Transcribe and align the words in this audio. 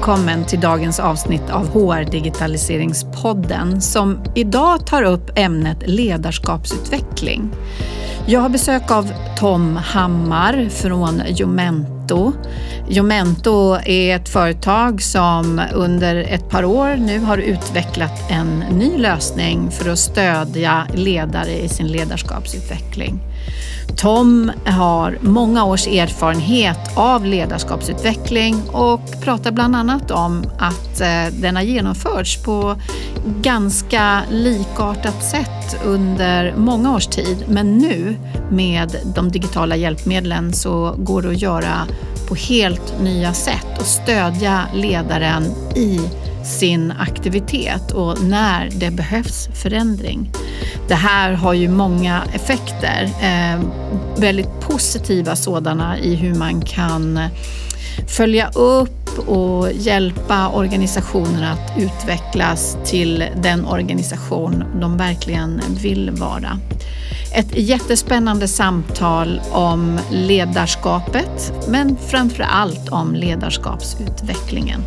Välkommen 0.00 0.44
till 0.44 0.60
dagens 0.60 1.00
avsnitt 1.00 1.50
av 1.50 1.68
HR 1.68 2.10
Digitaliseringspodden 2.10 3.80
som 3.80 4.18
idag 4.34 4.86
tar 4.86 5.02
upp 5.02 5.30
ämnet 5.34 5.76
ledarskapsutveckling. 5.86 7.50
Jag 8.26 8.40
har 8.40 8.48
besök 8.48 8.90
av 8.90 9.12
Tom 9.38 9.76
Hammar 9.76 10.68
från 10.70 11.22
Jomento. 11.28 12.32
Jomento 12.88 13.78
är 13.84 14.16
ett 14.16 14.28
företag 14.28 15.02
som 15.02 15.60
under 15.74 16.16
ett 16.16 16.50
par 16.50 16.64
år 16.64 16.96
nu 16.96 17.18
har 17.18 17.38
utvecklat 17.38 18.30
en 18.30 18.58
ny 18.58 18.98
lösning 18.98 19.70
för 19.70 19.90
att 19.90 19.98
stödja 19.98 20.86
ledare 20.94 21.62
i 21.62 21.68
sin 21.68 21.86
ledarskapsutveckling. 21.86 23.20
Tom 23.96 24.52
har 24.64 25.18
många 25.20 25.64
års 25.64 25.86
erfarenhet 25.86 26.78
av 26.94 27.24
ledarskapsutveckling 27.24 28.62
och 28.72 29.20
pratar 29.22 29.52
bland 29.52 29.76
annat 29.76 30.10
om 30.10 30.44
att 30.58 31.00
eh, 31.00 31.34
den 31.40 31.56
har 31.56 31.62
genomförts 31.62 32.42
på 32.42 32.76
ganska 33.42 34.22
likartat 34.30 35.24
sätt 35.24 35.76
under 35.84 36.54
många 36.56 36.94
års 36.94 37.06
tid. 37.06 37.44
Men 37.48 37.78
nu 37.78 38.16
med 38.50 38.96
de 39.14 39.30
digitala 39.30 39.76
hjälpmedlen 39.76 40.52
så 40.52 40.94
går 40.98 41.22
det 41.22 41.28
att 41.28 41.42
göra 41.42 41.86
på 42.28 42.34
helt 42.34 43.00
nya 43.02 43.32
sätt 43.32 43.78
och 43.78 43.86
stödja 43.86 44.64
ledaren 44.74 45.42
i 45.76 46.00
sin 46.44 46.92
aktivitet 46.98 47.92
och 47.92 48.22
när 48.22 48.70
det 48.70 48.90
behövs 48.90 49.48
förändring. 49.62 50.30
Det 50.88 50.94
här 50.94 51.32
har 51.32 51.52
ju 51.52 51.68
många 51.68 52.22
effekter, 52.34 53.10
eh, 53.22 53.60
väldigt 54.16 54.60
positiva 54.60 55.36
sådana 55.36 55.98
i 55.98 56.14
hur 56.14 56.34
man 56.34 56.60
kan 56.60 57.20
följa 58.08 58.48
upp 58.48 59.28
och 59.28 59.72
hjälpa 59.72 60.48
organisationer 60.48 61.52
att 61.52 61.78
utvecklas 61.78 62.76
till 62.84 63.24
den 63.42 63.64
organisation 63.64 64.64
de 64.80 64.96
verkligen 64.96 65.62
vill 65.82 66.10
vara. 66.10 66.58
Ett 67.34 67.58
jättespännande 67.58 68.48
samtal 68.48 69.40
om 69.52 69.98
ledarskapet, 70.10 71.52
men 71.68 71.96
framför 72.08 72.42
allt 72.42 72.88
om 72.88 73.14
ledarskapsutvecklingen. 73.14 74.80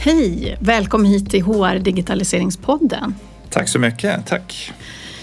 Hej! 0.00 0.56
Välkommen 0.60 1.06
hit 1.06 1.30
till 1.30 1.42
HR 1.42 1.78
Digitaliseringspodden. 1.78 3.14
Tack 3.50 3.68
så 3.68 3.78
mycket, 3.78 4.26
tack. 4.26 4.72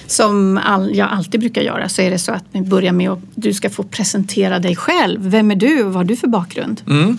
Som 0.08 0.58
all, 0.58 0.96
jag 0.96 1.10
alltid 1.12 1.40
brukar 1.40 1.62
göra 1.62 1.90
så 1.90 2.02
är 2.02 2.12
det 2.12 2.20
så 2.20 2.32
att 2.32 2.44
vi 2.52 2.62
börjar 2.62 2.92
med 2.92 3.10
att 3.10 3.20
du 3.36 3.54
ska 3.54 3.70
få 3.70 3.84
presentera 3.84 4.60
dig 4.60 4.76
själv. 4.76 5.22
Vem 5.22 5.52
är 5.52 5.56
du 5.56 5.80
och 5.80 5.86
vad 5.86 5.96
har 5.96 6.04
du 6.04 6.16
för 6.16 6.28
bakgrund? 6.28 6.82
Mm. 6.88 7.18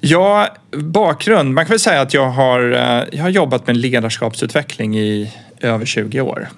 Ja, 0.00 0.48
bakgrund. 0.76 1.54
Man 1.54 1.64
kan 1.64 1.70
väl 1.70 1.80
säga 1.80 2.00
att 2.00 2.14
jag 2.14 2.30
har, 2.30 2.72
eh, 2.72 3.04
jag 3.12 3.22
har 3.22 3.30
jobbat 3.30 3.66
med 3.66 3.76
ledarskapsutveckling 3.76 4.98
i 4.98 5.32
över 5.60 5.86
20 5.86 6.20
år. 6.20 6.48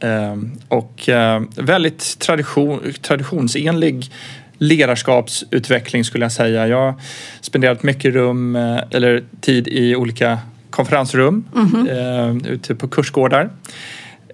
Ehm, 0.00 0.52
och 0.68 1.08
eh, 1.08 1.42
väldigt 1.56 2.18
tradition, 2.18 2.92
traditionsenlig 3.02 4.10
ledarskapsutveckling 4.58 6.04
skulle 6.04 6.24
jag 6.24 6.32
säga. 6.32 6.68
Jag 6.68 6.76
har 6.76 6.94
spenderat 7.40 7.82
mycket 7.82 8.14
rum 8.14 8.56
eh, 8.56 8.80
eller 8.90 9.24
tid 9.40 9.68
i 9.68 9.96
olika 9.96 10.38
konferensrum 10.70 11.44
mm 11.54 11.68
-hmm. 11.68 12.46
eh, 12.46 12.52
ute 12.52 12.74
på 12.74 12.88
kursgårdar 12.88 13.50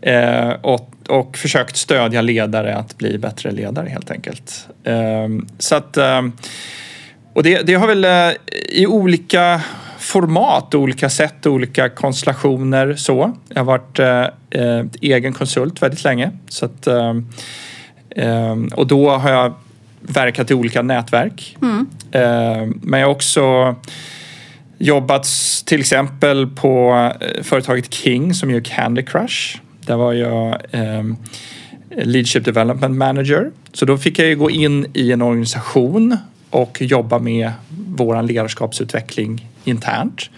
eh, 0.03 0.51
och, 0.51 0.91
och 1.09 1.37
försökt 1.37 1.77
stödja 1.77 2.23
ledare 2.23 2.77
att 2.77 2.99
bli 2.99 3.19
bättre 3.19 3.51
ledare 3.51 3.89
helt 3.89 4.11
enkelt. 4.11 4.69
Eh, 4.85 5.29
så 5.59 5.75
att, 5.75 5.97
eh, 5.97 6.23
och 7.33 7.43
det, 7.43 7.63
det 7.63 7.75
har 7.75 7.87
väl 7.87 8.05
eh, 8.05 8.33
i 8.69 8.87
olika 8.87 9.61
format, 9.99 10.75
olika 10.75 11.11
sätt, 11.11 11.47
olika 11.47 11.89
konstellationer 11.89 12.95
så. 12.95 13.33
Jag 13.49 13.57
har 13.57 13.65
varit 13.65 13.99
eh, 13.99 14.27
eh, 14.51 14.85
egen 15.01 15.33
konsult 15.33 15.83
väldigt 15.83 16.05
länge. 16.05 16.31
Så 16.49 16.67
att, 16.67 16.89
och 18.75 18.87
då 18.87 19.11
har 19.11 19.31
jag 19.31 19.55
verkat 20.09 20.51
i 20.51 20.55
olika 20.55 20.83
nätverk. 20.83 21.57
Mm. 21.63 21.87
Eh, 22.13 22.75
men 22.83 23.01
jag 23.01 23.07
har 23.07 23.15
också 23.15 23.75
jobbat 24.79 25.27
till 25.65 25.81
exempel 25.81 26.47
på 26.47 27.11
eh, 27.21 27.43
företaget 27.43 27.95
King 27.95 28.35
som 28.35 28.51
gör 28.51 28.61
Candy 28.61 29.03
Crush. 29.03 29.59
Där 29.87 29.97
var 29.97 30.13
jag 30.13 30.57
ehm, 30.71 31.17
Leadership 31.91 32.45
Development 32.45 32.97
Manager. 32.97 33.51
Så 33.73 33.85
då 33.85 33.99
fick 33.99 34.19
jag 34.19 34.29
ju 34.29 34.37
gå 34.37 34.51
in 34.51 34.87
i 34.93 35.13
en 35.13 35.23
organisation 35.23 36.17
och 36.51 36.83
jobba 36.83 37.19
med 37.19 37.53
vår 37.89 38.23
ledarskapsutveckling 38.23 39.49
internt. 39.65 40.31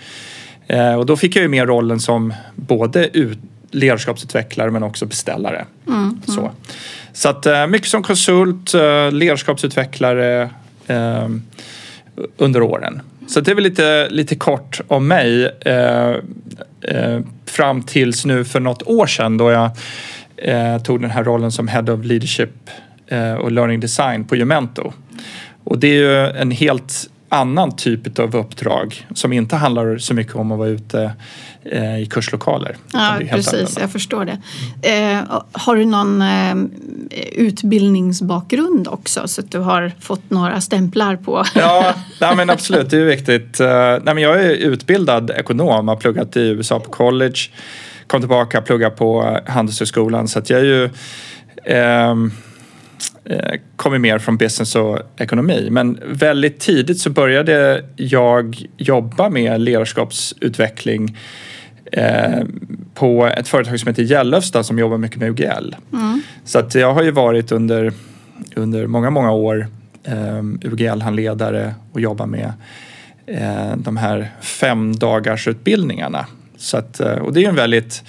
Eh, 0.66 0.94
och 0.94 1.06
då 1.06 1.16
fick 1.16 1.36
jag 1.36 1.42
ju 1.42 1.48
med 1.48 1.68
rollen 1.68 2.00
som 2.00 2.34
både 2.54 3.18
ut, 3.18 3.38
ledarskapsutvecklare 3.70 4.70
men 4.70 4.82
också 4.82 5.06
beställare. 5.06 5.66
Mm, 5.86 6.00
mm. 6.00 6.20
Så. 6.26 6.50
Så 7.16 7.28
att 7.28 7.46
eh, 7.46 7.66
mycket 7.66 7.88
som 7.88 8.02
konsult, 8.02 8.74
eh, 8.74 9.12
ledarskapsutvecklare 9.12 10.50
eh, 10.86 11.28
under 12.36 12.62
åren. 12.62 13.02
Så 13.26 13.40
det 13.40 13.50
är 13.50 13.54
väl 13.54 13.64
lite, 13.64 14.08
lite 14.10 14.36
kort 14.36 14.80
om 14.88 15.08
mig 15.08 15.52
eh, 15.60 16.14
eh, 16.80 17.20
fram 17.46 17.82
tills 17.82 18.24
nu 18.24 18.44
för 18.44 18.60
något 18.60 18.82
år 18.82 19.06
sedan 19.06 19.36
då 19.36 19.50
jag 19.50 19.70
eh, 20.36 20.78
tog 20.78 21.00
den 21.00 21.10
här 21.10 21.24
rollen 21.24 21.52
som 21.52 21.68
Head 21.68 21.92
of 21.92 22.04
Leadership 22.04 22.70
eh, 23.06 23.34
och 23.34 23.52
Learning 23.52 23.80
Design 23.80 24.24
på 24.24 24.36
Jumento. 24.36 24.92
Och 25.64 25.78
det 25.78 25.86
är 25.86 25.94
ju 25.94 26.26
en 26.26 26.50
helt 26.50 27.10
annan 27.28 27.76
typ 27.76 28.18
av 28.18 28.36
uppdrag 28.36 29.06
som 29.14 29.32
inte 29.32 29.56
handlar 29.56 29.98
så 29.98 30.14
mycket 30.14 30.34
om 30.34 30.52
att 30.52 30.58
vara 30.58 30.68
ute 30.68 31.12
eh, 31.72 31.98
i 31.98 32.06
kurslokaler. 32.06 32.76
Ja, 32.92 33.16
precis. 33.30 33.52
Annorlunda. 33.52 33.80
Jag 33.80 33.90
förstår 33.90 34.24
det. 34.24 34.38
Eh, 34.90 35.40
har 35.52 35.76
du 35.76 35.84
någon 35.84 36.22
eh, 36.22 36.54
utbildningsbakgrund 37.32 38.88
också 38.88 39.28
så 39.28 39.40
att 39.40 39.50
du 39.50 39.58
har 39.58 39.92
fått 40.00 40.30
några 40.30 40.60
stämplar 40.60 41.16
på? 41.16 41.44
ja, 41.54 41.94
nej, 42.20 42.36
men 42.36 42.50
absolut. 42.50 42.90
Det 42.90 42.96
är 42.96 43.04
viktigt. 43.04 43.60
Eh, 43.60 43.68
nej, 44.02 44.14
men 44.14 44.18
jag 44.18 44.44
är 44.44 44.50
utbildad 44.50 45.30
ekonom, 45.30 45.88
har 45.88 45.96
pluggat 45.96 46.36
i 46.36 46.40
USA 46.40 46.80
på 46.80 46.90
college, 46.90 47.38
kom 48.06 48.20
tillbaka 48.20 48.58
och 48.58 48.64
pluggade 48.64 48.96
på 48.96 49.40
Handelshögskolan 49.46 50.28
så 50.28 50.38
att 50.38 50.50
jag 50.50 50.60
är 50.60 50.64
ju 50.64 50.90
ehm, 51.64 52.32
Eh, 53.30 53.60
kommer 53.76 53.98
mer 53.98 54.18
från 54.18 54.36
business 54.36 54.76
och 54.76 54.98
ekonomi. 55.16 55.68
Men 55.70 56.00
väldigt 56.06 56.60
tidigt 56.60 56.98
så 56.98 57.10
började 57.10 57.84
jag 57.96 58.66
jobba 58.76 59.30
med 59.30 59.60
ledarskapsutveckling 59.60 61.18
eh, 61.92 62.44
på 62.94 63.26
ett 63.26 63.48
företag 63.48 63.80
som 63.80 63.88
heter 63.88 64.02
Gällöfsta 64.02 64.62
som 64.62 64.78
jobbar 64.78 64.98
mycket 64.98 65.18
med 65.18 65.30
UGL. 65.30 65.76
Mm. 65.92 66.22
Så 66.44 66.58
att 66.58 66.74
jag 66.74 66.94
har 66.94 67.02
ju 67.02 67.10
varit 67.10 67.52
under, 67.52 67.92
under 68.54 68.86
många, 68.86 69.10
många 69.10 69.32
år 69.32 69.66
eh, 70.04 70.42
UGL-handledare 70.62 71.74
och 71.92 72.00
jobbar 72.00 72.26
med 72.26 72.52
eh, 73.26 73.76
de 73.76 73.96
här 73.96 74.30
fem 74.40 74.96
dagars 74.96 75.48
utbildningarna. 75.48 76.26
Så 76.56 76.76
att, 76.76 77.00
eh, 77.00 77.12
och 77.12 77.32
det 77.32 77.44
är 77.44 77.48
en 77.48 77.54
väldigt 77.54 78.02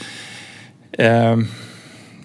eh, 0.91 1.38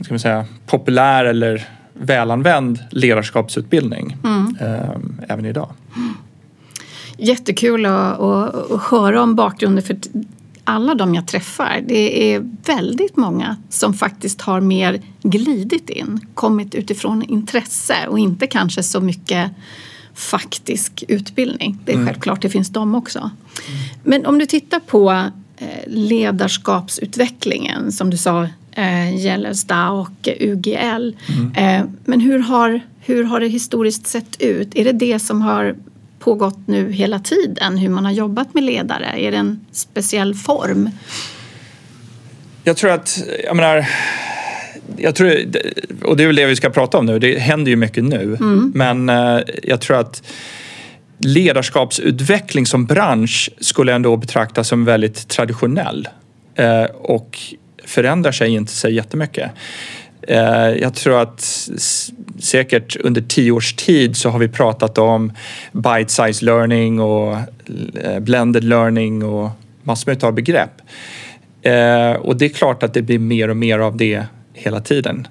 ska 0.00 0.14
man 0.14 0.18
säga, 0.18 0.46
populär 0.66 1.24
eller 1.24 1.68
välanvänd 1.94 2.78
ledarskapsutbildning 2.90 4.16
mm. 4.24 4.56
eh, 4.60 4.96
även 5.28 5.44
idag. 5.44 5.70
Jättekul 7.16 7.86
att, 7.86 8.20
att, 8.20 8.70
att 8.70 8.82
höra 8.82 9.22
om 9.22 9.34
bakgrunden 9.34 9.84
för 9.84 9.96
alla 10.64 10.94
de 10.94 11.14
jag 11.14 11.28
träffar. 11.28 11.84
Det 11.86 12.34
är 12.34 12.50
väldigt 12.66 13.16
många 13.16 13.56
som 13.68 13.94
faktiskt 13.94 14.40
har 14.40 14.60
mer 14.60 15.02
glidit 15.22 15.90
in, 15.90 16.26
kommit 16.34 16.74
utifrån 16.74 17.22
intresse 17.22 17.96
och 18.08 18.18
inte 18.18 18.46
kanske 18.46 18.82
så 18.82 19.00
mycket 19.00 19.50
faktisk 20.14 21.04
utbildning. 21.08 21.78
Det 21.84 21.92
är 21.92 21.96
mm. 21.96 22.06
självklart, 22.06 22.42
det 22.42 22.48
finns 22.48 22.68
de 22.68 22.94
också. 22.94 23.18
Mm. 23.18 23.32
Men 24.04 24.26
om 24.26 24.38
du 24.38 24.46
tittar 24.46 24.80
på 24.80 25.10
eh, 25.56 25.66
ledarskapsutvecklingen 25.86 27.92
som 27.92 28.10
du 28.10 28.16
sa 28.16 28.48
eh, 28.72 29.16
Gällestad 29.16 29.90
och 29.90 30.28
UGL. 30.40 31.16
Mm. 31.28 31.52
Eh, 31.54 31.84
men 32.04 32.20
hur 32.20 32.38
har, 32.38 32.80
hur 33.00 33.24
har 33.24 33.40
det 33.40 33.48
historiskt 33.48 34.06
sett 34.06 34.42
ut? 34.42 34.74
Är 34.74 34.84
det 34.84 34.92
det 34.92 35.18
som 35.18 35.42
har 35.42 35.76
pågått 36.24 36.58
nu 36.66 36.92
hela 36.92 37.18
tiden, 37.18 37.78
hur 37.78 37.88
man 37.88 38.04
har 38.04 38.12
jobbat 38.12 38.54
med 38.54 38.62
ledare? 38.62 39.06
Är 39.16 39.30
det 39.30 39.36
en 39.36 39.66
speciell 39.72 40.34
form? 40.34 40.90
Jag 42.64 42.76
tror 42.76 42.90
att, 42.90 43.22
jag 43.44 43.56
menar, 43.56 43.86
jag 44.96 45.14
tror, 45.14 45.32
och 46.02 46.16
det 46.16 46.22
är 46.22 46.26
väl 46.26 46.36
det 46.36 46.46
vi 46.46 46.56
ska 46.56 46.70
prata 46.70 46.98
om 46.98 47.06
nu, 47.06 47.18
det 47.18 47.38
händer 47.38 47.70
ju 47.70 47.76
mycket 47.76 48.04
nu, 48.04 48.36
mm. 48.40 48.72
men 48.74 49.08
eh, 49.08 49.40
jag 49.62 49.80
tror 49.80 49.96
att 49.96 50.22
ledarskapsutveckling 51.18 52.66
som 52.66 52.86
bransch 52.86 53.50
skulle 53.60 53.94
ändå 53.94 54.16
betraktas 54.16 54.68
som 54.68 54.84
väldigt 54.84 55.28
traditionell. 55.28 56.08
Eh, 56.54 56.84
och 56.84 57.38
förändrar 57.84 58.32
sig 58.32 58.50
inte 58.50 58.72
så 58.72 58.88
jättemycket. 58.88 59.50
Eh, 60.22 60.68
jag 60.68 60.94
tror 60.94 61.22
att 61.22 61.68
säkert 62.42 62.96
under 62.96 63.20
tio 63.20 63.52
års 63.52 63.74
tid 63.74 64.16
så 64.16 64.28
har 64.28 64.38
vi 64.38 64.48
pratat 64.48 64.98
om 64.98 65.32
bite-size 65.72 66.44
learning 66.44 67.00
och 67.00 67.36
eh, 68.02 68.20
blended 68.20 68.64
learning 68.64 69.24
och 69.24 69.50
massor 69.82 70.24
av 70.24 70.34
begrepp. 70.34 70.80
Eh, 71.62 72.12
och 72.12 72.36
det 72.36 72.44
är 72.44 72.48
klart 72.48 72.82
att 72.82 72.94
det 72.94 73.02
blir 73.02 73.18
mer 73.18 73.48
och 73.48 73.56
mer 73.56 73.78
av 73.78 73.96
det 73.96 74.24
hela 74.54 74.80
tiden. 74.80 75.26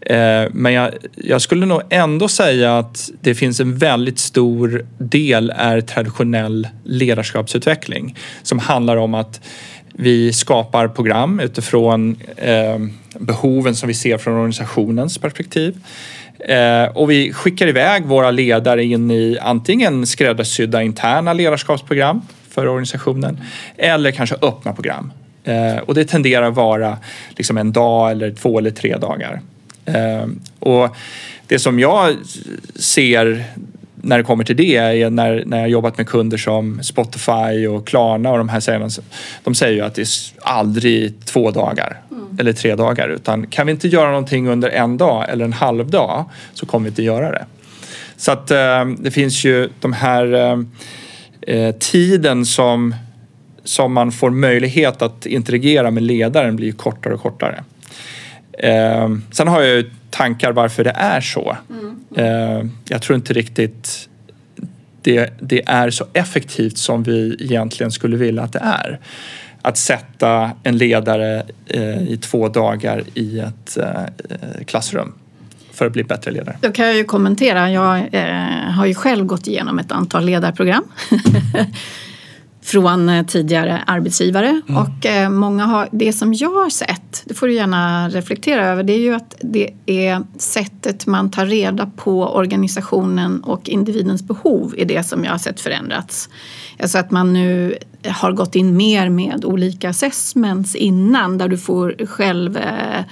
Eh, 0.00 0.44
men 0.52 0.72
jag, 0.72 0.90
jag, 1.14 1.42
skulle 1.42 1.66
nog 1.66 1.82
ändå 1.90 2.28
säga 2.28 2.78
att 2.78 3.10
det 3.20 3.34
finns 3.34 3.60
en 3.60 3.78
väldigt 3.78 4.18
stor 4.18 4.86
del 4.98 5.52
är 5.56 5.80
traditionell 5.80 6.68
ledarskapsutveckling 6.84 8.16
som 8.42 8.58
handlar 8.58 8.96
om 8.96 9.14
att 9.14 9.40
vi 9.92 10.32
skapar 10.32 10.88
program 10.88 11.40
utifrån 11.40 12.16
eh, 12.36 12.78
behoven 13.18 13.76
som 13.76 13.88
vi 13.88 13.94
ser 13.94 14.18
från 14.18 14.34
organisationens 14.34 15.18
perspektiv. 15.18 15.76
Eh, 16.48 16.84
och 16.84 17.10
vi 17.10 17.32
skickar 17.32 17.66
iväg 17.66 18.04
våra 18.04 18.30
ledare 18.30 18.84
in 18.84 19.10
i 19.10 19.38
antingen 19.40 20.06
skräddarsydda 20.06 20.82
interna 20.82 21.32
ledarskapsprogram 21.32 22.22
för 22.50 22.68
organisationen 22.68 23.40
eller 23.76 24.10
kanske 24.10 24.36
öppna 24.42 24.72
program. 24.72 25.12
Eh, 25.44 25.76
och 25.76 25.94
det 25.94 26.04
tenderar 26.04 26.48
att 26.48 26.54
vara 26.54 26.98
liksom 27.36 27.56
en 27.58 27.72
dag 27.72 28.10
eller 28.10 28.30
två 28.30 28.58
eller 28.58 28.70
tre 28.70 28.96
dagar. 28.96 29.40
Eh, 29.84 30.26
och 30.58 30.96
det 31.46 31.58
som 31.58 31.80
jag 31.80 32.14
ser 32.74 33.44
när 34.02 34.18
det 34.18 34.24
kommer 34.24 34.44
till 34.44 34.56
det 34.56 34.76
är 34.76 35.10
när, 35.10 35.42
när 35.46 35.58
jag 35.58 35.68
jobbat 35.68 35.98
med 35.98 36.08
kunder 36.08 36.38
som 36.38 36.82
Spotify 36.82 37.66
och 37.66 37.86
Klarna 37.86 38.30
och 38.30 38.38
de 38.38 38.48
här 38.48 38.60
säger 38.60 38.90
de 39.44 39.54
säger 39.54 39.74
ju 39.74 39.80
att 39.80 39.94
det 39.94 40.02
är 40.02 40.08
aldrig 40.42 41.24
två 41.24 41.50
dagar 41.50 42.00
mm. 42.10 42.24
eller 42.38 42.52
tre 42.52 42.74
dagar 42.74 43.08
utan 43.08 43.46
kan 43.46 43.66
vi 43.66 43.72
inte 43.72 43.88
göra 43.88 44.08
någonting 44.08 44.48
under 44.48 44.68
en 44.68 44.96
dag 44.96 45.24
eller 45.28 45.44
en 45.44 45.52
halv 45.52 45.90
dag 45.90 46.24
så 46.54 46.66
kommer 46.66 46.84
vi 46.84 46.88
inte 46.88 47.02
göra 47.02 47.30
det. 47.32 47.46
Så 48.16 48.32
att 48.32 48.50
eh, 48.50 48.84
det 48.98 49.10
finns 49.10 49.44
ju 49.44 49.68
de 49.80 49.92
här 49.92 50.34
eh, 50.34 50.58
eh, 51.56 51.74
tiden 51.74 52.46
som, 52.46 52.94
som 53.64 53.92
man 53.92 54.12
får 54.12 54.30
möjlighet 54.30 55.02
att 55.02 55.26
interagera 55.26 55.90
med 55.90 56.02
ledaren 56.02 56.56
blir 56.56 56.72
kortare 56.72 57.14
och 57.14 57.20
kortare. 57.20 57.64
Eh, 58.58 59.08
sen 59.30 59.48
har 59.48 59.60
jag 59.60 59.76
ju 59.76 59.90
tankar 60.10 60.52
varför 60.52 60.84
det 60.84 60.94
är 60.96 61.20
så. 61.20 61.56
Eh, 62.16 62.62
jag 62.88 63.02
tror 63.02 63.16
inte 63.16 63.32
riktigt 63.32 64.08
det, 65.02 65.30
det, 65.40 65.62
är 65.66 65.90
så 65.90 66.06
effektivt 66.12 66.78
som 66.78 67.02
vi 67.02 67.36
egentligen 67.40 67.92
skulle 67.92 68.16
vilja 68.16 68.42
att 68.42 68.52
det 68.52 68.62
är. 68.62 69.00
Att 69.62 69.76
sätta 69.76 70.50
en 70.62 70.78
ledare 70.78 71.42
eh, 71.66 72.02
i 72.08 72.16
två 72.16 72.48
dagar 72.48 73.02
i 73.14 73.38
ett 73.38 73.76
eh, 73.76 74.64
klassrum 74.66 75.12
för 75.72 75.86
att 75.86 75.92
bli 75.92 76.04
bättre 76.04 76.30
ledare. 76.30 76.56
Då 76.60 76.72
kan 76.72 76.86
jag 76.86 76.96
ju 76.96 77.04
kommentera. 77.04 77.70
Jag 77.70 78.08
eh, 78.12 78.70
har 78.70 78.86
ju 78.86 78.94
själv 78.94 79.24
gått 79.24 79.46
igenom 79.46 79.78
ett 79.78 79.92
antal 79.92 80.24
ledarprogram 80.24 80.84
från 82.66 83.08
eh, 83.08 83.26
tidigare 83.26 83.82
arbetsgivare. 83.86 84.60
Mm. 84.68 84.82
Och 84.82 85.06
eh, 85.06 85.30
många 85.30 85.64
har, 85.64 85.88
det 85.92 86.12
som 86.12 86.34
jag 86.34 86.50
har 86.50 86.70
sett, 86.70 87.22
det 87.24 87.34
får 87.34 87.46
du 87.46 87.54
gärna 87.54 88.08
reflektera 88.08 88.66
över, 88.66 88.82
det 88.82 88.92
är 88.92 88.98
ju 88.98 89.14
att 89.14 89.36
det 89.40 89.70
är 89.86 90.22
sättet 90.38 91.06
man 91.06 91.30
tar 91.30 91.46
reda 91.46 91.90
på 91.96 92.34
organisationen 92.34 93.40
och 93.40 93.68
individens 93.68 94.22
behov 94.22 94.74
är 94.78 94.84
det 94.84 95.02
som 95.02 95.24
jag 95.24 95.30
har 95.30 95.38
sett 95.38 95.60
förändrats. 95.60 96.28
Alltså 96.78 96.98
att 96.98 97.10
man 97.10 97.32
nu 97.32 97.74
har 98.04 98.32
gått 98.32 98.54
in 98.54 98.76
mer 98.76 99.08
med 99.08 99.44
olika 99.44 99.90
assessments 99.90 100.74
innan 100.74 101.38
där 101.38 101.48
du 101.48 101.58
får 101.58 102.06
själv 102.06 102.56
eh, 102.56 103.04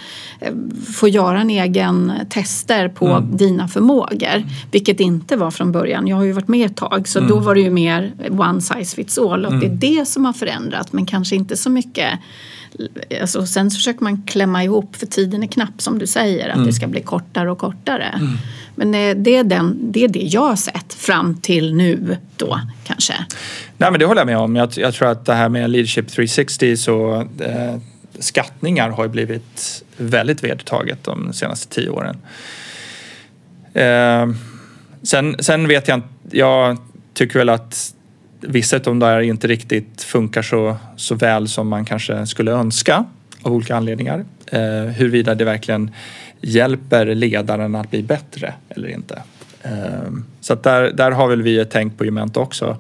få 0.94 1.08
göra 1.08 1.40
en 1.40 1.50
egen 1.50 2.12
tester 2.30 2.88
på 2.88 3.06
mm. 3.06 3.36
dina 3.36 3.68
förmågor. 3.68 4.44
Vilket 4.70 5.00
inte 5.00 5.36
var 5.36 5.50
från 5.50 5.72
början. 5.72 6.06
Jag 6.06 6.16
har 6.16 6.24
ju 6.24 6.32
varit 6.32 6.48
med 6.48 6.66
ett 6.66 6.76
tag 6.76 7.08
så 7.08 7.18
mm. 7.18 7.30
då 7.30 7.38
var 7.38 7.54
det 7.54 7.60
ju 7.60 7.70
mer 7.70 8.12
one 8.30 8.60
size 8.60 8.96
fits 8.96 9.18
all 9.18 9.46
och 9.46 9.52
mm. 9.52 9.60
det 9.60 9.66
är 9.66 9.88
mm. 9.88 9.98
det 9.98 10.08
som 10.08 10.24
har 10.24 10.32
förändrat 10.32 10.92
men 10.92 11.06
kanske 11.06 11.36
inte 11.36 11.56
så 11.56 11.70
mycket 11.70 12.18
Alltså, 13.20 13.46
sen 13.46 13.70
så 13.70 13.76
försöker 13.76 14.04
man 14.04 14.22
klämma 14.22 14.64
ihop 14.64 14.96
för 14.96 15.06
tiden 15.06 15.42
är 15.42 15.46
knapp 15.46 15.82
som 15.82 15.98
du 15.98 16.06
säger 16.06 16.48
att 16.48 16.54
det 16.54 16.60
mm. 16.60 16.72
ska 16.72 16.86
bli 16.86 17.00
kortare 17.00 17.50
och 17.50 17.58
kortare. 17.58 18.20
Men 18.74 18.94
eh, 18.94 19.16
det 19.16 19.36
är, 19.36 19.44
den, 19.44 19.92
det 19.92 20.04
är 20.04 20.08
det 20.08 20.22
jag 20.22 20.40
har 20.40 20.56
sett 20.56 20.94
fram 20.94 21.40
till 21.40 21.74
nu 21.74 22.16
då 22.36 22.60
kanske. 22.84 23.14
Nej 23.76 23.90
men 23.90 24.00
det 24.00 24.06
håller 24.06 24.20
jag 24.20 24.26
med 24.26 24.38
om. 24.38 24.56
Jag, 24.56 24.70
jag 24.76 24.94
tror 24.94 25.08
att 25.08 25.26
det 25.26 25.34
här 25.34 25.48
med 25.48 25.70
Leadership 25.70 26.08
360 26.08 26.76
så 26.76 27.20
eh, 27.40 27.76
skattningar 28.18 28.90
har 28.90 29.08
blivit 29.08 29.84
väldigt 29.96 30.44
vedertaget 30.44 31.04
de 31.04 31.32
senaste 31.32 31.74
tio 31.74 31.88
åren. 31.88 32.16
Eh, 33.74 34.36
sen, 35.02 35.36
sen 35.38 35.68
vet 35.68 35.88
jag 35.88 35.96
inte, 35.96 36.08
jag 36.30 36.78
tycker 37.14 37.38
väl 37.38 37.48
att 37.48 37.94
vissa 38.40 38.76
av 38.76 38.82
de 38.82 38.98
där 38.98 39.20
inte 39.20 39.46
riktigt 39.46 40.02
funkar 40.02 40.42
så, 40.42 40.76
så 40.96 41.14
väl 41.14 41.48
som 41.48 41.68
man 41.68 41.84
kanske 41.84 42.26
skulle 42.26 42.50
önska 42.50 43.04
av 43.42 43.52
olika 43.52 43.76
anledningar. 43.76 44.24
Eh, 44.46 44.60
huruvida 44.84 45.34
det 45.34 45.44
verkligen 45.44 45.90
hjälper 46.44 47.14
ledaren 47.14 47.74
att 47.74 47.90
bli 47.90 48.02
bättre 48.02 48.54
eller 48.68 48.88
inte. 48.88 49.22
Ehm, 49.62 50.24
så 50.40 50.54
där, 50.54 50.92
där 50.92 51.10
har 51.10 51.28
väl 51.28 51.42
vi 51.42 51.58
ett 51.58 51.70
tänk 51.70 51.98
på 51.98 52.04
Jumento 52.04 52.40
också 52.40 52.78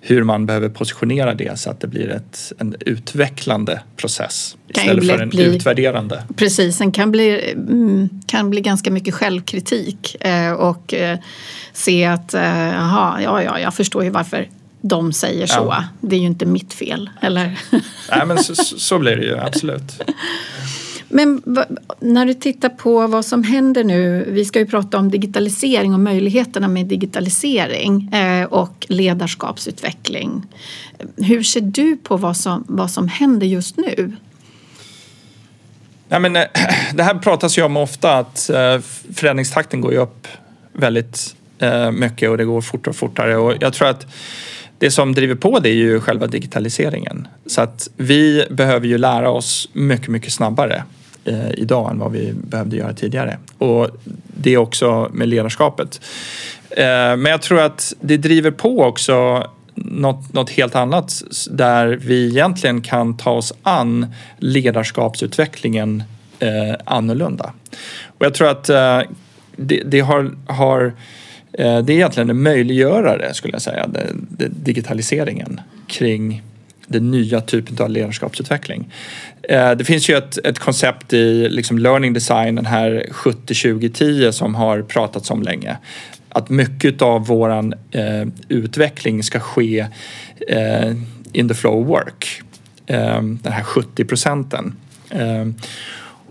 hur 0.00 0.22
man 0.22 0.46
behöver 0.46 0.68
positionera 0.68 1.34
det 1.34 1.58
så 1.58 1.70
att 1.70 1.80
det 1.80 1.86
blir 1.86 2.08
ett, 2.08 2.52
en 2.58 2.76
utvecklande 2.80 3.80
process 3.96 4.56
istället 4.68 5.06
för 5.06 5.22
en 5.22 5.28
bli, 5.28 5.44
utvärderande. 5.44 6.22
Precis, 6.36 6.78
den 6.78 6.92
kan 6.92 7.10
bli, 7.10 7.52
mm, 7.52 8.08
kan 8.26 8.50
bli 8.50 8.60
ganska 8.60 8.90
mycket 8.90 9.14
självkritik 9.14 10.16
eh, 10.20 10.52
och 10.52 10.94
eh, 10.94 11.18
se 11.72 12.04
att 12.04 12.30
jaha, 12.32 13.22
ja, 13.22 13.42
ja, 13.42 13.60
jag 13.60 13.74
förstår 13.74 14.04
ju 14.04 14.10
varför 14.10 14.48
de 14.80 15.12
säger 15.12 15.46
så. 15.46 15.54
Ja. 15.54 15.84
Det 16.00 16.16
är 16.16 16.20
ju 16.20 16.26
inte 16.26 16.46
mitt 16.46 16.74
fel, 16.74 17.10
eller? 17.20 17.58
Nej, 18.10 18.26
men 18.26 18.38
så, 18.38 18.54
så 18.54 18.98
blir 18.98 19.16
det 19.16 19.24
ju 19.24 19.38
absolut. 19.38 20.02
Men 21.14 21.42
när 22.00 22.26
du 22.26 22.34
tittar 22.34 22.68
på 22.68 23.06
vad 23.06 23.24
som 23.24 23.44
händer 23.44 23.84
nu, 23.84 24.26
vi 24.30 24.44
ska 24.44 24.58
ju 24.58 24.66
prata 24.66 24.98
om 24.98 25.10
digitalisering 25.10 25.94
och 25.94 26.00
möjligheterna 26.00 26.68
med 26.68 26.86
digitalisering 26.86 28.12
eh, 28.12 28.44
och 28.44 28.86
ledarskapsutveckling. 28.88 30.46
Hur 31.16 31.42
ser 31.42 31.60
du 31.60 31.96
på 31.96 32.16
vad 32.16 32.36
som, 32.36 32.64
vad 32.68 32.90
som 32.90 33.08
händer 33.08 33.46
just 33.46 33.76
nu? 33.76 34.12
Ja, 36.08 36.18
men, 36.18 36.36
eh, 36.36 36.44
det 36.94 37.02
här 37.02 37.14
pratas 37.14 37.58
ju 37.58 37.62
om 37.62 37.76
ofta 37.76 38.18
att 38.18 38.50
eh, 38.50 38.78
förändringstakten 39.14 39.80
går 39.80 39.92
ju 39.92 39.98
upp 39.98 40.28
väldigt 40.72 41.36
mycket 41.92 42.30
och 42.30 42.38
det 42.38 42.44
går 42.44 42.60
fortare 42.60 42.90
och 42.90 42.96
fortare 42.96 43.36
och 43.36 43.54
jag 43.60 43.72
tror 43.72 43.88
att 43.88 44.06
det 44.78 44.90
som 44.90 45.14
driver 45.14 45.34
på 45.34 45.58
det 45.58 45.68
är 45.68 45.74
ju 45.74 46.00
själva 46.00 46.26
digitaliseringen. 46.26 47.28
Så 47.46 47.60
att 47.60 47.88
vi 47.96 48.46
behöver 48.50 48.86
ju 48.86 48.98
lära 48.98 49.30
oss 49.30 49.68
mycket, 49.72 50.08
mycket 50.08 50.32
snabbare 50.32 50.84
eh, 51.24 51.50
idag 51.50 51.90
än 51.90 51.98
vad 51.98 52.12
vi 52.12 52.32
behövde 52.32 52.76
göra 52.76 52.92
tidigare. 52.92 53.38
Och 53.58 53.88
det 54.26 54.54
är 54.54 54.58
också 54.58 55.10
med 55.12 55.28
ledarskapet. 55.28 56.00
Eh, 56.70 56.84
men 57.16 57.24
jag 57.24 57.42
tror 57.42 57.60
att 57.60 57.94
det 58.00 58.16
driver 58.16 58.50
på 58.50 58.82
också 58.82 59.46
något, 59.74 60.32
något 60.32 60.50
helt 60.50 60.74
annat 60.74 61.22
där 61.50 61.86
vi 61.86 62.28
egentligen 62.28 62.82
kan 62.82 63.16
ta 63.16 63.30
oss 63.30 63.52
an 63.62 64.06
ledarskapsutvecklingen 64.38 66.02
eh, 66.38 66.74
annorlunda. 66.84 67.52
Och 68.18 68.26
jag 68.26 68.34
tror 68.34 68.48
att 68.48 68.68
eh, 68.68 69.00
det, 69.56 69.82
det 69.86 70.00
har, 70.00 70.30
har 70.46 70.92
Eh, 71.52 71.78
det 71.78 71.92
är 71.92 71.96
egentligen 71.96 72.30
en 72.30 72.42
möjliggörare 72.42 73.34
skulle 73.34 73.52
jag 73.52 73.62
säga, 73.62 73.86
det, 73.86 74.06
det, 74.28 74.48
digitaliseringen 74.48 75.60
kring 75.86 76.42
den 76.86 77.10
nya 77.10 77.40
typen 77.40 77.84
av 77.84 77.90
ledarskapsutveckling. 77.90 78.92
Eh, 79.42 79.70
det 79.70 79.84
finns 79.84 80.10
ju 80.10 80.16
ett, 80.16 80.38
ett 80.46 80.58
koncept 80.58 81.12
i 81.12 81.48
liksom 81.48 81.78
learning 81.78 82.12
design, 82.12 82.54
den 82.54 82.66
här 82.66 83.06
70-20-10 83.10 84.30
som 84.30 84.54
har 84.54 84.82
pratats 84.82 85.30
om 85.30 85.42
länge. 85.42 85.76
Att 86.28 86.48
mycket 86.48 87.02
av 87.02 87.26
våran 87.26 87.74
eh, 87.90 88.26
utveckling 88.48 89.22
ska 89.22 89.40
ske 89.40 89.86
eh, 90.48 90.92
in 91.32 91.48
the 91.48 91.54
flow 91.54 91.82
of 91.82 91.88
work. 91.88 92.42
Eh, 92.86 93.22
den 93.22 93.52
här 93.52 93.62
70 93.62 94.04
procenten. 94.04 94.74
Eh, 95.10 95.46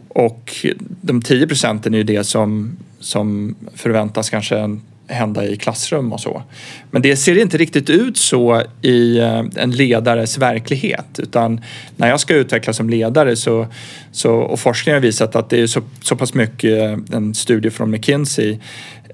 och 0.07 0.65
de 1.01 1.21
10 1.21 1.47
procenten 1.47 1.93
är 1.93 1.97
ju 1.97 2.03
det 2.03 2.23
som, 2.23 2.77
som 2.99 3.55
förväntas 3.75 4.29
kanske 4.29 4.77
hända 5.11 5.45
i 5.45 5.57
klassrum 5.57 6.13
och 6.13 6.19
så. 6.19 6.43
Men 6.91 7.01
det 7.01 7.15
ser 7.15 7.41
inte 7.41 7.57
riktigt 7.57 7.89
ut 7.89 8.17
så 8.17 8.63
i 8.81 9.19
eh, 9.19 9.43
en 9.55 9.71
ledares 9.71 10.37
verklighet 10.37 11.19
utan 11.19 11.61
när 11.97 12.09
jag 12.09 12.19
ska 12.19 12.35
utvecklas 12.35 12.77
som 12.77 12.89
ledare 12.89 13.35
så, 13.35 13.67
så 14.11 14.35
och 14.35 14.59
forskningen 14.59 14.95
har 14.95 15.01
visat 15.01 15.35
att 15.35 15.49
det 15.49 15.61
är 15.61 15.67
så, 15.67 15.81
så 16.01 16.15
pass 16.15 16.33
mycket, 16.33 16.81
eh, 16.81 16.97
en 17.17 17.35
studie 17.35 17.69
från 17.69 17.91
McKinsey, 17.91 18.59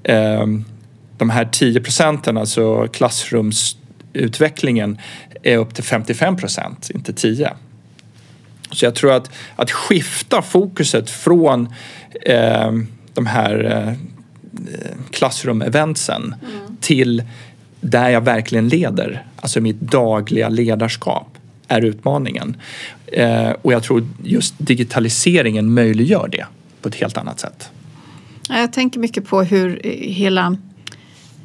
eh, 0.04 0.46
de 1.18 1.30
här 1.30 1.46
10 1.46 1.82
procenten, 1.82 2.38
alltså 2.38 2.88
klassrumsutvecklingen 2.88 4.98
är 5.44 5.58
upp 5.58 5.75
till 5.75 5.84
55 5.84 6.38
procent, 6.38 6.89
inte 6.94 7.13
10. 7.13 7.54
Så 8.72 8.86
jag 8.86 8.96
tror 8.96 9.13
att, 9.13 9.32
att 9.56 9.72
skifta 9.72 10.42
fokuset 10.42 11.10
från 11.10 11.74
eh, 12.25 12.72
de 13.13 13.25
här 13.25 13.86
eh, 13.88 13.94
klassrum-eventsen 15.12 16.24
mm. 16.24 16.78
till 16.82 17.24
där 17.82 18.10
jag 18.10 18.22
verkligen 18.22 18.68
leder, 18.68 19.26
alltså 19.36 19.62
mitt 19.62 19.82
dagliga 19.82 20.50
ledarskap, 20.50 21.38
är 21.68 21.82
utmaningen. 21.82 22.58
Eh, 23.08 23.50
och 23.62 23.74
jag 23.74 23.84
tror 23.84 24.08
just 24.24 24.54
digitaliseringen 24.58 25.74
möjliggör 25.74 26.28
det 26.32 26.46
på 26.82 26.90
ett 26.90 26.96
helt 26.96 27.18
annat 27.18 27.40
sätt. 27.40 27.70
Jag 28.50 28.74
tänker 28.74 29.00
mycket 29.00 29.28
på 29.28 29.44
hur 29.44 29.82
hela 30.02 30.58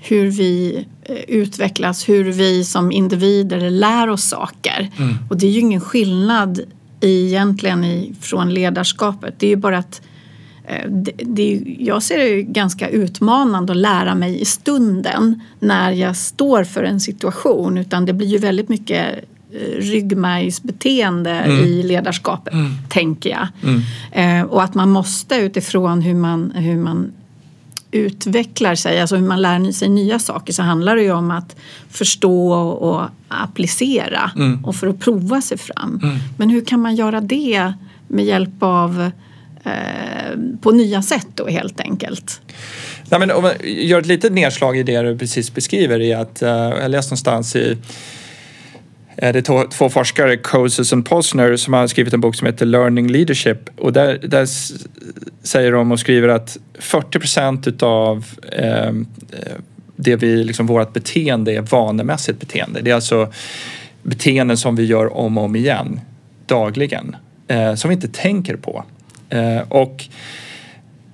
hur 0.01 0.31
vi 0.31 0.85
eh, 1.03 1.17
utvecklas, 1.17 2.09
hur 2.09 2.25
vi 2.25 2.65
som 2.65 2.93
individer 2.93 3.71
lär 3.71 4.09
oss 4.09 4.25
saker. 4.25 4.91
Mm. 4.99 5.15
Och 5.31 5.37
det 5.39 5.47
är 5.47 5.51
ju 5.51 5.61
ingen 5.61 5.81
skillnad 5.81 6.61
egentligen 7.01 7.85
i, 7.85 8.15
från 8.21 8.55
ledarskapet. 8.55 9.35
Det 9.39 9.47
är 9.47 9.51
ju 9.51 9.57
bara 9.57 9.79
att 9.79 10.01
eh, 10.01 10.07
det, 10.89 11.13
det, 11.17 11.77
jag 11.79 12.03
ser 12.03 12.19
det 12.19 12.43
ganska 12.43 12.89
utmanande 12.89 13.73
att 13.73 13.77
lära 13.77 14.15
mig 14.15 14.41
i 14.41 14.45
stunden 14.45 15.41
när 15.61 15.91
jag 15.91 16.17
står 16.17 16.65
för 16.65 16.85
en 16.85 17.01
situation 17.01 17.79
utan 17.79 18.07
det 18.07 18.13
blir 18.13 18.27
ju 18.27 18.39
väldigt 18.39 18.69
mycket 18.69 19.25
eh, 19.53 19.81
ryggmärgsbeteende 19.81 21.31
mm. 21.31 21.65
i 21.65 21.83
ledarskapet, 21.83 22.53
mm. 22.53 22.71
tänker 22.89 23.31
jag. 23.31 23.49
Mm. 23.63 23.81
Eh, 24.13 24.47
och 24.47 24.63
att 24.63 24.75
man 24.75 24.91
måste 24.91 25.35
utifrån 25.35 26.03
hur 26.03 26.15
man, 26.15 26.51
hur 26.51 26.77
man 26.77 27.13
utvecklar 27.91 28.75
sig, 28.75 29.01
alltså 29.01 29.17
hur 29.17 29.29
man 29.29 29.43
lär 29.43 29.73
sig 29.73 29.89
nya 29.89 30.19
saker 30.19 30.53
så 30.53 30.63
handlar 30.63 30.97
det 30.97 31.03
ju 31.03 31.13
om 31.13 31.31
att 31.31 31.57
förstå 31.91 32.53
och 32.61 33.03
applicera 33.29 34.31
mm. 34.37 34.65
och 34.65 34.77
för 34.77 34.87
att 34.87 35.01
prova 35.01 35.41
sig 35.41 35.59
fram. 35.59 36.01
Mm. 36.03 36.17
Men 36.37 36.51
hur 36.51 36.65
kan 36.65 36.81
man 36.81 36.95
göra 36.95 37.21
det 37.21 37.73
med 38.09 38.25
hjälp 38.25 38.63
av 38.63 39.01
eh, 39.03 39.09
Eh, 39.65 40.39
på 40.61 40.71
nya 40.71 41.03
sätt 41.03 41.27
då 41.35 41.49
helt 41.49 41.81
enkelt? 41.81 42.41
Nej, 43.11 43.21
men 43.21 43.31
om 43.31 43.45
jag 43.45 43.69
gör 43.69 44.01
ett 44.01 44.07
litet 44.07 44.33
nedslag 44.33 44.79
i 44.79 44.83
det 44.83 45.03
du 45.03 45.19
precis 45.19 45.55
beskriver 45.55 46.01
i 46.01 46.15
att 46.15 46.43
eh, 46.43 46.51
jag 46.51 46.91
läste 46.91 47.11
någonstans 47.11 47.57
i 47.57 47.77
eh, 49.17 49.33
det 49.33 49.49
är 49.49 49.69
två 49.71 49.89
forskare, 49.89 50.37
Coases 50.37 50.93
och 50.93 51.07
Posner, 51.07 51.57
som 51.57 51.75
har 51.75 51.87
skrivit 51.87 52.15
en 52.15 52.21
bok 52.21 52.35
som 52.35 52.47
heter 52.47 52.67
Learning 52.67 53.09
Leadership. 53.09 53.81
Och 53.81 53.93
där, 53.93 54.19
där 54.23 54.47
säger 55.43 55.73
de 55.73 55.93
och 55.93 56.01
skriver 56.01 56.29
att 56.29 56.59
40 56.79 57.19
procent 57.19 57.69
utav 57.69 58.25
ehm, 58.53 59.07
eh, 59.33 59.57
det 59.97 60.17
vi, 60.17 60.45
liksom 60.45 60.67
vårt 60.67 60.93
beteende 60.93 61.53
är 61.53 61.61
vanemässigt 61.61 62.41
beteende. 62.41 62.81
Det 62.81 62.91
är 62.91 62.95
alltså 62.95 63.33
beteenden 64.03 64.57
som 64.57 64.77
vi 64.77 64.85
gör 64.85 65.17
om 65.17 65.39
och 65.39 65.45
om 65.45 65.57
igen, 65.57 66.01
dagligen, 66.47 67.17
eh, 67.49 67.75
som 67.75 67.89
vi 67.89 67.95
inte 67.95 68.09
tänker 68.09 68.57
på. 68.57 68.85
Eh, 69.33 69.61
och 69.69 70.05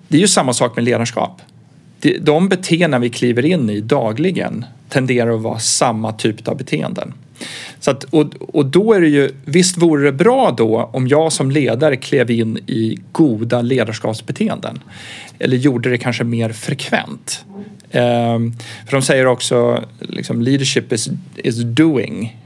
det 0.08 0.16
är 0.16 0.20
ju 0.20 0.28
samma 0.28 0.52
sak 0.52 0.76
med 0.76 0.84
ledarskap. 0.84 1.42
De 2.20 2.48
beteenden 2.48 3.00
vi 3.00 3.10
kliver 3.10 3.44
in 3.44 3.70
i 3.70 3.80
dagligen 3.80 4.64
tenderar 4.88 5.34
att 5.34 5.40
vara 5.40 5.58
samma 5.58 6.12
typ 6.12 6.48
av 6.48 6.56
beteenden. 6.56 7.14
Så 7.80 7.90
att, 7.90 8.04
och, 8.04 8.26
och 8.38 8.66
då 8.66 8.92
är 8.92 9.00
det 9.00 9.08
ju, 9.08 9.30
visst 9.44 9.76
vore 9.76 10.04
det 10.04 10.12
bra 10.12 10.54
då 10.56 10.90
om 10.92 11.08
jag 11.08 11.32
som 11.32 11.50
ledare 11.50 11.96
klev 11.96 12.30
in 12.30 12.58
i 12.66 12.98
goda 13.12 13.62
ledarskapsbeteenden. 13.62 14.80
Eller 15.38 15.56
gjorde 15.56 15.90
det 15.90 15.98
kanske 15.98 16.24
mer 16.24 16.52
frekvent. 16.52 17.44
Um, 17.92 18.56
för 18.86 18.90
de 18.90 19.02
säger 19.02 19.26
också 19.26 19.84
liksom 19.98 20.42
leadership 20.42 20.92
is, 20.92 21.08
is 21.36 21.56
doing. 21.56 22.36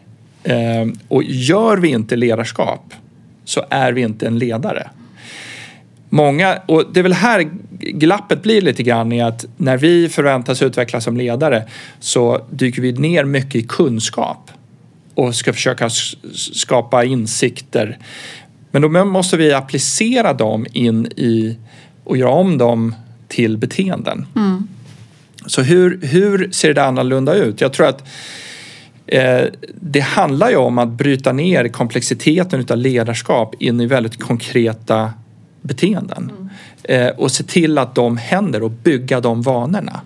Um, 0.44 0.98
och 1.08 1.22
gör 1.24 1.76
vi 1.76 1.88
inte 1.88 2.16
ledarskap 2.16 2.94
så 3.44 3.64
är 3.70 3.92
vi 3.92 4.00
inte 4.00 4.26
en 4.26 4.38
ledare. 4.38 4.90
Många, 6.14 6.58
och 6.66 6.84
det 6.92 7.00
är 7.00 7.02
väl 7.02 7.12
här 7.12 7.50
glappet 7.78 8.42
blir 8.42 8.60
lite 8.62 8.82
grann 8.82 9.12
i 9.12 9.22
att 9.22 9.44
när 9.56 9.76
vi 9.76 10.08
förväntas 10.08 10.62
utvecklas 10.62 11.04
som 11.04 11.16
ledare 11.16 11.64
så 12.00 12.44
dyker 12.50 12.82
vi 12.82 12.92
ner 12.92 13.24
mycket 13.24 13.54
i 13.54 13.62
kunskap 13.62 14.50
och 15.14 15.34
ska 15.34 15.52
försöka 15.52 15.90
skapa 16.32 17.04
insikter. 17.04 17.98
Men 18.70 18.82
då 18.82 19.04
måste 19.04 19.36
vi 19.36 19.52
applicera 19.52 20.32
dem 20.32 20.66
in 20.72 21.06
i 21.06 21.56
och 22.04 22.16
göra 22.16 22.30
om 22.30 22.58
dem 22.58 22.94
till 23.28 23.58
beteenden. 23.58 24.26
Mm. 24.36 24.68
Så 25.46 25.62
hur, 25.62 26.00
hur 26.02 26.50
ser 26.50 26.74
det 26.74 26.84
annorlunda 26.84 27.34
ut? 27.34 27.60
Jag 27.60 27.72
tror 27.72 27.86
att 27.86 28.08
eh, 29.06 29.44
det 29.80 30.00
handlar 30.00 30.50
ju 30.50 30.56
om 30.56 30.78
att 30.78 30.88
bryta 30.88 31.32
ner 31.32 31.68
komplexiteten 31.68 32.66
av 32.70 32.76
ledarskap 32.76 33.54
in 33.62 33.80
i 33.80 33.86
väldigt 33.86 34.18
konkreta 34.20 35.12
beteenden. 35.62 36.32
Mm. 36.36 37.08
Eh, 37.08 37.14
och 37.16 37.30
se 37.30 37.44
till 37.44 37.78
att 37.78 37.94
de 37.94 38.16
händer 38.16 38.62
och 38.62 38.70
bygga 38.70 39.20
de 39.20 39.42
vanorna. 39.42 40.00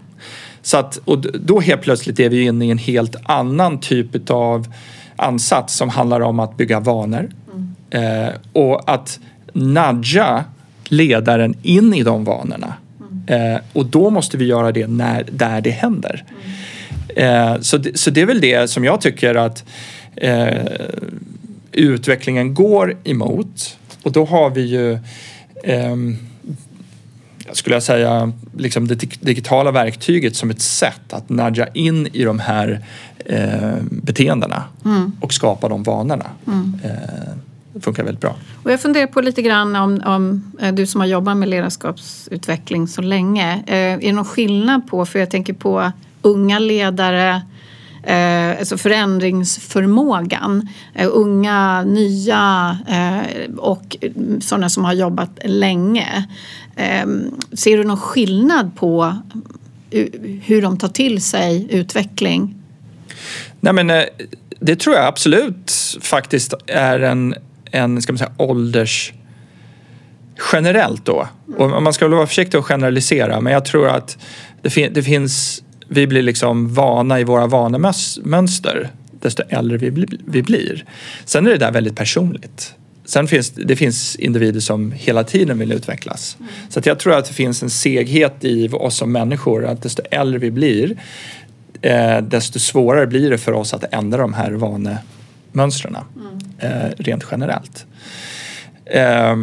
Så 0.62 0.76
att, 0.76 0.98
och 1.04 1.18
då 1.18 1.60
helt 1.60 1.82
plötsligt 1.82 2.20
är 2.20 2.28
vi 2.28 2.42
inne 2.42 2.66
i 2.66 2.70
en 2.70 2.78
helt 2.78 3.16
annan 3.22 3.80
typ 3.80 4.30
av 4.30 4.74
ansats 5.16 5.76
som 5.76 5.88
handlar 5.88 6.20
om 6.20 6.40
att 6.40 6.56
bygga 6.56 6.80
vanor 6.80 7.30
mm. 7.52 7.74
eh, 7.90 8.34
och 8.52 8.90
att 8.90 9.20
nudga 9.52 10.44
ledaren 10.84 11.54
in 11.62 11.94
i 11.94 12.02
de 12.02 12.24
vanorna. 12.24 12.74
Mm. 13.28 13.54
Eh, 13.54 13.60
och 13.72 13.86
då 13.86 14.10
måste 14.10 14.36
vi 14.36 14.44
göra 14.44 14.72
det 14.72 14.86
när, 14.86 15.24
där 15.32 15.60
det 15.60 15.70
händer. 15.70 16.24
Mm. 16.30 17.54
Eh, 17.54 17.60
så, 17.60 17.78
det, 17.78 17.98
så 17.98 18.10
det 18.10 18.20
är 18.20 18.26
väl 18.26 18.40
det 18.40 18.70
som 18.70 18.84
jag 18.84 19.00
tycker 19.00 19.34
att 19.34 19.64
eh, 20.16 20.66
utvecklingen 21.72 22.54
går 22.54 22.96
emot. 23.04 23.78
Och 24.02 24.12
då 24.12 24.24
har 24.24 24.50
vi 24.50 24.62
ju 24.62 24.98
skulle 27.52 27.76
jag 27.76 27.82
säga, 27.82 28.32
liksom 28.56 28.88
det 28.88 28.94
digitala 29.20 29.70
verktyget 29.70 30.36
som 30.36 30.50
ett 30.50 30.60
sätt 30.60 31.12
att 31.12 31.28
nudga 31.28 31.66
in 31.74 32.06
i 32.12 32.24
de 32.24 32.38
här 32.38 32.84
eh, 33.18 33.74
beteendena 33.90 34.64
mm. 34.84 35.12
och 35.20 35.32
skapa 35.32 35.68
de 35.68 35.82
vanorna. 35.82 36.26
Mm. 36.46 36.78
Eh, 36.84 37.80
funkar 37.80 38.04
väldigt 38.04 38.20
bra. 38.20 38.34
Och 38.62 38.72
jag 38.72 38.80
funderar 38.80 39.06
på 39.06 39.20
lite 39.20 39.42
grann 39.42 39.76
om, 39.76 40.02
om 40.06 40.52
eh, 40.60 40.74
du 40.74 40.86
som 40.86 41.00
har 41.00 41.08
jobbat 41.08 41.36
med 41.36 41.48
ledarskapsutveckling 41.48 42.88
så 42.88 43.02
länge. 43.02 43.62
Eh, 43.66 43.76
är 43.76 43.98
det 43.98 44.12
någon 44.12 44.24
skillnad 44.24 44.86
på, 44.88 45.06
för 45.06 45.18
jag 45.18 45.30
tänker 45.30 45.52
på 45.52 45.92
unga 46.22 46.58
ledare 46.58 47.42
eh, 48.06 48.58
alltså 48.58 48.78
förändringsförmågan. 48.78 50.68
Eh, 50.94 51.08
unga, 51.12 51.82
nya 51.82 52.78
eh, 52.88 53.54
och 53.56 53.96
sådana 54.40 54.68
som 54.68 54.84
har 54.84 54.92
jobbat 54.92 55.38
länge. 55.44 56.26
Eh, 56.76 57.06
ser 57.52 57.76
du 57.76 57.84
någon 57.84 57.96
skillnad 57.96 58.76
på 58.76 59.16
hur 60.42 60.62
de 60.62 60.78
tar 60.78 60.88
till 60.88 61.22
sig 61.22 61.66
utveckling? 61.70 62.54
Nej, 63.60 63.72
men, 63.72 63.90
eh, 63.90 64.04
det 64.60 64.76
tror 64.76 64.96
jag 64.96 65.06
absolut 65.06 65.72
faktiskt 66.00 66.54
är 66.66 67.00
en, 67.00 67.34
en 67.70 68.02
ska 68.02 68.12
man 68.12 68.18
säga, 68.18 68.32
ålders 68.36 69.12
generellt 70.52 71.04
då. 71.04 71.28
Och 71.56 71.82
man 71.82 71.92
ska 71.92 72.04
väl 72.04 72.14
vara 72.14 72.26
försiktig 72.26 72.58
att 72.58 72.64
generalisera 72.64 73.40
men 73.40 73.52
jag 73.52 73.64
tror 73.64 73.88
att 73.88 74.18
det, 74.62 74.70
fin 74.70 74.92
det 74.92 75.02
finns 75.02 75.62
vi 75.88 76.06
blir 76.06 76.22
liksom 76.22 76.74
vana 76.74 77.20
i 77.20 77.24
våra 77.24 77.46
vanemönster 77.46 78.90
desto 79.20 79.42
äldre 79.48 79.76
vi, 79.76 80.06
vi 80.26 80.42
blir. 80.42 80.84
Sen 81.24 81.46
är 81.46 81.50
det 81.50 81.58
där 81.58 81.72
väldigt 81.72 81.96
personligt. 81.96 82.74
Sen 83.04 83.28
finns 83.28 83.50
det 83.50 83.76
finns 83.76 84.16
individer 84.16 84.60
som 84.60 84.92
hela 84.92 85.24
tiden 85.24 85.58
vill 85.58 85.72
utvecklas. 85.72 86.36
Mm. 86.40 86.52
Så 86.68 86.80
jag 86.84 86.98
tror 86.98 87.14
att 87.14 87.24
det 87.24 87.34
finns 87.34 87.62
en 87.62 87.70
seghet 87.70 88.34
i 88.40 88.68
oss 88.68 88.96
som 88.96 89.12
människor 89.12 89.64
att 89.64 89.82
desto 89.82 90.02
äldre 90.10 90.38
vi 90.38 90.50
blir 90.50 90.96
eh, 91.82 92.18
desto 92.18 92.58
svårare 92.58 93.06
blir 93.06 93.30
det 93.30 93.38
för 93.38 93.52
oss 93.52 93.74
att 93.74 93.94
ändra 93.94 94.18
de 94.18 94.34
här 94.34 94.52
vanemönstren 94.52 95.96
mm. 96.16 96.38
eh, 96.58 96.90
rent 96.98 97.24
generellt. 97.30 97.86
Eh, 98.84 99.36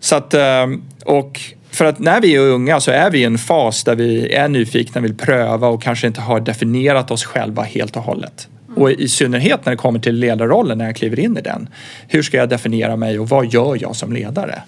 så 0.00 0.16
att, 0.16 0.34
ehm, 0.34 0.82
och 1.04 1.40
för 1.74 1.84
att 1.84 1.98
när 1.98 2.20
vi 2.20 2.34
är 2.34 2.40
unga 2.40 2.80
så 2.80 2.90
är 2.90 3.10
vi 3.10 3.18
i 3.18 3.24
en 3.24 3.38
fas 3.38 3.84
där 3.84 3.94
vi 3.94 4.32
är 4.32 4.48
nyfikna, 4.48 5.00
vill 5.00 5.14
pröva 5.14 5.68
och 5.68 5.82
kanske 5.82 6.06
inte 6.06 6.20
har 6.20 6.40
definierat 6.40 7.10
oss 7.10 7.24
själva 7.24 7.62
helt 7.62 7.96
och 7.96 8.02
hållet. 8.02 8.48
Mm. 8.68 8.82
Och 8.82 8.90
i 8.90 9.08
synnerhet 9.08 9.64
när 9.64 9.70
det 9.70 9.76
kommer 9.76 9.98
till 9.98 10.14
ledarrollen, 10.14 10.78
när 10.78 10.84
jag 10.84 10.96
kliver 10.96 11.20
in 11.20 11.36
i 11.36 11.40
den. 11.40 11.68
Hur 12.08 12.22
ska 12.22 12.36
jag 12.36 12.48
definiera 12.48 12.96
mig 12.96 13.18
och 13.18 13.28
vad 13.28 13.46
gör 13.46 13.78
jag 13.80 13.96
som 13.96 14.12
ledare? 14.12 14.62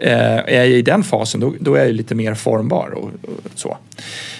Mm. 0.00 0.18
Eh, 0.18 0.54
är 0.54 0.58
jag 0.58 0.68
i 0.68 0.82
den 0.82 1.02
fasen 1.02 1.40
då, 1.40 1.54
då 1.60 1.74
är 1.74 1.84
jag 1.84 1.94
lite 1.94 2.14
mer 2.14 2.34
formbar 2.34 2.90
och, 2.94 3.10
och 3.22 3.50
så. 3.54 3.78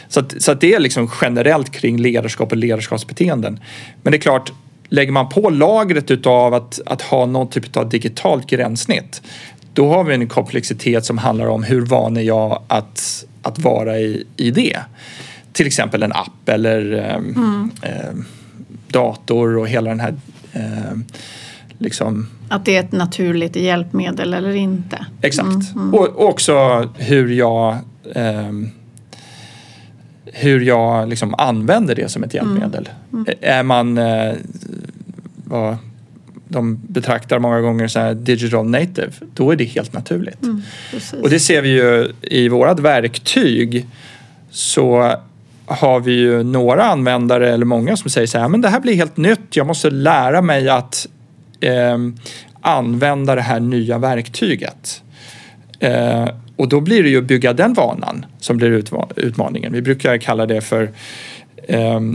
Så, 0.09 0.21
att, 0.21 0.43
så 0.43 0.53
att 0.53 0.61
det 0.61 0.75
är 0.75 0.81
liksom 0.81 1.11
generellt 1.23 1.71
kring 1.71 1.97
ledarskap 1.97 2.53
och 2.53 2.59
ledarskapsbeteenden. 2.59 3.61
Men 4.03 4.11
det 4.11 4.17
är 4.17 4.21
klart, 4.21 4.53
lägger 4.89 5.13
man 5.13 5.29
på 5.29 5.51
lagret 5.51 6.11
utav 6.11 6.55
att, 6.55 6.81
att 6.87 7.03
ha 7.03 7.27
någon 7.27 7.51
typ 7.51 7.77
av 7.77 7.89
digitalt 7.89 8.47
gränssnitt 8.47 9.23
då 9.77 9.89
har 9.89 10.05
vi 10.05 10.15
en 10.15 10.29
komplexitet 10.29 11.05
som 11.05 11.19
handlar 11.19 11.47
om 11.47 11.63
hur 11.63 11.81
van 11.81 12.17
är 12.17 12.23
jag 12.23 12.63
att, 12.69 13.25
att 13.43 13.59
vara 13.59 13.99
i, 13.99 14.25
i 14.37 14.51
det. 14.51 14.79
Till 15.53 15.67
exempel 15.67 16.03
en 16.03 16.13
app 16.13 16.49
eller 16.49 16.93
eh, 16.93 17.15
mm. 17.15 17.71
eh, 17.83 18.15
dator 18.89 19.57
och 19.57 19.69
hela 19.69 19.91
den 19.91 20.01
här 20.01 20.15
eh, 20.53 20.99
liksom 21.79 22.29
Att 22.49 22.65
det 22.65 22.77
är 22.77 22.81
ett 22.81 22.93
naturligt 22.93 23.57
hjälpmedel 23.57 24.35
eller 24.35 24.55
inte. 24.55 25.07
Exakt. 25.21 25.77
Och, 25.93 26.01
och 26.01 26.29
också 26.29 26.89
hur 26.97 27.33
jag 27.33 27.77
ehm, 28.15 28.71
hur 30.25 30.61
jag 30.61 31.09
liksom 31.09 31.35
använder 31.35 31.95
det 31.95 32.09
som 32.09 32.25
ett 32.25 32.35
hjälpmedel. 32.35 32.89
Är 33.41 33.63
man 33.63 33.99
eh, 33.99 34.35
vad 35.45 35.77
de 36.49 36.81
betraktar 36.89 37.39
många 37.39 37.61
gånger 37.61 37.89
så 37.89 37.99
här 37.99 38.15
digital 38.15 38.71
native, 38.71 39.13
då 39.35 39.51
är 39.51 39.57
det 39.57 39.65
helt 39.65 39.93
naturligt. 39.93 40.41
Precis. 40.91 41.13
Och 41.23 41.31
det 41.31 41.41
ser 41.41 41.63
vi 41.63 41.69
ju 41.69 42.13
i 42.23 42.49
vårat 42.49 42.81
verktyg 42.81 43.87
så 44.51 45.17
har 45.67 46.01
vi 46.01 46.13
ju 46.13 46.43
några 46.43 46.85
användare 46.85 47.53
eller 47.53 47.65
många 47.65 47.97
som 47.97 48.11
säger 48.11 48.27
så 48.27 48.39
här, 48.39 48.49
men 48.49 48.61
det 48.61 48.69
här 48.69 48.81
blir 48.81 48.95
helt 48.95 49.17
nytt, 49.17 49.57
jag 49.57 49.67
måste 49.67 49.91
lära 49.91 50.43
mig 50.43 50.69
att 50.69 51.07
ehm, 51.61 52.17
använda 52.61 53.35
det 53.35 53.43
här 53.43 53.61
nya 53.61 53.99
verktyget. 53.99 55.03
Eh, 55.81 56.29
och 56.57 56.69
då 56.69 56.81
blir 56.81 57.03
det 57.03 57.09
ju 57.09 57.19
att 57.19 57.25
bygga 57.25 57.53
den 57.53 57.75
vanan 57.75 58.27
som 58.41 58.57
blir 58.57 58.85
utmaningen. 59.17 59.73
Vi 59.73 59.83
brukar 59.83 60.19
kalla 60.19 60.47
det 60.47 60.61
för 60.61 60.91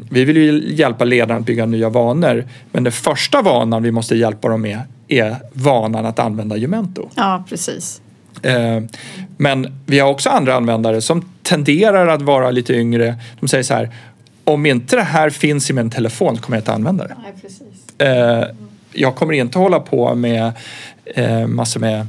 vi 0.10 0.26
vill 0.26 0.38
ju 0.38 0.74
hjälpa 0.76 1.04
ledarna 1.06 1.40
att 1.40 1.46
bygga 1.46 1.66
nya 1.66 1.90
vanor 1.90 2.46
men 2.72 2.84
den 2.84 2.94
första 2.94 3.42
vanan 3.42 3.84
vi 3.84 3.92
måste 3.92 4.16
hjälpa 4.16 4.48
dem 4.50 4.62
med 4.62 4.80
är 5.08 5.36
vanan 5.54 6.06
att 6.06 6.20
använda 6.20 6.58
Jumento. 6.58 7.10
Ja, 7.16 7.44
precis. 7.50 8.02
Eh, 8.42 8.80
Men 9.38 9.78
vi 9.86 10.00
har 10.00 10.10
också 10.10 10.30
andra 10.30 10.56
användare 10.56 11.02
som 11.02 11.30
tenderar 11.44 12.08
att 12.08 12.22
vara 12.22 12.52
lite 12.52 12.74
yngre. 12.74 13.16
De 13.40 13.48
säger 13.48 13.64
så 13.64 13.74
här, 13.74 13.90
om 14.44 14.66
inte 14.66 14.96
det 14.96 15.02
här 15.02 15.30
finns 15.30 15.70
i 15.70 15.74
min 15.74 15.90
telefon 15.90 16.38
kommer 16.38 16.58
jag 16.58 16.62
inte 16.62 16.74
använda 16.74 17.08
det. 17.08 17.16
Nej, 17.24 17.34
precis. 17.42 18.00
Eh, 18.00 18.44
Jag 18.94 19.16
kommer 19.16 19.34
inte 19.34 19.60
hålla 19.60 19.80
på 19.80 20.16
med 20.16 20.52
eh, 21.06 21.48
massor 21.48 21.80
med 21.80 22.08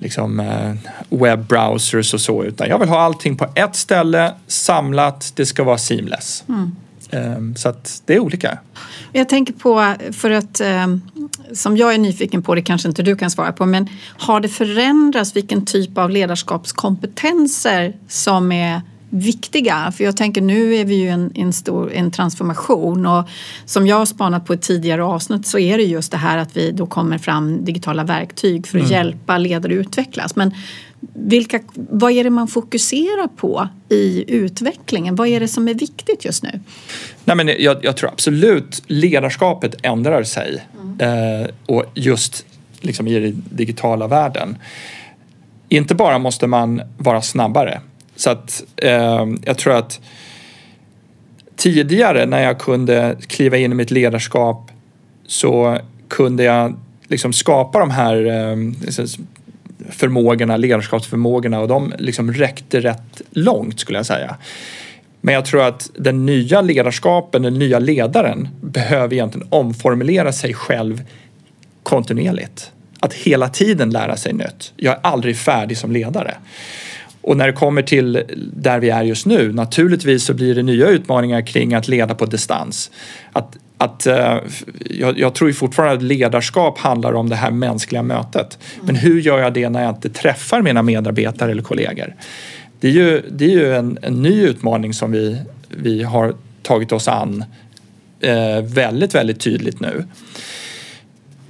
liksom, 0.00 0.40
eh, 0.40 0.74
webbrowsers 1.08 2.14
och 2.14 2.20
så 2.20 2.44
utan 2.44 2.68
jag 2.68 2.78
vill 2.78 2.88
ha 2.88 3.00
allting 3.00 3.36
på 3.36 3.46
ett 3.54 3.76
ställe 3.76 4.34
samlat. 4.46 5.32
Det 5.36 5.46
ska 5.46 5.64
vara 5.64 5.78
seamless. 5.78 6.44
Eh, 7.10 7.20
Så 7.56 7.68
att 7.68 8.02
det 8.04 8.14
är 8.14 8.18
olika. 8.18 8.58
Jag 9.12 9.28
tänker 9.28 9.52
på, 9.52 9.94
för 10.12 10.30
att 10.30 10.60
eh, 10.60 10.86
som 11.52 11.76
jag 11.76 11.94
är 11.94 11.98
nyfiken 11.98 12.42
på, 12.42 12.54
det 12.54 12.62
kanske 12.62 12.88
inte 12.88 13.02
du 13.02 13.16
kan 13.16 13.30
svara 13.30 13.52
på, 13.52 13.66
men 13.66 13.88
har 14.18 14.40
det 14.40 14.48
förändrats 14.48 15.36
vilken 15.36 15.64
typ 15.64 15.98
av 15.98 16.10
ledarskapskompetenser 16.10 17.96
som 18.08 18.52
är 18.52 18.82
viktiga? 19.10 19.92
För 19.96 20.04
jag 20.04 20.16
tänker 20.16 20.40
nu 20.40 20.74
är 20.74 20.84
vi 20.84 20.94
ju 20.94 21.08
en, 21.08 21.32
en 21.34 21.52
stor 21.52 21.92
en 21.92 22.10
transformation 22.10 23.06
och 23.06 23.28
som 23.64 23.86
jag 23.86 23.96
har 23.96 24.06
spanat 24.06 24.46
på 24.46 24.52
ett 24.52 24.62
tidigare 24.62 25.04
avsnitt 25.04 25.46
så 25.46 25.58
är 25.58 25.78
det 25.78 25.84
just 25.84 26.12
det 26.12 26.18
här 26.18 26.38
att 26.38 26.56
vi 26.56 26.70
då 26.70 26.86
kommer 26.86 27.18
fram 27.18 27.64
digitala 27.64 28.04
verktyg 28.04 28.66
för 28.66 28.78
att 28.78 28.90
hjälpa 28.90 29.38
ledare 29.38 29.72
att 29.72 29.86
utvecklas. 29.86 30.36
Men 30.36 30.54
vilka, 31.12 31.60
vad 31.74 32.12
är 32.12 32.24
det 32.24 32.30
man 32.30 32.48
fokuserar 32.48 33.28
på 33.36 33.68
i 33.88 34.24
utvecklingen? 34.34 35.14
Vad 35.14 35.28
är 35.28 35.40
det 35.40 35.48
som 35.48 35.68
är 35.68 35.74
viktigt 35.74 36.24
just 36.24 36.42
nu? 36.42 36.60
Nej, 37.24 37.36
men 37.36 37.48
jag, 37.58 37.84
jag 37.84 37.96
tror 37.96 38.10
absolut 38.10 38.82
ledarskapet 38.86 39.74
ändrar 39.82 40.22
sig. 40.22 40.66
Eh, 40.98 41.50
och 41.66 41.84
just 41.94 42.46
liksom 42.80 43.06
i 43.06 43.20
den 43.20 43.44
digitala 43.50 44.06
världen. 44.06 44.56
Inte 45.68 45.94
bara 45.94 46.18
måste 46.18 46.46
man 46.46 46.82
vara 46.98 47.22
snabbare. 47.22 47.80
Så 48.16 48.30
att 48.30 48.64
eh, 48.76 49.26
jag 49.44 49.58
tror 49.58 49.74
att 49.74 50.00
tidigare 51.56 52.26
när 52.26 52.42
jag 52.42 52.58
kunde 52.58 53.16
kliva 53.26 53.56
in 53.56 53.72
i 53.72 53.74
mitt 53.74 53.90
ledarskap 53.90 54.70
så 55.26 55.78
kunde 56.08 56.44
jag 56.44 56.76
liksom 57.08 57.32
skapa 57.32 57.78
de 57.78 57.90
här 57.90 58.26
eh, 58.26 58.56
förmågorna, 59.90 60.56
ledarskapsförmågorna 60.56 61.60
och 61.60 61.68
de 61.68 61.92
liksom 61.98 62.32
räckte 62.32 62.80
rätt 62.80 63.22
långt 63.30 63.80
skulle 63.80 63.98
jag 63.98 64.06
säga. 64.06 64.36
Men 65.20 65.34
jag 65.34 65.44
tror 65.44 65.62
att 65.62 65.90
den 65.94 66.26
nya 66.26 66.60
ledarskapen, 66.60 67.42
den 67.42 67.58
nya 67.58 67.78
ledaren 67.78 68.48
behöver 68.60 69.14
egentligen 69.14 69.48
omformulera 69.50 70.32
sig 70.32 70.54
själv 70.54 71.02
kontinuerligt. 71.82 72.72
Att 73.00 73.14
hela 73.14 73.48
tiden 73.48 73.90
lära 73.90 74.16
sig 74.16 74.32
nytt. 74.32 74.72
Jag 74.76 74.94
är 74.94 75.00
aldrig 75.02 75.36
färdig 75.36 75.78
som 75.78 75.92
ledare. 75.92 76.34
Och 77.26 77.36
när 77.36 77.46
det 77.46 77.52
kommer 77.52 77.82
till 77.82 78.22
där 78.52 78.80
vi 78.80 78.90
är 78.90 79.02
just 79.02 79.26
nu, 79.26 79.52
naturligtvis 79.52 80.24
så 80.24 80.34
blir 80.34 80.54
det 80.54 80.62
nya 80.62 80.88
utmaningar 80.88 81.46
kring 81.46 81.74
att 81.74 81.88
leda 81.88 82.14
på 82.14 82.26
distans. 82.26 82.90
Att, 83.32 83.56
att, 83.78 84.06
eh, 84.06 84.38
jag, 84.90 85.18
jag 85.18 85.34
tror 85.34 85.50
ju 85.50 85.54
fortfarande 85.54 85.96
att 85.96 86.02
ledarskap 86.02 86.78
handlar 86.78 87.12
om 87.12 87.28
det 87.28 87.36
här 87.36 87.50
mänskliga 87.50 88.02
mötet. 88.02 88.58
Men 88.82 88.96
hur 88.96 89.20
gör 89.20 89.38
jag 89.38 89.52
det 89.52 89.68
när 89.68 89.82
jag 89.82 89.90
inte 89.90 90.10
träffar 90.10 90.62
mina 90.62 90.82
medarbetare 90.82 91.50
eller 91.50 91.62
kollegor? 91.62 92.14
Det 92.80 92.88
är 92.88 92.92
ju, 92.92 93.22
det 93.30 93.44
är 93.44 93.50
ju 93.50 93.74
en, 93.74 93.98
en 94.02 94.22
ny 94.22 94.42
utmaning 94.42 94.94
som 94.94 95.12
vi, 95.12 95.40
vi 95.68 96.02
har 96.02 96.34
tagit 96.62 96.92
oss 96.92 97.08
an 97.08 97.44
eh, 98.20 98.62
väldigt, 98.62 99.14
väldigt 99.14 99.40
tydligt 99.40 99.80
nu. 99.80 100.04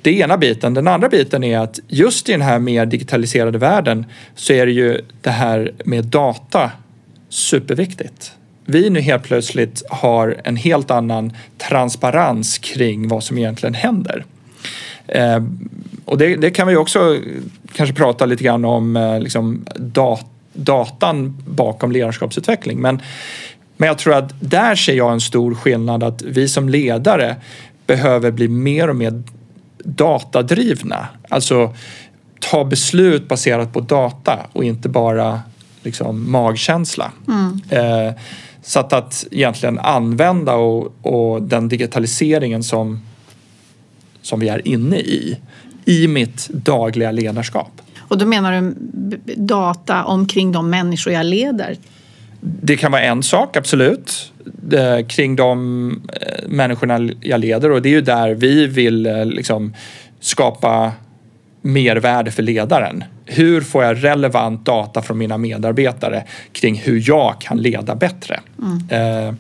Det 0.06 0.10
är 0.10 0.24
ena 0.24 0.36
biten. 0.36 0.74
Den 0.74 0.88
andra 0.88 1.08
biten 1.08 1.44
är 1.44 1.58
att 1.58 1.80
just 1.88 2.28
i 2.28 2.32
den 2.32 2.42
här 2.42 2.58
mer 2.58 2.86
digitaliserade 2.86 3.58
världen 3.58 4.06
så 4.34 4.52
är 4.52 4.66
det 4.66 4.72
ju 4.72 5.00
det 5.20 5.30
här 5.30 5.72
med 5.84 6.04
data 6.04 6.70
superviktigt. 7.28 8.32
Vi 8.64 8.90
nu 8.90 9.00
helt 9.00 9.22
plötsligt 9.22 9.82
har 9.90 10.40
en 10.44 10.56
helt 10.56 10.90
annan 10.90 11.32
transparens 11.58 12.58
kring 12.58 13.08
vad 13.08 13.24
som 13.24 13.38
egentligen 13.38 13.74
händer. 13.74 14.24
Eh, 15.06 15.44
och 16.04 16.18
det, 16.18 16.36
det 16.36 16.50
kan 16.50 16.68
vi 16.68 16.76
också 16.76 17.18
kanske 17.72 17.94
prata 17.94 18.26
lite 18.26 18.44
grann 18.44 18.64
om 18.64 18.96
eh, 18.96 19.20
liksom 19.20 19.64
dat, 19.74 20.26
datan 20.52 21.42
bakom 21.46 21.92
ledarskapsutveckling. 21.92 22.80
Men, 22.80 23.02
men 23.76 23.86
jag 23.86 23.98
tror 23.98 24.14
att 24.14 24.32
där 24.40 24.74
ser 24.74 24.94
jag 24.94 25.12
en 25.12 25.20
stor 25.20 25.54
skillnad 25.54 26.02
att 26.02 26.22
vi 26.22 26.48
som 26.48 26.68
ledare 26.68 27.36
behöver 27.86 28.30
bli 28.30 28.48
mer 28.48 28.90
och 28.90 28.96
mer 28.96 29.22
datadrivna. 29.86 31.08
Alltså 31.28 31.74
ta 32.40 32.64
beslut 32.64 33.28
baserat 33.28 33.72
på 33.72 33.80
data 33.80 34.38
och 34.52 34.64
inte 34.64 34.88
bara 34.88 35.40
liksom 35.82 36.30
magkänsla. 36.30 37.12
Eh, 37.70 38.12
så 38.62 38.80
att, 38.80 38.92
att 38.92 39.26
egentligen 39.30 39.78
använda 39.78 40.54
och, 40.54 40.94
och 41.02 41.42
den 41.42 41.68
digitaliseringen 41.68 42.62
som, 42.62 43.00
som 44.22 44.40
vi 44.40 44.48
är 44.48 44.68
inne 44.68 44.96
i, 44.96 45.38
i 45.84 46.08
mitt 46.08 46.48
dagliga 46.48 47.10
ledarskap. 47.10 47.70
Och 48.08 48.18
då 48.18 48.26
menar 48.26 48.52
du 48.52 48.74
data 49.36 50.04
omkring 50.04 50.52
de 50.52 50.70
människor 50.70 51.12
jag 51.12 51.26
leder? 51.26 51.76
Det 52.48 52.76
kan 52.76 52.92
vara 52.92 53.02
en 53.02 53.22
sak, 53.22 53.56
absolut, 53.56 54.32
eh, 54.72 55.06
kring 55.06 55.36
de 55.36 55.90
eh, 56.12 56.48
människorna 56.48 57.10
jag 57.20 57.40
leder 57.40 57.70
och 57.70 57.82
det 57.82 57.88
är 57.88 57.90
ju 57.90 58.00
där 58.00 58.34
vi 58.34 58.66
vill 58.66 59.06
eh, 59.06 59.24
liksom 59.24 59.74
skapa 60.20 60.92
mervärde 61.62 62.30
för 62.30 62.42
ledaren. 62.42 63.04
Hur 63.24 63.60
får 63.60 63.84
jag 63.84 64.04
relevant 64.04 64.64
data 64.66 65.02
från 65.02 65.18
mina 65.18 65.38
medarbetare 65.38 66.24
kring 66.52 66.78
hur 66.78 67.02
jag 67.08 67.40
kan 67.40 67.58
leda 67.58 67.94
bättre? 67.94 68.40
Eh, 68.90 69.34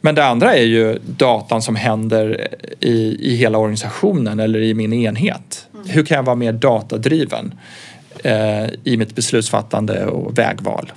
Men 0.00 0.14
det 0.14 0.24
andra 0.24 0.54
är 0.54 0.64
ju 0.64 0.98
datan 1.06 1.62
som 1.62 1.76
händer 1.76 2.48
i, 2.80 3.16
i 3.32 3.36
hela 3.36 3.58
organisationen 3.58 4.40
eller 4.40 4.60
i 4.60 4.74
min 4.74 4.92
enhet. 4.92 5.66
Hur 5.86 6.04
kan 6.04 6.16
jag 6.16 6.22
vara 6.22 6.36
mer 6.36 6.52
datadriven 6.52 7.54
i 8.84 8.96
mitt 8.96 9.14
beslutsfattande 9.14 10.06
och 10.06 10.38
vägval? 10.38 10.92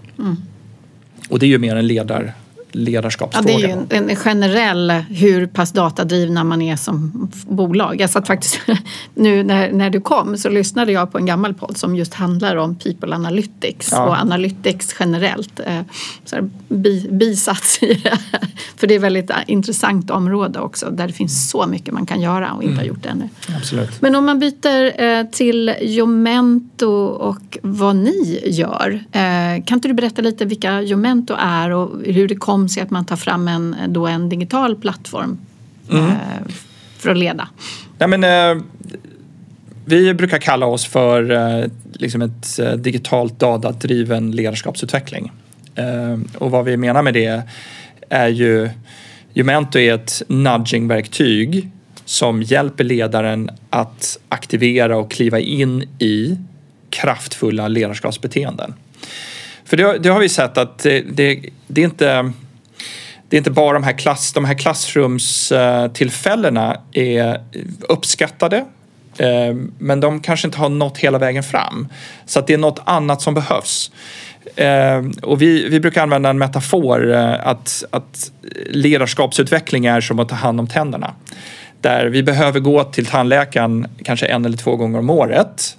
Och 1.31 1.39
det 1.39 1.45
är 1.45 1.47
ju 1.47 1.57
mer 1.57 1.75
en 1.75 1.87
ledar, 1.87 2.33
Ja, 2.73 2.79
ledarskapsfråga. 2.79 3.57
det 3.57 3.63
är 3.63 3.67
ju 3.67 3.85
en, 3.89 4.09
en 4.09 4.15
generell 4.15 4.91
hur 5.09 5.47
pass 5.47 5.71
datadrivna 5.71 6.43
man 6.43 6.61
är 6.61 6.75
som 6.75 7.29
bolag. 7.47 8.01
Jag 8.01 8.09
satt 8.09 8.27
faktiskt 8.27 8.59
nu 9.15 9.43
när, 9.43 9.71
när 9.71 9.89
du 9.89 10.01
kom 10.01 10.37
så 10.37 10.49
lyssnade 10.49 10.91
jag 10.91 11.11
på 11.11 11.17
en 11.17 11.25
gammal 11.25 11.53
podd 11.53 11.77
som 11.77 11.95
just 11.95 12.13
handlar 12.13 12.55
om 12.55 12.75
people 12.75 13.15
analytics 13.15 13.89
Ja. 13.91 14.05
och 14.05 14.13
analytics 14.15 14.95
generellt. 14.99 15.59
Eh, 15.59 15.79
Så 16.25 16.35
här, 16.35 16.49
bi, 16.67 17.07
bisats 17.11 17.83
i 17.83 17.93
det 17.93 18.09
här. 18.09 18.19
För 18.77 18.87
det 18.87 18.93
är 18.93 18.95
ett 18.97 19.03
väldigt 19.03 19.29
eh, 19.29 19.35
intressant 19.47 20.09
område 20.11 20.59
också 20.59 20.89
där 20.91 21.07
det 21.07 21.13
finns 21.13 21.49
så 21.49 21.67
mycket 21.67 21.93
man 21.93 22.05
kan 22.05 22.21
göra 22.21 22.51
och 22.51 22.63
inte 22.63 22.75
har 22.75 22.83
gjort 22.83 23.05
ännu. 23.05 23.29
Absolut. 23.57 24.01
Men 24.01 24.15
om 24.15 24.25
man 24.25 24.39
byter 24.39 25.01
eh, 25.03 25.23
till 25.31 25.75
Jomento 25.81 26.87
och 27.05 27.57
vad 27.61 27.95
ni 27.95 28.39
gör. 28.45 29.03
Kan 29.65 29.77
inte 29.77 29.87
du 29.87 29.93
berätta 29.93 30.21
lite 30.21 30.45
vilka 30.45 30.81
Jomento 30.81 31.35
är 31.39 31.69
och 31.71 31.89
hur 32.05 32.27
det 32.27 32.35
kom 32.35 32.60
sig 32.69 32.83
att 32.83 32.89
man 32.89 33.05
tar 33.05 33.15
fram 33.15 33.47
en, 33.47 33.75
då 33.87 34.07
en 34.07 34.29
digital 34.29 34.75
plattform 34.75 35.37
eh, 35.91 36.13
för 36.97 37.09
att 37.09 37.17
leda? 37.17 37.47
Nej, 37.97 38.09
men, 38.17 38.23
eh, 38.23 38.63
vi 39.85 40.13
brukar 40.13 40.37
kalla 40.37 40.65
oss 40.65 40.85
för 40.85 41.31
eh, 41.31 41.65
liksom 41.93 42.21
ett 42.21 42.59
digitalt 42.77 43.39
datadriven 43.39 44.31
ledarskapsutveckling. 44.31 45.31
Och 46.37 46.51
vad 46.51 46.65
vi 46.65 46.77
menar 46.77 47.01
med 47.01 47.13
det 47.13 47.41
är 48.09 48.27
ju 48.27 48.69
Jumento 49.33 49.79
är 49.79 49.93
ett 49.93 50.21
nudging-verktyg 50.27 51.69
som 52.05 52.41
hjälper 52.41 52.83
ledaren 52.83 53.49
att 53.69 54.19
aktivera 54.29 54.97
och 54.97 55.11
kliva 55.11 55.39
in 55.39 55.83
i 55.99 56.37
kraftfulla 56.89 57.67
ledarskapsbeteenden. 57.67 58.73
För 59.65 59.77
det, 59.77 59.97
det 59.97 60.09
har 60.09 60.19
vi 60.19 60.29
sett 60.29 60.57
att 60.57 60.79
det, 60.79 61.01
det, 61.01 61.39
det, 61.67 61.81
är 61.81 61.85
inte 61.85 62.31
det 63.31 63.37
är 63.37 63.37
inte 63.37 63.51
bara 63.51 63.73
de 63.73 63.83
här, 63.83 63.93
klass, 63.93 64.33
de 64.33 64.45
här 64.45 64.53
klassrumstillfällena 64.53 66.77
är 66.91 67.41
uppskattade 67.89 68.65
eh, 69.17 69.55
men 69.77 69.99
de 69.99 70.19
kanske 70.19 70.47
inte 70.47 70.57
har 70.57 70.69
nått 70.69 70.97
hela 70.97 71.17
vägen 71.17 71.43
fram. 71.43 71.87
Så 72.25 72.39
att 72.39 72.47
det 72.47 72.53
är 72.53 72.57
något 72.57 72.79
annat 72.83 73.21
som 73.21 73.33
behövs. 73.33 73.91
Eh, 74.55 75.01
och 75.21 75.41
vi, 75.41 75.69
vi 75.69 75.79
brukar 75.79 76.03
använda 76.03 76.29
en 76.29 76.37
metafor 76.37 77.13
eh, 77.13 77.47
att, 77.47 77.83
att 77.89 78.31
ledarskapsutveckling 78.69 79.85
är 79.85 80.01
som 80.01 80.19
att 80.19 80.29
ta 80.29 80.35
hand 80.35 80.59
om 80.59 80.67
tänderna. 80.67 81.13
Där 81.81 82.05
vi 82.05 82.23
behöver 82.23 82.59
gå 82.59 82.83
till 82.83 83.05
tandläkaren 83.05 83.87
kanske 84.03 84.25
en 84.25 84.45
eller 84.45 84.57
två 84.57 84.75
gånger 84.75 84.99
om 84.99 85.09
året 85.09 85.77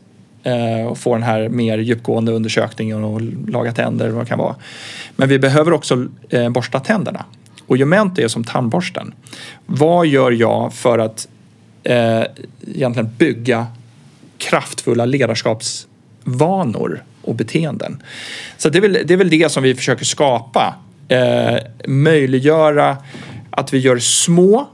och 0.90 0.98
få 0.98 1.14
den 1.14 1.22
här 1.22 1.48
mer 1.48 1.78
djupgående 1.78 2.32
undersökningen 2.32 3.04
och 3.04 3.20
laga 3.48 3.72
tänder 3.72 4.08
vad 4.08 4.24
det 4.24 4.28
kan 4.28 4.38
vara. 4.38 4.54
Men 5.16 5.28
vi 5.28 5.38
behöver 5.38 5.72
också 5.72 6.06
borsta 6.50 6.80
tänderna. 6.80 7.24
Och 7.72 7.78
Jumento 7.78 8.22
är 8.22 8.28
som 8.28 8.44
tandborsten. 8.44 9.14
Vad 9.66 10.06
gör 10.06 10.30
jag 10.30 10.74
för 10.74 10.98
att 10.98 11.28
eh, 11.82 12.22
egentligen 12.66 13.10
bygga 13.18 13.66
kraftfulla 14.38 15.04
ledarskapsvanor 15.04 17.02
och 17.22 17.34
beteenden? 17.34 18.02
Så 18.56 18.68
det 18.68 18.78
är 18.78 18.82
väl 18.82 18.92
det, 18.92 19.14
är 19.14 19.16
väl 19.16 19.30
det 19.30 19.52
som 19.52 19.62
vi 19.62 19.74
försöker 19.74 20.04
skapa. 20.04 20.74
Eh, 21.08 21.56
möjliggöra 21.86 22.96
att 23.50 23.74
vi 23.74 23.78
gör 23.78 23.98
små 23.98 24.68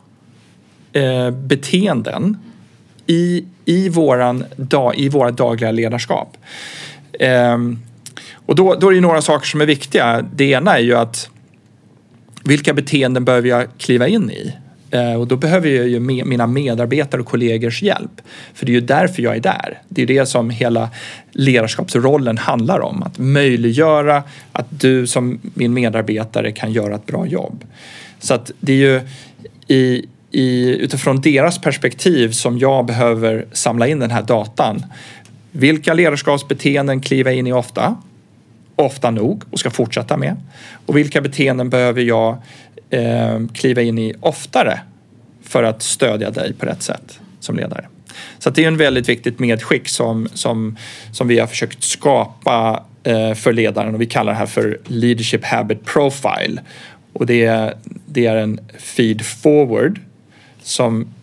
eh, 0.92 1.30
beteenden 1.30 2.38
i, 3.06 3.44
i, 3.64 3.88
våran, 3.88 4.44
dag, 4.56 4.96
i 4.96 5.08
våra 5.08 5.30
dagliga 5.30 5.70
ledarskap. 5.70 6.36
Eh, 7.12 7.58
och 8.46 8.54
då, 8.54 8.74
då 8.74 8.88
är 8.88 8.94
det 8.94 9.00
några 9.00 9.22
saker 9.22 9.46
som 9.46 9.60
är 9.60 9.66
viktiga. 9.66 10.24
Det 10.34 10.44
ena 10.44 10.76
är 10.76 10.82
ju 10.82 10.96
att 10.96 11.30
vilka 12.48 12.74
beteenden 12.74 13.24
behöver 13.24 13.48
jag 13.48 13.66
kliva 13.78 14.08
in 14.08 14.30
i? 14.30 14.52
Eh, 14.90 15.14
och 15.14 15.26
då 15.26 15.36
behöver 15.36 15.68
jag 15.68 15.88
ju 15.88 16.00
mina 16.00 16.46
medarbetare 16.46 17.20
och 17.20 17.26
kollegors 17.26 17.82
hjälp. 17.82 18.20
För 18.54 18.66
det 18.66 18.72
är 18.72 18.74
ju 18.74 18.80
därför 18.80 19.22
jag 19.22 19.36
är 19.36 19.40
där. 19.40 19.82
Det 19.88 20.02
är 20.02 20.06
det 20.06 20.26
som 20.26 20.50
hela 20.50 20.90
ledarskapsrollen 21.32 22.38
handlar 22.38 22.80
om. 22.80 23.02
Att 23.02 23.18
möjliggöra 23.18 24.22
att 24.52 24.66
du 24.70 25.06
som 25.06 25.40
min 25.54 25.74
medarbetare 25.74 26.52
kan 26.52 26.72
göra 26.72 26.94
ett 26.94 27.06
bra 27.06 27.26
jobb. 27.26 27.64
Så 28.18 28.34
att 28.34 28.50
det 28.60 28.72
är 28.72 28.76
ju 28.76 29.00
i, 29.66 30.06
i, 30.30 30.76
utifrån 30.76 31.20
deras 31.20 31.60
perspektiv 31.60 32.30
som 32.30 32.58
jag 32.58 32.86
behöver 32.86 33.46
samla 33.52 33.88
in 33.88 33.98
den 33.98 34.10
här 34.10 34.22
datan. 34.22 34.84
Vilka 35.50 35.94
ledarskapsbeteenden 35.94 37.00
kliver 37.00 37.30
jag 37.30 37.38
in 37.38 37.46
i 37.46 37.52
ofta? 37.52 37.96
Ofta 38.78 39.10
nog 39.10 39.42
och 39.50 39.60
ska 39.60 39.70
fortsätta 39.70 40.16
med. 40.16 40.36
Och 40.86 40.96
vilka 40.96 41.20
beteenden 41.20 41.70
behöver 41.70 42.02
jag 42.02 42.36
eh, 42.90 43.40
kliva 43.54 43.82
in 43.82 43.98
i 43.98 44.14
oftare 44.20 44.80
för 45.42 45.62
att 45.62 45.82
stödja 45.82 46.30
dig 46.30 46.52
på 46.52 46.66
rätt 46.66 46.82
sätt 46.82 47.20
som 47.40 47.56
ledare? 47.56 47.86
Så 48.38 48.50
det 48.50 48.64
är 48.64 48.68
en 48.68 48.76
väldigt 48.76 49.08
viktigt 49.08 49.38
medskick 49.38 49.88
som, 49.88 50.28
som, 50.34 50.76
som 51.12 51.28
vi 51.28 51.38
har 51.38 51.46
försökt 51.46 51.82
skapa 51.82 52.84
eh, 53.02 53.34
för 53.34 53.52
ledaren 53.52 53.94
och 53.94 54.00
vi 54.00 54.06
kallar 54.06 54.32
det 54.32 54.38
här 54.38 54.46
för 54.46 54.78
Leadership 54.86 55.44
Habit 55.44 55.84
Profile. 55.84 56.62
Och 57.12 57.26
det, 57.26 57.74
det 58.06 58.26
är 58.26 58.36
en 58.36 58.60
feed 58.78 59.26
forward 59.26 60.00
som 60.62 61.14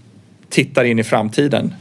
tittar 0.50 0.84
in 0.84 1.00
i 1.00 1.04
framtiden 1.04 1.74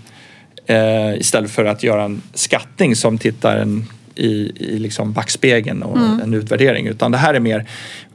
eh, 0.67 1.15
istället 1.15 1.51
för 1.51 1.65
att 1.65 1.83
göra 1.83 2.05
en 2.05 2.23
skattning 2.35 2.97
som 2.97 3.19
tittar 3.19 3.57
en, 3.57 3.87
i, 4.15 4.53
i 4.57 4.79
liksom 4.79 5.13
backspegeln 5.13 5.83
och 5.83 5.97
mm. 5.97 6.21
en 6.21 6.35
utvärdering. 6.35 6.87
Utan 6.87 7.13
det 7.13 7.19
här 7.19 7.35
är 7.35 7.41
mer 7.41 7.69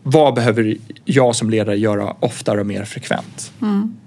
vad 0.04 0.34
behöver 0.34 0.78
jag 1.06 1.36
som 1.36 1.50
ledare 1.50 1.78
göra 1.78 2.16
oftare 2.20 2.60
och 2.60 2.68
mer 2.68 2.86
frekvent. 2.86 3.52
Mm. 3.62 3.98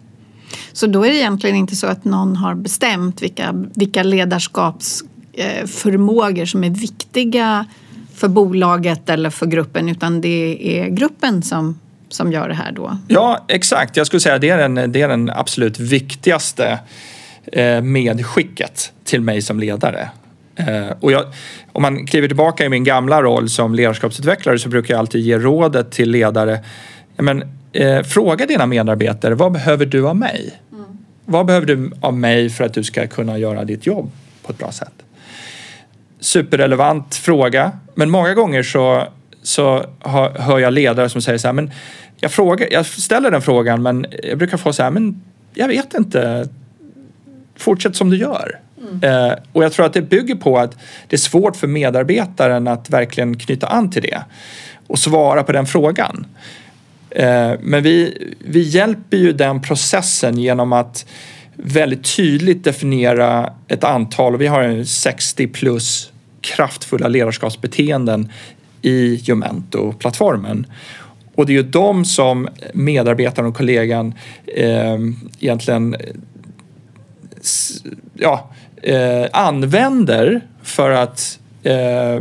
Så 0.73 0.87
då 0.87 1.05
är 1.05 1.09
det 1.09 1.17
egentligen 1.17 1.57
inte 1.57 1.77
så 1.77 1.87
att 1.87 2.05
någon 2.05 2.37
har 2.37 2.55
bestämt 2.55 3.23
vilka, 3.23 3.65
vilka 3.75 4.03
ledarskapsförmågor 4.03 6.45
som 6.45 6.65
är 6.65 6.71
viktiga 6.71 7.67
för 8.15 8.29
bolaget 8.29 9.09
eller 9.09 9.31
för 9.31 9.47
gruppen 9.47 9.89
utan 9.89 10.21
det 10.21 10.81
är 10.81 10.89
gruppen 10.89 11.43
som 11.43 11.79
som 12.15 12.33
gör 12.33 12.49
det 12.49 12.55
här 12.55 12.73
då? 12.73 12.99
Ja, 13.09 13.45
exakt. 13.49 13.97
Jag 13.97 14.07
skulle 14.07 14.21
säga 14.21 14.35
att 14.35 14.41
det 14.41 14.51
är 14.51 14.69
den, 14.69 14.93
det 14.93 15.03
är 15.03 15.09
den 15.09 15.31
absolut 15.31 15.79
viktigaste 15.79 16.79
eh, 17.53 17.81
medskicket 17.81 18.93
till 19.05 19.21
mig 19.21 19.43
som 19.43 19.61
ledare. 19.61 20.11
Eh, 20.57 20.97
och 21.01 21.13
jag, 21.13 21.25
om 21.73 21.83
man 21.83 22.07
kliver 22.07 22.29
tillbaka 22.29 22.65
i 22.65 22.69
min 22.69 22.85
gamla 22.85 23.23
roll 23.23 23.49
som 23.49 23.75
ledarskapsutvecklare 23.75 24.59
så 24.59 24.69
brukar 24.69 24.95
jag 24.95 24.99
alltid 24.99 25.21
ge 25.21 25.39
rådet 25.39 25.91
till 25.91 26.11
ledare. 26.11 26.61
Men, 27.17 27.45
eh, 27.73 28.03
fråga 28.03 28.47
dina 28.47 28.67
medarbetare, 28.67 29.35
vad 29.35 29.53
behöver 29.53 29.87
du 29.87 30.09
av 30.09 30.17
mig? 30.17 30.61
Mm. 30.73 30.85
Vad 31.25 31.47
behöver 31.47 31.67
du 31.67 31.91
av 32.01 32.15
mig 32.15 32.51
för 32.51 32.65
att 32.65 32.75
du 32.75 32.85
ska 32.85 33.07
kunna 33.07 33.39
göra 33.39 33.65
ditt 33.65 33.87
jobb 33.87 34.11
på 34.43 34.53
ett 34.53 34.59
bra 34.59 34.73
sätt? 34.73 34.95
Superrelevant 36.21 37.15
fråga, 37.15 37.73
men 37.95 38.11
många 38.11 38.35
gånger 38.35 38.63
så, 38.63 39.09
så 39.43 39.85
hör 40.39 40.59
jag 40.59 40.73
ledare 40.73 41.09
som 41.09 41.23
säger 41.23 41.39
så 41.39 41.49
här, 41.49 41.53
men 41.53 41.71
jag, 42.17 42.33
frågar, 42.33 42.69
jag 42.71 42.87
ställer 42.87 43.31
den 43.31 43.43
frågan 43.43 43.83
men 43.83 44.07
jag 44.23 44.39
brukar 44.39 44.57
få 44.57 44.73
så 44.73 44.83
här, 44.83 44.91
men 44.91 45.23
jag 45.55 45.69
vet 45.69 45.95
inte. 45.95 46.49
Fortsätt 47.57 47.97
som 47.97 48.11
du 48.11 48.17
gör. 48.17 48.61
Mm. 48.83 49.31
Eh, 49.31 49.37
och 49.53 49.65
jag 49.65 49.73
tror 49.73 49.87
att 49.87 49.93
det 49.93 50.03
bygger 50.03 50.35
på 50.35 50.59
att 50.59 50.77
det 51.09 51.17
är 51.17 51.19
svårt 51.19 51.57
för 51.57 51.67
medarbetaren 51.67 52.69
att 52.69 52.91
verkligen 52.91 53.39
knyta 53.39 53.67
an 53.67 53.91
till 53.91 54.03
det 54.03 54.23
och 54.87 54.99
svara 54.99 55.43
på 55.43 55.53
den 55.53 55.67
frågan. 55.67 56.27
Eh, 57.11 57.53
men 57.61 57.83
vi, 57.83 58.19
vi 58.39 58.61
hjälper 58.61 59.17
ju 59.17 59.33
den 59.33 59.63
processen 59.63 60.39
genom 60.39 60.73
att 60.73 61.07
väldigt 61.55 62.17
tydligt 62.17 62.65
definiera 62.65 63.53
ett 63.69 63.85
antal, 63.85 64.35
och 64.35 64.41
vi 64.41 64.47
har 64.47 64.85
60 64.85 65.47
plus 65.47 66.13
kraftfulla 66.41 67.09
ledarskapsbeteenden 67.09 68.33
i 68.83 69.15
Jumento-plattformen. 69.15 70.67
Och 71.35 71.47
det 71.47 71.53
är 71.53 71.55
ju 71.55 71.63
de 71.63 72.05
som 72.05 72.49
medarbetaren 72.75 73.49
och 73.49 73.57
kollegan 73.57 74.15
eh, 74.47 74.99
egentligen 75.41 75.97
ja, 78.15 78.51
eh, 78.83 79.27
använder 79.33 80.41
för 80.63 80.91
att 80.91 81.39
eh, 81.63 82.21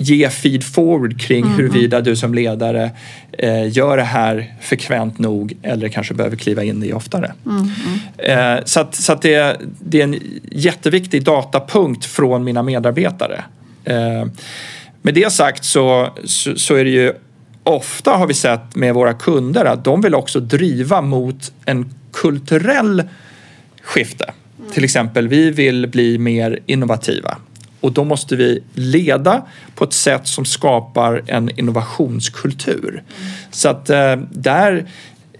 ge 0.00 0.30
feed 0.30 0.64
forward 0.64 1.20
kring 1.20 1.44
mm. 1.44 1.56
huruvida 1.56 2.00
du 2.00 2.16
som 2.16 2.34
ledare 2.34 2.90
eh, 3.32 3.72
gör 3.76 3.96
det 3.96 4.02
här 4.02 4.54
frekvent 4.60 5.18
nog 5.18 5.56
eller 5.62 5.88
kanske 5.88 6.14
behöver 6.14 6.36
kliva 6.36 6.64
in 6.64 6.82
i 6.82 6.92
oftare. 6.92 7.32
Mm. 7.46 7.70
Mm. 8.16 8.58
Eh, 8.58 8.64
så 8.64 8.80
att, 8.80 8.94
så 8.94 9.12
att 9.12 9.22
det, 9.22 9.60
det, 9.80 10.00
är 10.00 10.04
en 10.04 10.20
jätteviktig 10.50 11.24
datapunkt 11.24 12.04
från 12.04 12.44
mina 12.44 12.62
medarbetare. 12.62 13.44
Eh, 13.84 14.26
med 15.02 15.14
det 15.14 15.32
sagt 15.32 15.64
så, 15.64 16.14
så, 16.24 16.56
så, 16.56 16.74
är 16.74 16.84
det 16.84 16.90
ju 16.90 17.12
ofta 17.64 18.10
har 18.10 18.26
vi 18.26 18.34
sett 18.34 18.76
med 18.76 18.94
våra 18.94 19.14
kunder 19.14 19.64
att 19.64 19.84
de 19.84 20.00
vill 20.00 20.14
också 20.14 20.40
driva 20.40 21.00
mot 21.00 21.52
en 21.64 21.94
kulturell 22.12 23.02
skifte. 23.82 24.32
Till 24.72 24.84
exempel, 24.84 25.28
vi 25.28 25.50
vill 25.50 25.86
bli 25.86 26.18
mer 26.18 26.58
innovativa 26.66 27.36
och 27.80 27.92
då 27.92 28.04
måste 28.04 28.36
vi 28.36 28.62
leda 28.74 29.42
på 29.74 29.84
ett 29.84 29.92
sätt 29.92 30.26
som 30.26 30.44
skapar 30.44 31.22
en 31.26 31.58
innovationskultur. 31.58 33.02
Så 33.50 33.68
att 33.68 33.90
eh, 33.90 34.16
där 34.30 34.86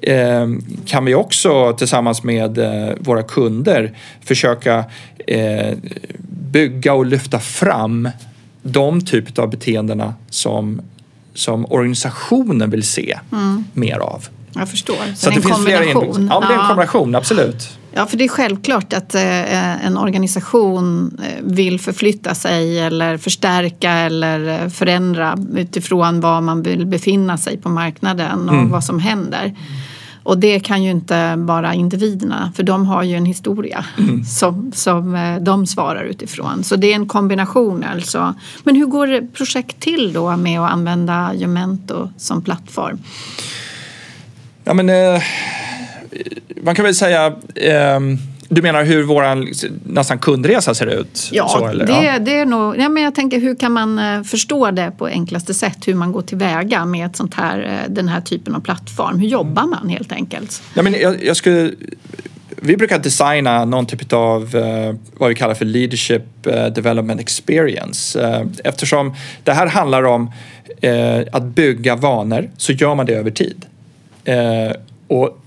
eh, 0.01 0.49
kan 0.87 1.05
vi 1.05 1.15
också 1.15 1.73
tillsammans 1.73 2.23
med 2.23 2.59
eh, 2.59 2.95
våra 3.01 3.23
kunder 3.23 3.97
försöka 4.25 4.85
bygga 6.51 6.95
och 6.95 7.07
lyfta 7.07 7.39
fram 7.39 8.09
de 8.63 9.01
typer 9.01 9.43
av 9.43 9.51
beteendena 9.51 10.15
som 10.31 10.83
som 11.35 11.67
organisationen 11.73 12.71
vill 12.71 12.83
se 12.83 13.19
mm. 13.33 13.65
mer 13.73 13.99
av. 13.99 14.27
Jag 14.53 14.69
förstår. 14.69 14.95
Så, 14.95 15.17
så 15.17 15.31
det, 15.31 15.37
det 15.37 15.43
finns 15.43 15.55
kombination. 15.55 16.15
Flera 16.15 16.29
ja, 16.31 16.41
det 16.49 16.55
är 16.55 16.59
en 16.59 16.67
kombination, 16.67 17.15
absolut. 17.15 17.79
Ja, 17.93 18.07
för 18.07 18.17
det 18.17 18.25
är 18.25 18.29
självklart 18.29 18.93
att 18.93 19.15
eh, 19.15 19.87
en 19.87 19.97
organisation 19.97 21.17
eh, 21.23 21.45
vill 21.45 21.81
förflytta 21.81 22.35
sig 22.35 22.81
eller 22.81 23.17
förstärka 23.17 23.93
eller 23.93 24.63
eh, 24.63 24.69
förändra 24.69 25.39
utifrån 25.57 26.21
var 26.21 26.41
man 26.41 26.63
vill 26.63 26.87
befinna 26.87 27.39
sig 27.39 27.57
på 27.57 27.69
marknaden 27.69 28.49
och 28.49 28.55
mm. 28.55 28.71
vad 28.71 28.85
som 28.85 28.99
händer. 28.99 29.57
Och 30.23 30.39
det 30.39 30.61
kan 30.61 30.83
ju 30.83 30.91
inte 30.91 31.35
bara 31.39 31.75
individerna 31.75 32.53
för 32.57 32.63
de 32.63 32.87
har 32.87 33.03
ju 33.03 33.17
en 33.17 33.25
historia 33.25 33.85
mm. 33.99 34.25
som, 34.25 34.73
som 34.75 35.37
de 35.41 35.67
svarar 35.67 36.03
utifrån. 36.05 36.65
Så 36.65 36.77
det 36.77 36.93
är 36.93 36.95
en 36.95 37.09
kombination 37.09 37.85
alltså. 37.85 38.35
Men 38.65 38.77
hur 38.77 38.87
går 38.87 39.33
projekt 39.33 39.81
till 39.81 40.13
då 40.13 40.37
med 40.37 40.61
att 40.61 40.73
använda 40.73 41.35
Jumento 41.35 42.11
som 42.17 42.43
plattform? 42.43 42.99
Ja, 44.65 44.75
men, 44.75 44.89
eh, 44.89 45.23
man 46.63 46.75
kan 46.75 46.85
väl 46.85 46.95
säga 46.95 47.35
ehm, 47.55 48.19
du 48.53 48.63
menar 48.63 48.85
hur 48.85 49.03
vår 49.03 49.25
nästan 49.93 50.19
kundresa 50.19 50.75
ser 50.75 50.87
ut? 50.87 51.29
Ja, 51.33 51.49
så, 51.49 51.67
eller? 51.67 51.87
Det, 51.87 52.19
det 52.19 52.39
är 52.39 52.47
nog... 52.47 52.79
Ja, 52.79 52.89
men 52.89 53.03
jag 53.03 53.15
tänker 53.15 53.41
hur 53.41 53.55
kan 53.55 53.73
man 53.73 53.99
eh, 53.99 54.23
förstå 54.23 54.71
det 54.71 54.93
på 54.99 55.07
enklaste 55.07 55.55
sätt? 55.55 55.79
Hur 55.87 55.95
man 55.95 56.13
går 56.13 56.23
tillväga 56.23 56.85
med 56.85 57.07
ett 57.07 57.17
sånt 57.17 57.35
här, 57.35 57.63
eh, 57.63 57.93
den 57.93 58.09
här 58.09 58.21
typen 58.21 58.55
av 58.55 58.61
plattform. 58.61 59.19
Hur 59.19 59.29
jobbar 59.29 59.67
man 59.67 59.89
helt 59.89 60.13
enkelt? 60.13 60.63
Ja, 60.75 60.83
men 60.83 60.95
jag, 61.01 61.25
jag 61.25 61.37
skulle, 61.37 61.71
vi 62.57 62.77
brukar 62.77 62.99
designa 62.99 63.65
någon 63.65 63.87
typ 63.87 64.13
av 64.13 64.57
uh, 64.57 64.95
vad 65.19 65.29
vi 65.29 65.35
kallar 65.35 65.55
för 65.55 65.65
leadership 65.65 66.23
development 66.75 67.21
experience. 67.21 68.21
Eftersom 68.65 69.15
det 69.45 69.53
här 69.53 69.67
handlar 69.67 70.03
om 70.03 70.33
att 71.33 71.45
bygga 71.45 71.97
vanor 71.97 72.51
så 72.57 72.73
gör 72.73 72.95
man 72.95 73.07
det 73.07 73.15
över 73.15 73.31
tid. 73.31 73.67
Och 75.11 75.39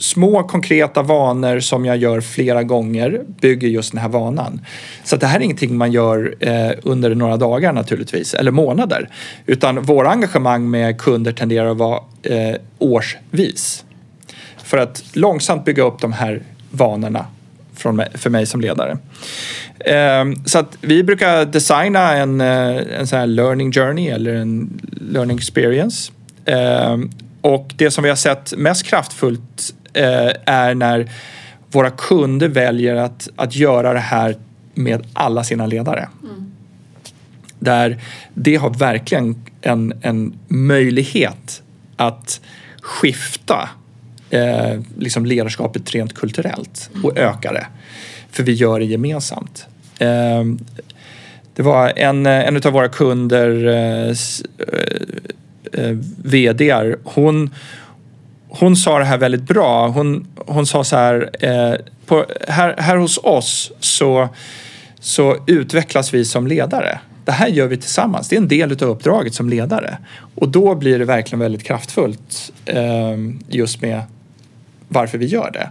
små 0.00 0.42
konkreta 0.42 1.02
vanor 1.02 1.60
som 1.60 1.84
jag 1.84 1.96
gör 1.96 2.20
flera 2.20 2.62
gånger 2.62 3.22
bygger 3.40 3.68
just 3.68 3.92
den 3.92 4.00
här 4.00 4.08
vanan. 4.08 4.60
Så 5.04 5.16
det 5.16 5.26
här 5.26 5.40
är 5.40 5.44
ingenting 5.44 5.76
man 5.76 5.92
gör 5.92 6.34
eh, 6.40 6.70
under 6.82 7.14
några 7.14 7.36
dagar 7.36 7.72
naturligtvis, 7.72 8.34
eller 8.34 8.50
månader. 8.50 9.08
Utan 9.46 9.82
våra 9.82 10.10
engagemang 10.10 10.70
med 10.70 11.00
kunder 11.00 11.32
tenderar 11.32 11.70
att 11.70 11.76
vara 11.76 12.00
eh, 12.22 12.54
årsvis. 12.78 13.84
För 14.56 14.78
att 14.78 15.04
långsamt 15.12 15.64
bygga 15.64 15.82
upp 15.82 16.00
de 16.00 16.12
här 16.12 16.42
vanorna 16.70 17.26
från 17.74 17.96
mig, 17.96 18.08
för 18.14 18.30
mig 18.30 18.46
som 18.46 18.60
ledare. 18.60 18.98
Eh, 19.78 20.24
så 20.46 20.58
att 20.58 20.76
vi 20.80 21.02
brukar 21.04 21.44
designa 21.44 22.16
en, 22.16 22.40
eh, 22.40 22.98
en 22.98 23.06
sån 23.06 23.18
här 23.18 23.26
learning 23.26 23.72
journey 23.72 24.08
eller 24.08 24.34
en 24.34 24.80
learning 25.00 25.36
experience. 25.36 26.12
Ehm, 26.44 27.10
Eh, 27.42 27.50
och 27.50 27.72
det 27.76 27.90
som 27.90 28.04
vi 28.04 28.08
har 28.10 28.16
sett 28.16 28.56
mest 28.56 28.86
kraftfullt 28.86 29.74
eh, 29.92 30.30
är 30.46 30.74
när 30.74 31.10
våra 31.70 31.90
kunder 31.90 32.48
väljer 32.48 32.94
att, 32.96 33.28
att 33.36 33.56
göra 33.56 33.92
det 33.92 34.00
här 34.00 34.36
med 34.74 35.06
alla 35.12 35.44
sina 35.44 35.66
ledare. 35.66 36.08
Mm. 36.22 36.52
Där 37.58 38.02
det 38.34 38.56
har 38.56 38.70
verkligen 38.70 39.44
en, 39.62 39.92
en 40.02 40.38
möjlighet 40.48 41.62
att 41.96 42.40
skifta 42.82 43.68
eh, 44.30 44.80
liksom 44.98 45.26
ledarskapet 45.26 45.90
rent 45.90 46.14
kulturellt 46.14 46.90
och 47.02 47.18
mm. 47.18 47.28
öka 47.28 47.52
det. 47.52 47.66
För 48.30 48.42
vi 48.42 48.52
gör 48.52 48.78
det 48.78 48.84
gemensamt. 48.84 49.66
Eh, 49.98 50.44
det 51.54 51.62
var 51.62 51.92
en, 51.96 52.26
en 52.26 52.56
av 52.56 52.72
våra 52.72 52.88
kunder 52.88 53.66
eh, 53.66 54.14
eh, 55.72 55.96
VDR, 56.24 56.96
hon, 57.04 57.50
hon 58.48 58.76
sa 58.76 58.98
det 58.98 59.04
här 59.04 59.18
väldigt 59.18 59.42
bra. 59.42 59.88
Hon, 59.88 60.26
hon 60.36 60.66
sa 60.66 60.84
så 60.84 60.96
här, 60.96 61.30
eh, 61.40 61.74
på, 62.06 62.26
här, 62.48 62.74
här 62.78 62.96
hos 62.96 63.18
oss 63.22 63.72
så, 63.80 64.28
så 65.00 65.36
utvecklas 65.46 66.14
vi 66.14 66.24
som 66.24 66.46
ledare. 66.46 67.00
Det 67.24 67.32
här 67.32 67.48
gör 67.48 67.66
vi 67.66 67.76
tillsammans. 67.76 68.28
Det 68.28 68.36
är 68.36 68.40
en 68.40 68.48
del 68.48 68.72
av 68.72 68.82
uppdraget 68.82 69.34
som 69.34 69.48
ledare. 69.48 69.98
Och 70.34 70.48
då 70.48 70.74
blir 70.74 70.98
det 70.98 71.04
verkligen 71.04 71.40
väldigt 71.40 71.64
kraftfullt 71.64 72.52
eh, 72.66 73.16
just 73.48 73.82
med 73.82 74.02
varför 74.88 75.18
vi 75.18 75.26
gör 75.26 75.50
det. 75.50 75.68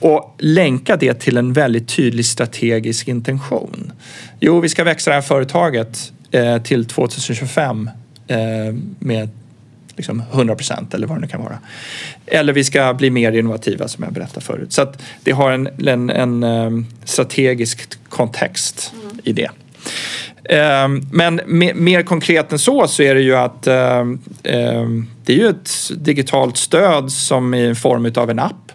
Och 0.00 0.34
länka 0.38 0.96
det 0.96 1.14
till 1.14 1.36
en 1.36 1.52
väldigt 1.52 1.88
tydlig 1.88 2.26
strategisk 2.26 3.08
intention. 3.08 3.92
Jo, 4.40 4.60
vi 4.60 4.68
ska 4.68 4.84
växa 4.84 5.10
det 5.10 5.14
här 5.14 5.22
företaget 5.22 6.12
eh, 6.30 6.62
till 6.62 6.84
2025 6.84 7.90
med 8.98 9.28
liksom 9.96 10.22
100 10.32 10.54
procent 10.54 10.94
eller 10.94 11.06
vad 11.06 11.16
det 11.16 11.20
nu 11.20 11.26
kan 11.26 11.42
vara. 11.42 11.58
Eller 12.26 12.52
vi 12.52 12.64
ska 12.64 12.94
bli 12.94 13.10
mer 13.10 13.32
innovativa 13.32 13.88
som 13.88 14.04
jag 14.04 14.12
berättade 14.12 14.40
förut. 14.40 14.72
Så 14.72 14.82
att 14.82 15.02
det 15.22 15.32
har 15.32 15.50
en, 15.52 15.68
en, 15.86 16.10
en 16.10 16.44
um, 16.44 16.86
strategisk 17.04 17.88
kontext 18.08 18.92
mm. 19.02 19.18
i 19.24 19.32
det. 19.32 19.50
Um, 20.84 21.08
men 21.12 21.40
me, 21.46 21.74
mer 21.74 22.02
konkret 22.02 22.52
än 22.52 22.58
så 22.58 22.88
så 22.88 23.02
är 23.02 23.14
det 23.14 23.20
ju 23.20 23.36
att 23.36 23.62
det 23.62 25.32
är 25.32 25.36
ju 25.36 25.48
ett 25.48 25.70
digitalt 25.96 26.56
stöd 26.56 27.12
som 27.12 27.54
i 27.54 27.74
form 27.74 28.12
av 28.16 28.30
en 28.30 28.38
app 28.38 28.72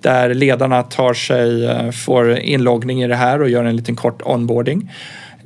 där 0.00 0.34
ledarna 0.34 0.82
tar 0.82 1.14
sig, 1.14 1.68
får 1.92 2.38
inloggning 2.38 3.02
i 3.02 3.08
det 3.08 3.16
här 3.16 3.42
och 3.42 3.48
gör 3.50 3.64
en 3.64 3.76
liten 3.76 3.96
kort 3.96 4.22
onboarding. 4.24 4.90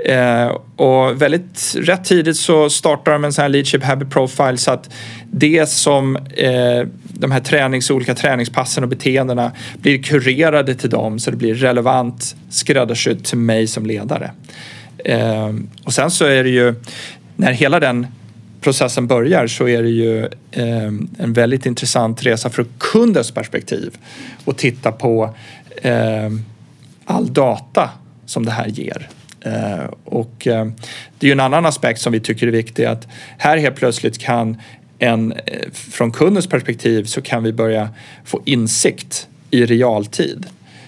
Eh, 0.04 0.46
och 0.76 1.22
väldigt 1.22 1.74
rätt 1.78 2.04
tidigt 2.04 2.36
så 2.36 2.70
startar 2.70 3.12
de 3.12 3.24
en 3.24 3.32
sån 3.32 3.42
här 3.42 3.48
leadership 3.48 3.82
habit 3.82 4.10
profile 4.10 4.56
så 4.56 4.70
att 4.70 4.90
det 5.30 5.68
som 5.68 6.16
eh, 6.16 6.86
de 7.02 7.30
här 7.30 7.40
tränings, 7.40 7.90
olika 7.90 8.14
träningspassen 8.14 8.82
och 8.84 8.88
beteendena 8.88 9.52
blir 9.74 10.02
kurerade 10.02 10.74
till 10.74 10.90
dem 10.90 11.18
så 11.18 11.30
det 11.30 11.36
blir 11.36 11.54
relevant 11.54 12.36
skräddarsytt 12.50 13.24
till 13.24 13.38
mig 13.38 13.66
som 13.66 13.86
ledare. 13.86 14.30
Eh, 15.04 15.54
och 15.84 15.92
sen 15.92 16.10
så 16.10 16.24
är 16.24 16.44
det 16.44 16.50
ju 16.50 16.74
när 17.36 17.52
hela 17.52 17.80
den 17.80 18.06
processen 18.60 19.06
börjar 19.06 19.46
så 19.46 19.68
är 19.68 19.82
det 19.82 19.90
ju 19.90 20.24
eh, 20.50 20.92
en 21.18 21.32
väldigt 21.32 21.66
intressant 21.66 22.22
resa 22.22 22.50
från 22.50 22.66
kundens 22.78 23.30
perspektiv 23.30 23.96
och 24.44 24.56
titta 24.56 24.92
på 24.92 25.34
eh, 25.82 26.30
all 27.04 27.32
data 27.32 27.90
som 28.26 28.44
det 28.44 28.50
här 28.50 28.66
ger. 28.66 29.08
Eh, 29.44 29.85
och 30.05 30.46
eh, 30.46 30.64
det 31.18 31.26
är 31.26 31.28
ju 31.28 31.33
en 31.33 31.40
annan 31.40 31.66
aspekt 31.66 32.00
som 32.00 32.12
vi 32.12 32.20
tycker 32.20 32.46
är 32.46 32.50
viktig 32.50 32.85
att 32.85 33.09
här 33.38 33.57
helt 33.57 33.76
plötsligt 33.76 34.18
kan 34.18 34.57
en, 34.98 35.33
eh, 35.33 35.70
från 35.72 36.12
kundens 36.12 36.46
perspektiv 36.46 37.05
så 37.05 37.22
kan 37.22 37.42
vi 37.42 37.52
börja 37.52 37.88
få 38.24 38.42
insikt 38.44 39.28
i 39.50 39.66
realtid. 39.66 40.46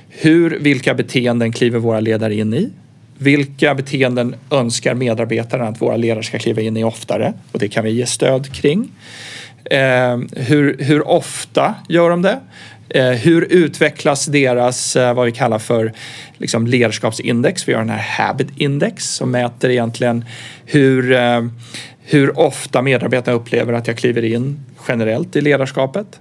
Hur, 0.08 0.58
vilka 0.58 0.94
beteenden 0.94 1.52
kliver 1.52 1.78
våra 1.78 2.00
ledare 2.00 2.34
in 2.34 2.54
i? 2.54 2.70
Vilka 3.18 3.74
beteenden 3.74 4.34
önskar 4.50 4.94
medarbetarna 4.94 5.68
att 5.68 5.82
våra 5.82 5.96
ledare 5.96 6.22
ska 6.22 6.38
kliva 6.38 6.62
in 6.62 6.76
i 6.76 6.84
oftare? 6.84 7.32
Och 7.52 7.58
det 7.58 7.68
kan 7.68 7.84
vi 7.84 7.90
ge 7.90 8.06
stöd 8.06 8.52
kring. 8.52 8.90
Eh, 9.64 10.18
hur, 10.36 10.76
hur 10.78 11.08
ofta 11.08 11.74
gör 11.88 12.10
de 12.10 12.22
det? 12.22 12.40
Eh, 12.88 13.10
hur 13.10 13.46
utvecklas 13.50 14.26
deras, 14.26 14.96
eh, 14.96 15.14
vad 15.14 15.26
vi 15.26 15.32
kallar 15.32 15.58
för 15.58 15.92
liksom 16.38 16.66
ledarskapsindex? 16.66 17.68
Vi 17.68 17.72
har 17.72 17.80
den 17.80 17.90
här 17.90 18.24
Habit 18.24 18.48
Index 18.56 19.04
som 19.04 19.30
mäter 19.30 19.70
egentligen 19.70 20.24
hur, 20.64 21.12
eh, 21.12 21.44
hur 22.02 22.38
ofta 22.38 22.82
medarbetarna 22.82 23.36
upplever 23.36 23.72
att 23.72 23.86
jag 23.86 23.98
kliver 23.98 24.24
in 24.24 24.60
generellt 24.88 25.36
i 25.36 25.40
ledarskapet. 25.40 26.20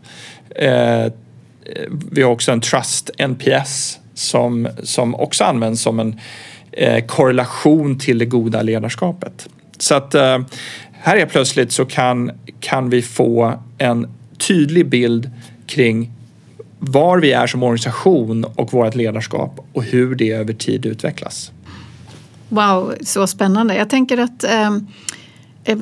Vi 2.11 2.21
har 2.21 2.31
också 2.31 2.51
en 2.51 2.61
Trust 2.61 3.09
NPS 3.17 3.99
som, 4.13 4.67
som 4.83 5.15
också 5.15 5.43
används 5.43 5.81
som 5.81 5.99
en 5.99 6.19
korrelation 7.07 7.99
till 7.99 8.17
det 8.17 8.25
goda 8.25 8.61
ledarskapet. 8.61 9.49
Så 9.77 9.95
att 9.95 10.13
här 10.93 11.17
är 11.17 11.25
plötsligt 11.25 11.71
så 11.71 11.85
kan, 11.85 12.31
kan 12.59 12.89
vi 12.89 13.01
få 13.01 13.59
en 13.77 14.07
tydlig 14.37 14.89
bild 14.89 15.31
kring 15.67 16.12
var 16.85 17.19
vi 17.19 17.31
är 17.31 17.47
som 17.47 17.63
organisation 17.63 18.43
och 18.43 18.73
vårt 18.73 18.95
ledarskap 18.95 19.67
och 19.73 19.83
hur 19.83 20.15
det 20.15 20.31
över 20.31 20.53
tid 20.53 20.85
utvecklas. 20.85 21.51
Wow, 22.49 22.93
så 23.01 23.27
spännande. 23.27 23.75
Jag 23.75 23.89
tänker 23.89 24.17
att 24.17 24.43
eh, 24.43 24.77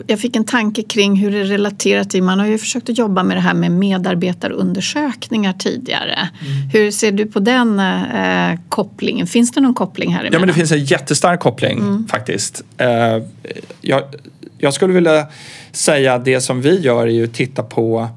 jag 0.07 0.19
fick 0.19 0.35
en 0.35 0.45
tanke 0.45 0.83
kring 0.83 1.15
hur 1.15 1.31
det 1.31 1.43
relaterar 1.43 2.03
till, 2.03 2.23
man 2.23 2.39
har 2.39 2.47
ju 2.47 2.57
försökt 2.57 2.89
att 2.89 2.97
jobba 2.97 3.23
med 3.23 3.37
det 3.37 3.41
här 3.41 3.53
med 3.53 3.71
medarbetarundersökningar 3.71 5.53
tidigare. 5.53 6.29
Mm. 6.41 6.69
Hur 6.69 6.91
ser 6.91 7.11
du 7.11 7.25
på 7.25 7.39
den 7.39 7.79
eh, 7.79 8.59
kopplingen? 8.69 9.27
Finns 9.27 9.51
det 9.51 9.61
någon 9.61 9.73
koppling 9.73 10.13
här 10.13 10.19
emellan? 10.19 10.33
Ja, 10.33 10.39
men 10.39 10.47
det 10.47 10.53
finns 10.53 10.71
en 10.71 10.83
jättestark 10.83 11.39
koppling 11.39 11.79
mm. 11.79 12.07
faktiskt. 12.07 12.63
Eh, 12.77 12.87
jag, 13.81 14.03
jag 14.57 14.73
skulle 14.73 14.93
vilja 14.93 15.27
säga 15.71 16.13
att 16.13 16.25
det 16.25 16.41
som 16.41 16.61
vi 16.61 16.79
gör 16.79 17.07
är 17.07 17.11
ju 17.11 17.23
att 17.23 17.33
titta 17.33 17.63
på 17.63 18.09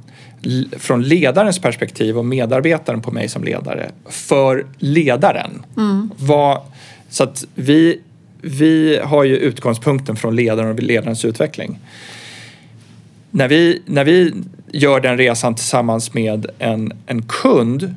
från 0.79 1.03
ledarens 1.03 1.59
perspektiv 1.59 2.19
och 2.19 2.25
medarbetaren 2.25 3.03
på 3.03 3.11
mig 3.11 3.29
som 3.29 3.45
ledare 3.45 3.91
för 4.07 4.67
ledaren. 4.79 5.65
Mm. 5.77 6.11
Vad, 6.17 6.61
så 7.09 7.25
att 7.25 7.45
vi, 7.55 8.01
vi 8.41 9.01
har 9.05 9.25
ju 9.25 9.37
utgångspunkten 9.37 10.17
från 10.17 10.37
ledaren 10.37 10.71
och 10.71 10.83
ledarens 10.83 11.25
utveckling. 11.25 11.79
När 13.31 13.49
vi, 13.49 13.83
när 13.87 14.05
vi 14.05 14.33
gör 14.73 15.01
den 15.01 15.19
resan 15.19 15.55
tillsammans 15.55 16.15
med 16.15 16.47
en, 16.59 16.93
en 17.07 17.23
kund 17.23 17.95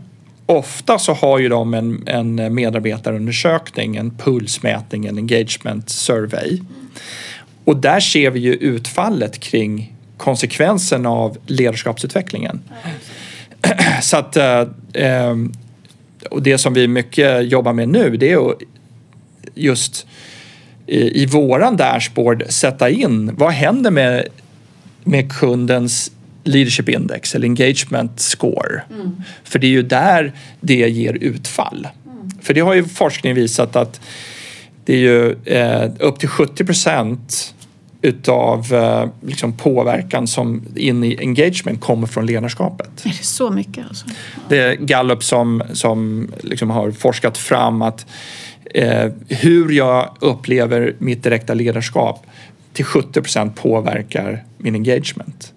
Ofta 0.50 1.00
så 1.00 1.14
har 1.14 1.40
ju 1.40 1.50
de 1.50 1.74
en, 1.74 2.04
en 2.08 2.54
medarbetarundersökning, 2.54 3.96
en 3.96 4.18
pulsmätning, 4.18 5.06
en 5.06 5.18
engagement 5.18 5.90
survey. 5.90 6.60
Och 7.64 7.78
där 7.78 8.00
ser 8.00 8.32
vi 8.32 8.40
ju 8.40 8.54
utfallet 8.54 9.40
kring 9.40 9.97
konsekvensen 10.18 11.06
av 11.06 11.38
ledarskapsutvecklingen. 11.46 12.62
Så 14.02 14.18
att, 14.18 14.38
eh, 14.38 14.64
ehm, 14.94 15.52
och 16.30 16.44
det 16.44 16.58
som 16.58 16.74
vi 16.74 16.88
mycket 16.88 17.52
jobbar 17.52 17.74
med 17.74 17.90
nu 17.90 18.18
det 18.18 18.32
är 18.32 18.50
att 18.50 18.58
just 19.56 20.08
i, 20.88 21.24
i 21.24 21.26
våran 21.26 21.78
dashboard 21.78 22.44
sätta 22.50 22.90
in 22.90 23.36
vad 23.36 23.52
händer 23.52 23.92
med, 23.92 24.28
med 25.04 25.32
kundens 25.32 26.12
leadership 26.44 26.90
index 26.90 27.36
eller 27.36 27.48
engagement 27.48 28.20
score. 28.20 28.82
Mm. 28.94 29.24
För 29.44 29.60
det 29.60 29.68
är 29.68 29.72
ju 29.72 29.82
där 29.82 30.34
det 30.62 30.90
ger 30.90 31.14
utfall. 31.14 31.88
Mm. 32.06 32.32
För 32.42 32.54
det 32.54 32.60
har 32.60 32.74
ju 32.74 32.84
forskningen 32.84 33.36
visat 33.36 33.76
att 33.76 34.02
det 34.86 34.94
är 34.94 34.98
ju 34.98 35.36
eh, 35.46 35.92
upp 36.00 36.20
till 36.20 36.30
70 36.30 36.66
procent 36.66 37.54
utav 38.08 38.74
eh, 38.74 39.10
liksom 39.22 39.54
påverkan 39.54 40.28
som 40.28 40.64
in 40.76 41.04
i 41.04 41.18
engagement 41.20 41.82
kommer 41.82 42.08
från 42.08 42.26
ledarskapet. 42.26 43.06
Är 43.06 43.10
det 43.10 43.26
så 43.26 43.52
mycket? 43.52 43.86
Alltså? 43.88 44.06
Det 44.50 44.58
är 44.58 44.76
Gallup 44.76 45.24
som, 45.24 45.64
som 45.74 46.32
liksom 46.42 46.70
har 46.70 46.92
forskat 46.92 47.38
fram 47.38 47.82
att 47.82 48.06
eh, 48.74 49.12
hur 49.28 49.72
jag 49.72 50.18
upplever 50.20 50.96
mitt 50.98 51.24
direkta 51.24 51.54
ledarskap 51.54 52.26
till 52.74 52.86
70 52.86 53.22
procent 53.22 53.56
påverkar 53.56 54.44
min 54.58 54.76
engagement. 54.76 55.54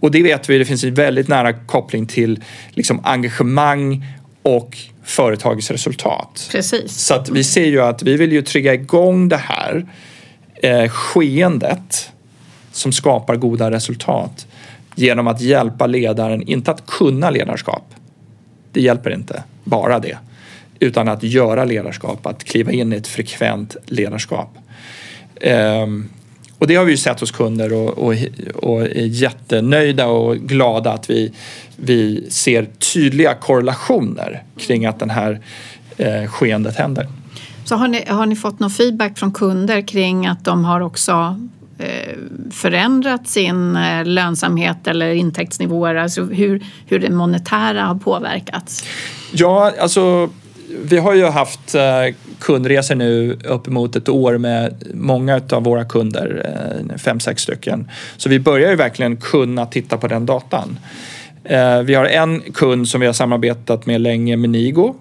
Och 0.00 0.10
det 0.10 0.22
vet 0.22 0.50
vi, 0.50 0.58
det 0.58 0.64
finns 0.64 0.84
en 0.84 0.94
väldigt 0.94 1.28
nära 1.28 1.52
koppling 1.52 2.06
till 2.06 2.42
liksom 2.70 3.00
engagemang 3.04 4.06
och 4.42 4.78
företagets 5.04 5.70
resultat. 5.70 6.48
Precis. 6.52 6.92
Så 6.92 7.14
att 7.14 7.28
vi 7.28 7.44
ser 7.44 7.66
ju 7.66 7.80
att 7.80 8.02
vi 8.02 8.16
vill 8.16 8.32
ju 8.32 8.42
trigga 8.42 8.74
igång 8.74 9.28
det 9.28 9.36
här 9.36 9.86
eh, 10.62 10.88
skeendet 10.88 12.12
som 12.72 12.92
skapar 12.92 13.36
goda 13.36 13.70
resultat 13.70 14.46
genom 14.94 15.26
att 15.26 15.40
hjälpa 15.40 15.86
ledaren, 15.86 16.42
inte 16.42 16.70
att 16.70 16.86
kunna 16.86 17.30
ledarskap. 17.30 17.94
Det 18.72 18.80
hjälper 18.80 19.10
inte, 19.10 19.42
bara 19.64 19.98
det. 19.98 20.18
Utan 20.78 21.08
att 21.08 21.22
göra 21.22 21.64
ledarskap, 21.64 22.26
att 22.26 22.44
kliva 22.44 22.72
in 22.72 22.92
i 22.92 22.96
ett 22.96 23.06
frekvent 23.06 23.76
ledarskap. 23.86 24.58
Ehm, 25.40 26.08
och 26.58 26.66
det 26.66 26.74
har 26.74 26.84
vi 26.84 26.90
ju 26.90 26.96
sett 26.96 27.20
hos 27.20 27.30
kunder 27.30 27.72
och, 27.72 27.98
och, 27.98 28.14
och 28.54 28.82
är 28.82 29.06
jättenöjda 29.06 30.06
och 30.06 30.36
glada 30.36 30.92
att 30.92 31.10
vi, 31.10 31.32
vi 31.76 32.30
ser 32.30 32.64
tydliga 32.94 33.34
korrelationer 33.34 34.42
kring 34.58 34.86
att 34.86 34.98
den 34.98 35.10
här 35.10 35.40
eh, 35.96 36.26
skeendet 36.26 36.76
händer. 36.76 37.06
Så 37.66 37.74
har 37.74 37.88
ni, 37.88 38.04
har 38.08 38.26
ni 38.26 38.36
fått 38.36 38.60
någon 38.60 38.70
feedback 38.70 39.18
från 39.18 39.32
kunder 39.32 39.80
kring 39.80 40.26
att 40.26 40.44
de 40.44 40.64
har 40.64 40.80
också 40.80 41.40
eh, 41.78 42.16
förändrat 42.50 43.28
sin 43.28 43.76
eh, 43.76 44.04
lönsamhet 44.04 44.86
eller 44.86 45.10
intäktsnivåer? 45.10 45.94
Alltså 45.94 46.24
hur, 46.24 46.64
hur 46.86 46.98
det 46.98 47.10
monetära 47.10 47.82
har 47.82 47.94
påverkats? 47.94 48.84
Ja, 49.32 49.72
alltså 49.80 50.30
vi 50.84 50.98
har 50.98 51.14
ju 51.14 51.24
haft 51.24 51.74
eh, 51.74 51.82
kundresor 52.38 52.94
nu 52.94 53.38
uppemot 53.44 53.96
ett 53.96 54.08
år 54.08 54.38
med 54.38 54.84
många 54.94 55.40
av 55.52 55.64
våra 55.64 55.84
kunder, 55.84 56.46
fem, 56.96 57.20
sex 57.20 57.42
stycken. 57.42 57.90
Så 58.16 58.28
vi 58.28 58.40
börjar 58.40 58.70
ju 58.70 58.76
verkligen 58.76 59.16
kunna 59.16 59.66
titta 59.66 59.96
på 59.96 60.08
den 60.08 60.26
datan. 60.26 60.78
Vi 61.84 61.94
har 61.94 62.04
en 62.04 62.40
kund 62.40 62.88
som 62.88 63.00
vi 63.00 63.06
har 63.06 63.14
samarbetat 63.14 63.86
med 63.86 64.00
länge, 64.00 64.36
med 64.36 64.50
Nigo, 64.50 64.94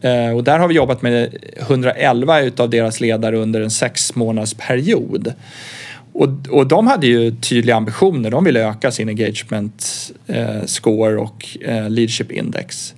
Eh, 0.00 0.30
och 0.36 0.44
där 0.44 0.58
har 0.58 0.68
vi 0.68 0.74
jobbat 0.74 1.02
med 1.02 1.36
111 1.56 2.40
utav 2.40 2.70
deras 2.70 3.00
ledare 3.00 3.36
under 3.36 3.60
en 3.60 3.70
sex 3.70 4.14
månaders 4.14 4.54
period. 4.54 5.32
Och, 6.12 6.28
och 6.50 6.66
de 6.66 6.86
hade 6.86 7.06
ju 7.06 7.30
tydliga 7.30 7.76
ambitioner. 7.76 8.30
De 8.30 8.44
ville 8.44 8.68
öka 8.68 8.90
sin 8.90 9.08
engagement 9.08 10.12
eh, 10.26 10.64
score 10.66 11.16
och 11.16 11.46
eh, 11.60 11.90
leadership 11.90 12.32
index. 12.32 12.94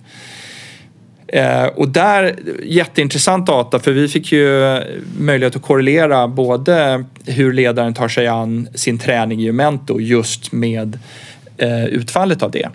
Eh, 1.32 1.64
och 1.64 1.88
där, 1.88 2.36
jätteintressant 2.64 3.46
data 3.46 3.78
för 3.78 3.92
vi 3.92 4.08
fick 4.08 4.32
ju 4.32 4.80
möjlighet 5.18 5.56
att 5.56 5.62
korrelera 5.62 6.28
både 6.28 7.04
hur 7.26 7.52
ledaren 7.52 7.94
tar 7.94 8.08
sig 8.08 8.26
an 8.26 8.68
sin 8.74 8.98
träning 8.98 9.40
i 9.42 9.46
Umento 9.46 10.00
just 10.00 10.52
med 10.52 10.98
eh, 11.56 11.84
utfallet 11.84 12.42
av 12.42 12.50
det. 12.50 12.68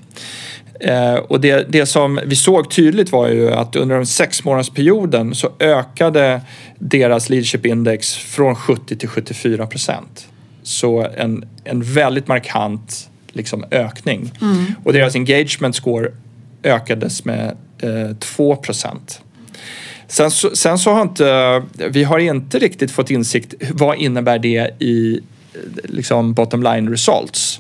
Eh, 0.80 1.16
och 1.16 1.42
det, 1.42 1.66
det 1.70 1.86
som 1.86 2.20
vi 2.26 2.36
såg 2.36 2.72
tydligt 2.72 3.12
var 3.12 3.28
ju 3.28 3.52
att 3.52 3.76
under 3.76 3.96
den 3.96 4.06
sex 4.06 4.44
månadersperioden 4.44 5.36
så 5.36 5.50
ökade 5.60 6.42
deras 6.80 7.30
leadership 7.30 7.66
index 7.66 8.16
från 8.16 8.56
70 8.56 8.96
till 8.96 9.10
74 9.10 9.68
procent. 9.68 10.28
Så 10.64 11.08
en, 11.18 11.46
en 11.64 11.82
väldigt 11.84 12.28
markant 12.28 13.10
liksom, 13.32 13.66
ökning. 13.72 14.32
Mm. 14.42 14.66
Och 14.84 14.94
deras 14.94 15.16
engagement 15.16 15.76
score 15.76 16.12
ökades 16.64 17.26
med 17.26 17.58
eh, 17.80 18.16
2 18.20 18.56
procent. 18.56 19.22
Sen, 20.08 20.32
sen 20.32 20.78
så 20.78 20.92
har 20.92 21.02
inte, 21.02 21.64
vi 21.90 22.04
har 22.04 22.20
inte 22.20 22.60
riktigt 22.60 22.92
fått 22.92 23.12
insikt 23.12 23.54
vad 23.74 23.98
innebär 23.98 24.40
det 24.40 24.72
i 24.80 25.20
liksom 25.84 26.34
bottom 26.34 26.64
line 26.64 26.90
results. 26.90 27.60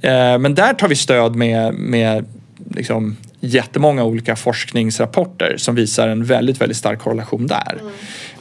Eh, 0.00 0.38
men 0.38 0.54
där 0.54 0.74
tar 0.74 0.88
vi 0.88 0.96
stöd 0.96 1.36
med, 1.36 1.74
med 1.74 2.24
liksom 2.78 3.16
jättemånga 3.40 4.04
olika 4.04 4.36
forskningsrapporter 4.36 5.54
som 5.56 5.74
visar 5.74 6.08
en 6.08 6.24
väldigt, 6.24 6.60
väldigt 6.60 6.76
stark 6.76 6.98
korrelation 6.98 7.46
där. 7.46 7.76
Mm. 7.80 7.92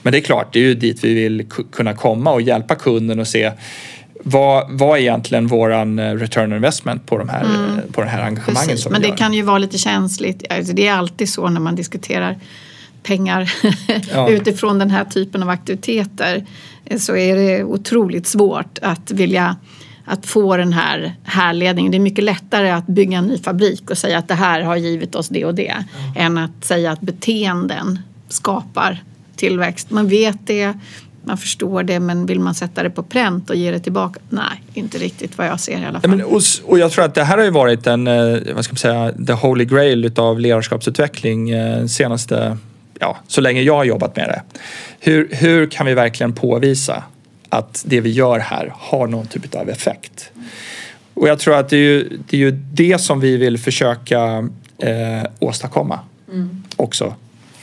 Men 0.01 0.11
det 0.11 0.19
är 0.19 0.21
klart, 0.21 0.53
det 0.53 0.59
är 0.59 0.63
ju 0.63 0.73
dit 0.73 1.03
vi 1.03 1.13
vill 1.13 1.45
kunna 1.71 1.93
komma 1.93 2.31
och 2.31 2.41
hjälpa 2.41 2.75
kunden 2.75 3.19
och 3.19 3.27
se 3.27 3.51
vad, 4.23 4.65
vad 4.69 4.97
är 4.97 5.01
egentligen 5.01 5.47
våran 5.47 5.99
eh, 5.99 6.13
return 6.13 6.51
on 6.51 6.55
investment 6.55 7.05
på, 7.05 7.17
de 7.17 7.29
här, 7.29 7.43
mm. 7.43 7.79
på 7.91 8.01
det 8.01 8.07
här 8.07 8.21
engagemanget 8.21 8.69
Precis, 8.69 8.83
som 8.83 8.91
Men 8.91 9.01
det 9.01 9.07
gör. 9.07 9.17
kan 9.17 9.33
ju 9.33 9.41
vara 9.41 9.57
lite 9.57 9.77
känsligt. 9.77 10.43
Alltså 10.49 10.73
det 10.73 10.87
är 10.87 10.93
alltid 10.93 11.29
så 11.29 11.49
när 11.49 11.59
man 11.59 11.75
diskuterar 11.75 12.39
pengar 13.03 13.53
ja. 14.13 14.29
utifrån 14.29 14.79
den 14.79 14.89
här 14.89 15.05
typen 15.05 15.43
av 15.43 15.49
aktiviteter 15.49 16.45
så 16.97 17.15
är 17.15 17.35
det 17.35 17.63
otroligt 17.63 18.27
svårt 18.27 18.79
att 18.81 19.11
vilja 19.11 19.55
att 20.09 20.25
få 20.25 20.57
den 20.57 20.73
här 20.73 21.13
härledningen. 21.23 21.91
Det 21.91 21.97
är 21.97 21.99
mycket 21.99 22.23
lättare 22.23 22.69
att 22.69 22.87
bygga 22.87 23.17
en 23.17 23.25
ny 23.27 23.37
fabrik 23.37 23.89
och 23.89 23.97
säga 23.97 24.17
att 24.17 24.27
det 24.27 24.33
här 24.33 24.61
har 24.61 24.75
givit 24.75 25.15
oss 25.15 25.29
det 25.29 25.45
och 25.45 25.55
det 25.55 25.67
mm. 25.67 25.85
än 26.15 26.37
att 26.37 26.65
säga 26.65 26.91
att 26.91 27.01
beteenden 27.01 27.99
skapar 28.29 29.03
tillväxt. 29.35 29.91
Man 29.91 30.07
vet 30.07 30.37
det, 30.45 30.73
man 31.23 31.37
förstår 31.37 31.83
det 31.83 31.99
men 31.99 32.25
vill 32.25 32.39
man 32.39 32.55
sätta 32.55 32.83
det 32.83 32.89
på 32.89 33.03
pränt 33.03 33.49
och 33.49 33.55
ge 33.55 33.71
det 33.71 33.79
tillbaka? 33.79 34.19
Nej, 34.29 34.63
inte 34.73 34.97
riktigt 34.97 35.37
vad 35.37 35.47
jag 35.47 35.59
ser 35.59 35.81
i 35.81 35.85
alla 35.85 36.01
fall. 36.01 36.09
Men, 36.09 36.23
och, 36.23 36.41
och 36.65 36.79
jag 36.79 36.91
tror 36.91 37.05
att 37.05 37.15
det 37.15 37.23
här 37.23 37.37
har 37.37 37.43
ju 37.43 37.51
varit 37.51 37.87
en, 37.87 38.07
eh, 38.07 38.37
vad 38.55 38.65
ska 38.65 38.71
man 38.71 38.77
säga, 38.77 39.13
the 39.27 39.33
holy 39.33 39.65
grail 39.65 40.05
utav 40.05 40.39
ledarskapsutveckling 40.39 41.49
eh, 41.49 41.85
senaste, 41.85 42.57
ja, 42.99 43.17
så 43.27 43.41
länge 43.41 43.61
jag 43.61 43.75
har 43.75 43.83
jobbat 43.83 44.15
med 44.15 44.29
det. 44.29 44.41
Hur, 44.99 45.29
hur 45.31 45.67
kan 45.67 45.85
vi 45.85 45.93
verkligen 45.93 46.33
påvisa 46.33 47.03
att 47.57 47.83
det 47.85 48.01
vi 48.01 48.09
gör 48.09 48.39
här 48.39 48.73
har 48.77 49.07
någon 49.07 49.27
typ 49.27 49.55
av 49.55 49.69
effekt. 49.69 50.31
Och 51.13 51.27
jag 51.27 51.39
tror 51.39 51.55
att 51.55 51.69
det 51.69 51.77
är 51.77 51.81
ju 51.81 52.19
det, 52.29 52.37
är 52.37 52.41
ju 52.41 52.51
det 52.51 53.01
som 53.01 53.19
vi 53.19 53.37
vill 53.37 53.57
försöka 53.57 54.49
eh, 54.77 55.23
åstadkomma 55.39 55.99
mm. 56.27 56.63
också. 56.75 57.15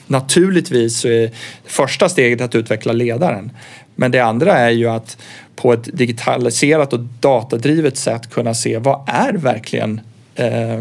Naturligtvis 0.07 0.98
så 0.98 1.09
är 1.09 1.30
första 1.64 2.09
steget 2.09 2.40
att 2.40 2.54
utveckla 2.54 2.92
ledaren. 2.92 3.50
Men 3.94 4.11
det 4.11 4.20
andra 4.20 4.59
är 4.59 4.70
ju 4.70 4.88
att 4.88 5.16
på 5.57 5.72
ett 5.72 5.88
digitaliserat 5.92 6.92
och 6.92 7.00
datadrivet 7.00 7.96
sätt 7.96 8.30
kunna 8.30 8.54
se 8.54 8.78
vad 8.78 9.09
är 9.09 9.33
verkligen 9.33 10.00
eh, 10.35 10.80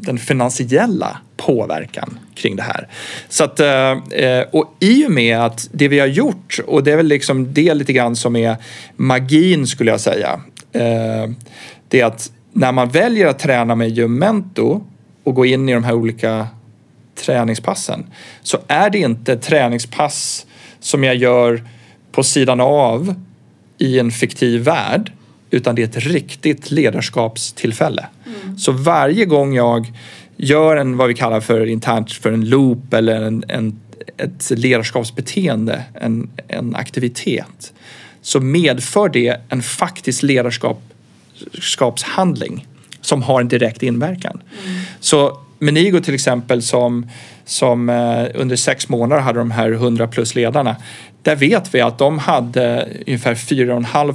den 0.00 0.18
finansiella 0.18 1.18
påverkan 1.36 2.18
kring 2.34 2.56
det 2.56 2.62
här. 2.62 2.88
Så 3.28 3.44
att, 3.44 3.60
eh, 3.60 3.90
eh, 4.10 4.44
och 4.52 4.76
i 4.80 5.06
och 5.06 5.10
med 5.10 5.38
att 5.38 5.68
det 5.72 5.88
vi 5.88 5.98
har 5.98 6.06
gjort, 6.06 6.60
och 6.66 6.84
det 6.84 6.92
är 6.92 6.96
väl 6.96 7.06
liksom 7.06 7.52
det 7.54 7.74
lite 7.74 7.92
grann 7.92 8.16
som 8.16 8.36
är 8.36 8.56
magin 8.96 9.66
skulle 9.66 9.90
jag 9.90 10.00
säga, 10.00 10.40
eh, 10.72 11.30
det 11.88 12.00
är 12.00 12.04
att 12.04 12.30
när 12.52 12.72
man 12.72 12.88
väljer 12.88 13.26
att 13.26 13.38
träna 13.38 13.74
med 13.74 13.90
Jumento 13.90 14.84
och 15.24 15.34
gå 15.34 15.46
in 15.46 15.68
i 15.68 15.72
de 15.72 15.84
här 15.84 15.94
olika 15.94 16.46
träningspassen 17.14 18.06
så 18.42 18.58
är 18.68 18.90
det 18.90 18.98
inte 18.98 19.36
träningspass 19.36 20.46
som 20.80 21.04
jag 21.04 21.16
gör 21.16 21.62
på 22.12 22.22
sidan 22.22 22.60
av 22.60 23.14
i 23.78 23.98
en 23.98 24.10
fiktiv 24.10 24.62
värld 24.62 25.12
utan 25.50 25.74
det 25.74 25.82
är 25.82 25.86
ett 25.86 26.06
riktigt 26.06 26.70
ledarskapstillfälle. 26.70 28.06
Mm. 28.26 28.58
Så 28.58 28.72
varje 28.72 29.24
gång 29.24 29.54
jag 29.54 29.92
gör 30.36 30.76
en 30.76 30.96
vad 30.96 31.08
vi 31.08 31.14
kallar 31.14 31.40
för 31.40 31.66
internt 31.66 32.12
för 32.12 32.32
en 32.32 32.48
loop 32.48 32.94
eller 32.94 33.22
en, 33.22 33.44
en, 33.48 33.80
ett 34.16 34.50
ledarskapsbeteende, 34.50 35.84
en, 35.94 36.30
en 36.48 36.74
aktivitet 36.74 37.72
så 38.22 38.40
medför 38.40 39.08
det 39.08 39.40
en 39.48 39.62
faktisk 39.62 40.22
ledarskapshandling 40.22 42.66
som 43.00 43.22
har 43.22 43.40
en 43.40 43.48
direkt 43.48 43.82
inverkan. 43.82 44.42
Mm. 44.64 44.80
Så 45.00 45.38
Menigo 45.58 46.00
till 46.00 46.14
exempel 46.14 46.62
som, 46.62 47.10
som 47.44 47.88
eh, 47.88 48.24
under 48.34 48.56
sex 48.56 48.88
månader 48.88 49.22
hade 49.22 49.38
de 49.38 49.50
här 49.50 49.72
100 49.72 50.08
plus 50.08 50.34
ledarna. 50.34 50.76
Där 51.22 51.36
vet 51.36 51.74
vi 51.74 51.80
att 51.80 51.98
de 51.98 52.18
hade 52.18 52.88
ungefär 53.06 53.34
4 53.34 53.84
500 53.84 54.14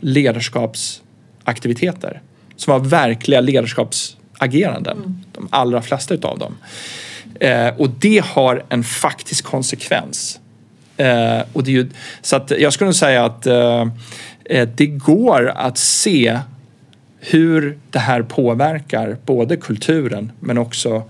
ledarskapsaktiviteter 0.00 2.20
som 2.56 2.72
var 2.72 2.80
verkliga 2.80 3.40
ledarskapsageranden. 3.40 4.96
Mm. 4.96 5.20
De 5.32 5.48
allra 5.50 5.82
flesta 5.82 6.14
utav 6.14 6.38
dem. 6.38 6.56
Eh, 7.40 7.68
och 7.76 7.90
det 7.90 8.24
har 8.24 8.64
en 8.68 8.84
faktisk 8.84 9.44
konsekvens. 9.44 10.40
Eh, 10.96 11.40
och 11.52 11.64
det 11.64 11.70
är 11.70 11.72
ju, 11.72 11.90
så 12.22 12.36
att 12.36 12.50
jag 12.50 12.72
skulle 12.72 12.92
säga 12.92 13.24
att 13.24 13.46
eh, 13.46 13.86
eh 14.44 14.68
det 14.74 14.86
går 14.86 15.52
att 15.56 15.78
se 15.78 16.38
hur 17.24 17.78
det 17.90 17.98
här 17.98 18.22
påverkar 18.22 19.16
både 19.26 19.56
kulturen 19.56 20.32
men 20.40 20.58
också 20.58 21.02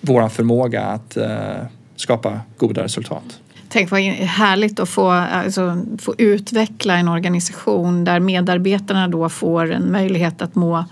vår 0.00 0.28
förmåga 0.28 0.82
att 0.82 1.16
eh, 1.16 1.56
skapa 1.96 2.40
goda 2.56 2.84
resultat. 2.84 3.40
Tänk 3.68 3.90
vad 3.90 4.00
härligt 4.00 4.80
att 4.80 4.88
få, 4.88 5.10
alltså, 5.10 5.82
få 5.98 6.14
utveckla 6.18 6.96
en 6.96 7.08
organisation 7.08 8.04
där 8.04 8.20
medarbetarna 8.20 9.08
då 9.08 9.28
får 9.28 9.72
en 9.72 9.92
möjlighet 9.92 10.42
att 10.42 10.54
må, 10.54 10.84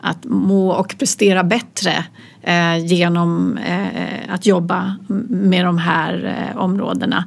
att 0.00 0.24
må 0.24 0.70
och 0.70 0.94
prestera 0.98 1.44
bättre 1.44 2.04
eh, 2.42 2.86
genom 2.86 3.58
eh, 3.58 4.34
att 4.34 4.46
jobba 4.46 4.96
med 5.28 5.64
de 5.64 5.78
här 5.78 6.36
eh, 6.52 6.56
områdena. 6.56 7.24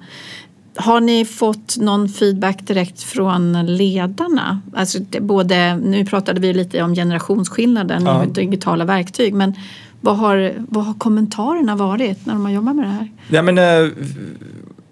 Har 0.78 1.01
ni 1.01 1.25
fått 1.25 1.78
någon 1.78 2.09
feedback 2.09 2.67
direkt 2.67 3.03
från 3.03 3.65
ledarna? 3.65 4.61
Alltså 4.73 4.99
både, 5.19 5.75
nu 5.75 6.05
pratade 6.05 6.41
vi 6.41 6.53
lite 6.53 6.82
om 6.82 6.95
generationsskillnaden 6.95 8.03
ja. 8.05 8.21
och 8.21 8.28
digitala 8.28 8.86
verktyg 8.86 9.34
men 9.34 9.53
vad 10.01 10.17
har, 10.17 10.53
vad 10.57 10.86
har 10.86 10.93
kommentarerna 10.93 11.75
varit 11.75 12.25
när 12.25 12.34
de 12.34 12.45
har 12.45 12.51
jobbat 12.51 12.75
med 12.75 12.86
det 12.86 12.91
här? 12.91 13.11
Ja, 13.30 13.41
men, 13.41 13.57
eh, 13.57 13.91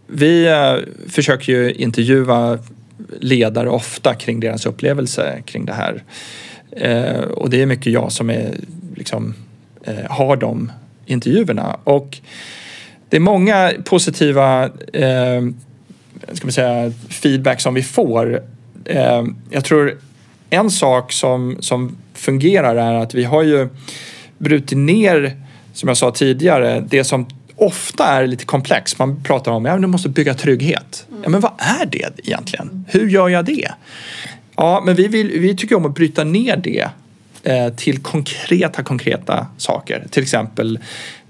vi 0.08 0.48
eh, 0.48 1.10
försöker 1.10 1.54
ju 1.54 1.74
intervjua 1.74 2.60
ledare 3.20 3.70
ofta 3.70 4.14
kring 4.14 4.40
deras 4.40 4.66
upplevelse 4.66 5.42
kring 5.46 5.66
det 5.66 5.74
här. 5.74 6.04
Eh, 6.72 7.22
och 7.22 7.50
det 7.50 7.62
är 7.62 7.66
mycket 7.66 7.94
jag 7.94 8.12
som 8.12 8.30
är, 8.30 8.56
liksom, 8.96 9.34
har 10.10 10.36
de 10.36 10.72
intervjuerna. 11.06 11.78
Och 11.84 12.20
det 13.10 13.18
är 13.18 13.22
många 13.22 13.72
positiva 13.86 14.66
eh, 14.94 15.42
ska 16.34 16.46
man 16.46 16.52
säga, 16.52 16.92
feedback 17.10 17.62
som 17.62 17.74
vi 17.74 17.84
får. 17.84 18.42
Eh, 18.86 19.24
jag 19.50 19.64
tror 19.64 19.98
en 20.50 20.72
sak 20.72 21.12
som, 21.12 21.58
som 21.60 21.98
fungerar 22.14 22.76
är 22.76 22.94
att 22.94 23.14
vi 23.14 23.24
har 23.24 23.44
ju 23.44 23.70
brutit 24.38 24.78
ner, 24.78 25.42
som 25.74 25.88
jag 25.88 25.98
sa 25.98 26.12
tidigare, 26.12 26.86
det 26.90 27.04
som 27.04 27.26
ofta 27.56 28.06
är 28.06 28.28
lite 28.28 28.46
komplext. 28.46 29.00
Man 29.00 29.24
pratar 29.24 29.52
om 29.52 29.66
att 29.66 29.72
ja, 29.72 29.78
du 29.78 29.88
måste 29.88 30.10
bygga 30.10 30.34
trygghet. 30.34 31.06
Mm. 31.10 31.24
Ja, 31.24 31.30
men 31.30 31.42
vad 31.42 31.52
är 31.58 31.86
det 31.86 32.10
egentligen? 32.24 32.86
Hur 32.88 33.10
gör 33.10 33.30
jag 33.30 33.46
det? 33.46 33.72
Ja, 34.56 34.82
men 34.86 34.96
vi, 34.96 35.08
vill, 35.08 35.40
vi 35.40 35.56
tycker 35.56 35.76
om 35.76 35.86
att 35.86 35.96
bryta 35.96 36.24
ner 36.24 36.58
det 36.58 36.90
eh, 37.44 37.74
till 37.74 37.98
konkreta, 37.98 38.84
konkreta 38.84 39.48
saker. 39.58 40.08
Till 40.10 40.24
exempel, 40.24 40.80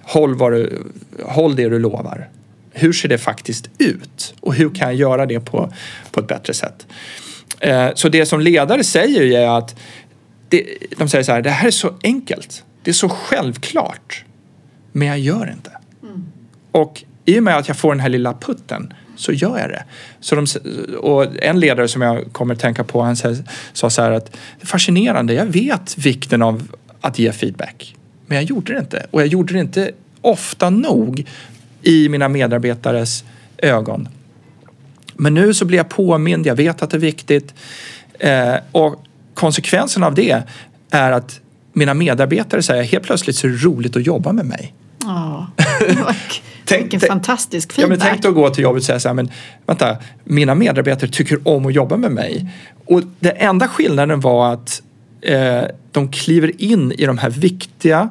håll, 0.01 0.35
vad 0.35 0.51
du, 0.51 0.83
håll 1.23 1.55
det 1.55 1.69
du 1.69 1.79
lovar. 1.79 2.27
Hur 2.77 2.93
ser 2.93 3.09
det 3.09 3.17
faktiskt 3.17 3.69
ut? 3.77 4.35
Och 4.39 4.53
hur 4.53 4.69
kan 4.69 4.87
jag 4.87 4.95
göra 4.95 5.25
det 5.25 5.39
på, 5.39 5.73
på 6.11 6.19
ett 6.19 6.27
bättre 6.27 6.53
sätt? 6.53 6.87
Eh, 7.59 7.89
så 7.95 8.09
det 8.09 8.25
som 8.25 8.39
ledare 8.39 8.83
säger 8.83 9.21
är 9.21 9.57
att 9.57 9.75
det, 10.49 10.65
de 10.97 11.09
säger 11.09 11.23
så 11.23 11.31
här, 11.31 11.41
det 11.41 11.49
här 11.49 11.67
är 11.67 11.71
så 11.71 11.93
enkelt. 12.03 12.63
Det 12.83 12.91
är 12.91 12.93
så 12.93 13.09
självklart. 13.09 14.23
Men 14.91 15.07
jag 15.07 15.19
gör 15.19 15.51
inte. 15.51 15.71
Och 16.71 17.03
i 17.25 17.39
och 17.39 17.43
med 17.43 17.57
att 17.57 17.67
jag 17.67 17.77
får 17.77 17.93
den 17.93 17.99
här 17.99 18.09
lilla 18.09 18.33
putten 18.33 18.93
så 19.15 19.31
gör 19.31 19.59
jag 19.59 19.69
det. 19.69 19.83
Så 20.19 20.35
de, 20.35 20.45
och 20.97 21.43
en 21.43 21.59
ledare 21.59 21.87
som 21.87 22.01
jag 22.01 22.33
kommer 22.33 22.53
att 22.53 22.59
tänka 22.59 22.83
på 22.83 23.01
han 23.01 23.15
sa 23.73 23.89
så 23.89 24.01
här 24.01 24.11
att 24.11 24.25
det 24.31 24.61
är 24.61 24.67
fascinerande, 24.67 25.33
jag 25.33 25.45
vet 25.45 25.97
vikten 25.97 26.41
av 26.41 26.67
att 27.01 27.19
ge 27.19 27.31
feedback. 27.31 27.95
Men 28.25 28.35
jag 28.35 28.45
gjorde 28.45 28.73
det 28.73 28.79
inte 28.79 29.05
och 29.11 29.21
jag 29.21 29.27
gjorde 29.27 29.53
det 29.53 29.59
inte 29.59 29.91
ofta 30.21 30.69
nog 30.69 31.25
i 31.85 32.09
mina 32.09 32.29
medarbetares 32.29 33.23
ögon. 33.57 34.09
Men 35.13 35.33
nu 35.33 35.53
så 35.53 35.65
blir 35.65 35.77
jag 35.77 35.89
påmind, 35.89 36.45
jag 36.45 36.55
vet 36.55 36.81
att 36.81 36.89
det 36.89 36.97
är 36.97 37.01
viktigt 37.01 37.53
eh, 38.19 38.55
och 38.71 39.03
konsekvensen 39.33 40.03
av 40.03 40.15
det 40.15 40.43
är 40.91 41.11
att 41.11 41.39
mina 41.73 41.93
medarbetare 41.93 42.63
säger 42.63 42.83
helt 42.83 43.03
plötsligt 43.03 43.35
så 43.35 43.47
är 43.47 43.51
det 43.51 43.57
roligt 43.57 43.95
att 43.95 44.05
jobba 44.05 44.31
med 44.31 44.45
mig. 44.45 44.73
Ja, 45.03 45.47
tänk, 46.65 46.83
vilken 46.83 46.99
fantastisk 46.99 47.73
feedback. 47.73 47.99
Ja, 47.99 48.05
men 48.05 48.11
tänk 48.11 48.23
då 48.23 48.29
att 48.29 48.35
gå 48.35 48.49
till 48.49 48.63
jobbet 48.63 48.79
och 48.79 48.85
säga 48.85 48.99
så 48.99 49.09
här, 49.09 49.15
men 49.15 49.31
vänta, 49.65 49.97
mina 50.23 50.55
medarbetare 50.55 51.09
tycker 51.09 51.47
om 51.47 51.65
att 51.65 51.73
jobba 51.73 51.97
med 51.97 52.11
mig. 52.11 52.49
Och 52.85 53.01
den 53.19 53.33
enda 53.37 53.67
skillnaden 53.67 54.19
var 54.19 54.53
att 54.53 54.81
eh, 55.21 55.63
de 55.91 56.11
kliver 56.11 56.61
in 56.61 56.91
i 56.91 57.05
de 57.05 57.17
här 57.17 57.29
viktiga 57.29 58.09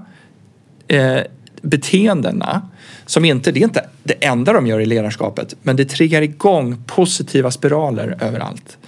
eh, 0.88 1.20
beteendena 1.64 2.62
som 3.06 3.24
inte, 3.24 3.52
det 3.52 3.60
är 3.60 3.64
inte 3.64 3.88
det 4.02 4.24
enda 4.24 4.52
de 4.52 4.66
gör 4.66 4.80
i 4.80 4.86
ledarskapet, 4.86 5.54
men 5.62 5.76
det 5.76 5.84
triggar 5.84 6.22
igång 6.22 6.84
positiva 6.86 7.50
spiraler 7.50 8.18
överallt. 8.20 8.78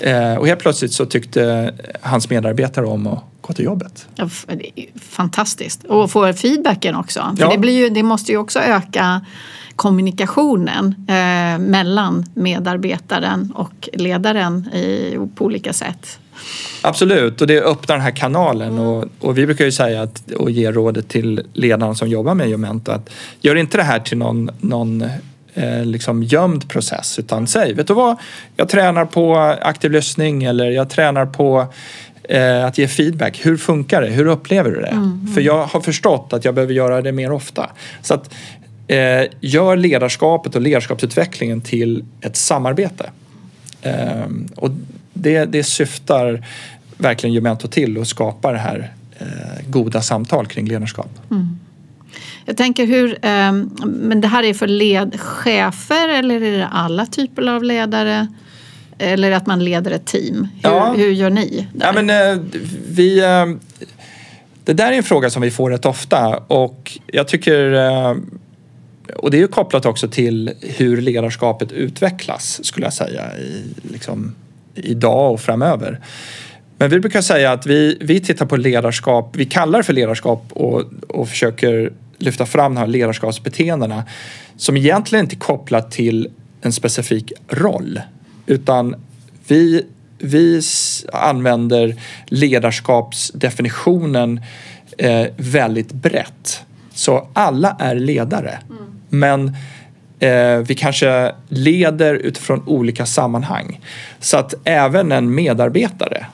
Eh, 0.00 0.34
och 0.34 0.46
helt 0.46 0.60
plötsligt 0.60 0.92
så 0.92 1.06
tyckte 1.06 1.74
hans 2.00 2.30
medarbetare 2.30 2.86
om 2.86 3.06
att 3.06 3.24
gå 3.40 3.52
till 3.52 3.64
jobbet. 3.64 4.08
Ja, 4.14 4.28
fantastiskt. 5.00 5.84
Och 5.84 6.10
få 6.10 6.32
feedbacken 6.32 6.94
också. 6.94 7.34
För 7.36 7.44
ja. 7.44 7.50
det, 7.50 7.58
blir 7.58 7.78
ju, 7.78 7.88
det 7.88 8.02
måste 8.02 8.32
ju 8.32 8.38
också 8.38 8.58
öka 8.58 9.20
kommunikationen 9.76 11.06
eh, 11.08 11.58
mellan 11.58 12.24
medarbetaren 12.34 13.52
och 13.54 13.88
ledaren 13.92 14.68
i, 14.68 15.18
på 15.34 15.44
olika 15.44 15.72
sätt. 15.72 16.18
Absolut, 16.82 17.40
och 17.40 17.46
det 17.46 17.60
öppnar 17.60 17.96
den 17.96 18.02
här 18.02 18.16
kanalen. 18.16 18.72
Mm. 18.72 18.84
Och, 18.84 19.04
och, 19.20 19.38
vi 19.38 19.46
brukar 19.46 19.64
ju 19.64 19.72
säga 19.72 20.02
att, 20.02 20.30
och 20.30 20.50
ge 20.50 20.72
rådet 20.72 21.08
till 21.08 21.42
ledarna 21.52 21.94
som 21.94 22.08
jobbar 22.08 22.34
med 22.34 22.48
Jomento 22.48 22.92
att 22.92 23.10
gör 23.40 23.56
inte 23.56 23.76
det 23.76 23.82
här 23.82 23.98
till 23.98 24.18
någon, 24.18 24.50
någon 24.60 25.04
eh, 25.54 25.84
liksom 25.84 26.22
gömd 26.22 26.68
process 26.68 27.18
utan 27.18 27.46
säg, 27.46 27.72
vet 27.72 27.86
du 27.86 27.94
vad, 27.94 28.16
jag 28.56 28.68
tränar 28.68 29.04
på 29.04 29.36
aktiv 29.62 29.90
lyssning 29.90 30.44
eller 30.44 30.70
jag 30.70 30.90
tränar 30.90 31.26
på 31.26 31.66
eh, 32.28 32.64
att 32.64 32.78
ge 32.78 32.88
feedback. 32.88 33.46
Hur 33.46 33.56
funkar 33.56 34.02
det? 34.02 34.08
Hur 34.08 34.26
upplever 34.26 34.70
du 34.70 34.80
det? 34.80 34.86
Mm, 34.86 35.02
mm. 35.02 35.34
För 35.34 35.40
jag 35.40 35.66
har 35.66 35.80
förstått 35.80 36.32
att 36.32 36.44
jag 36.44 36.54
behöver 36.54 36.74
göra 36.74 37.02
det 37.02 37.12
mer 37.12 37.32
ofta. 37.32 37.70
Så 38.02 38.14
att 38.14 38.34
eh, 38.86 39.22
gör 39.40 39.76
ledarskapet 39.76 40.54
och 40.54 40.60
ledarskapsutvecklingen 40.60 41.60
till 41.60 42.04
ett 42.20 42.36
samarbete. 42.36 43.10
Eh, 43.82 44.26
och 44.56 44.70
det, 45.16 45.44
det 45.44 45.64
syftar 45.64 46.46
verkligen 46.96 47.34
Jumento 47.34 47.68
till 47.68 48.00
att 48.00 48.08
skapa 48.08 48.52
det 48.52 48.58
här 48.58 48.92
eh, 49.18 49.70
goda 49.70 50.02
samtal 50.02 50.46
kring 50.46 50.68
ledarskap. 50.68 51.10
Mm. 51.30 51.58
Jag 52.44 52.56
tänker 52.56 52.86
hur, 52.86 53.12
eh, 53.22 53.52
men 53.84 54.20
det 54.20 54.28
här 54.28 54.42
är 54.42 54.54
för 54.54 54.66
led, 54.66 55.20
chefer 55.20 56.08
eller 56.08 56.42
är 56.42 56.58
det 56.58 56.66
alla 56.66 57.06
typer 57.06 57.48
av 57.48 57.64
ledare? 57.64 58.26
Eller 58.98 59.32
att 59.32 59.46
man 59.46 59.64
leder 59.64 59.90
ett 59.90 60.06
team. 60.06 60.48
Hur, 60.62 60.70
ja. 60.70 60.92
hur 60.96 61.10
gör 61.10 61.30
ni? 61.30 61.68
Där? 61.72 61.86
Ja, 61.86 62.02
men, 62.02 62.10
eh, 62.10 62.42
vi, 62.88 63.18
eh, 63.24 63.46
det 64.64 64.72
där 64.72 64.92
är 64.92 64.96
en 64.96 65.02
fråga 65.02 65.30
som 65.30 65.42
vi 65.42 65.50
får 65.50 65.70
rätt 65.70 65.84
ofta 65.84 66.36
och 66.36 66.98
jag 67.06 67.28
tycker 67.28 67.72
eh, 67.72 68.16
och 69.14 69.30
det 69.30 69.36
är 69.36 69.40
ju 69.40 69.48
kopplat 69.48 69.86
också 69.86 70.08
till 70.08 70.50
hur 70.60 71.00
ledarskapet 71.00 71.72
utvecklas 71.72 72.64
skulle 72.64 72.86
jag 72.86 72.92
säga 72.92 73.38
i, 73.38 73.64
liksom, 73.92 74.34
idag 74.76 75.32
och 75.32 75.40
framöver. 75.40 76.00
Men 76.78 76.90
vi 76.90 77.00
brukar 77.00 77.20
säga 77.20 77.52
att 77.52 77.66
vi, 77.66 77.98
vi 78.00 78.20
tittar 78.20 78.46
på 78.46 78.56
ledarskap, 78.56 79.36
vi 79.36 79.44
kallar 79.44 79.78
det 79.78 79.84
för 79.84 79.92
ledarskap 79.92 80.52
och, 80.52 80.82
och 81.08 81.28
försöker 81.28 81.92
lyfta 82.18 82.46
fram 82.46 82.74
de 82.74 82.80
här 82.80 82.86
ledarskapsbeteendena 82.86 84.04
som 84.56 84.76
egentligen 84.76 85.24
inte 85.24 85.36
är 85.36 85.38
kopplat 85.38 85.90
till 85.90 86.28
en 86.60 86.72
specifik 86.72 87.32
roll 87.48 88.00
utan 88.46 88.94
vi, 89.48 89.82
vi 90.18 90.60
använder 91.12 91.96
ledarskapsdefinitionen 92.26 94.40
eh, 94.98 95.26
väldigt 95.36 95.92
brett. 95.92 96.62
Så 96.94 97.28
alla 97.32 97.76
är 97.80 97.94
ledare. 97.94 98.58
Mm. 98.70 98.82
Men 99.08 99.56
eh, 100.20 100.58
vi 100.58 100.74
kanske 100.74 101.32
leder 101.48 102.14
utifrån 102.14 102.62
olika 102.66 103.06
sammanhang. 103.06 103.80
Så 104.20 104.36
att 104.36 104.54
även 104.64 105.12
en 105.12 105.34
medarbetare 105.34 106.26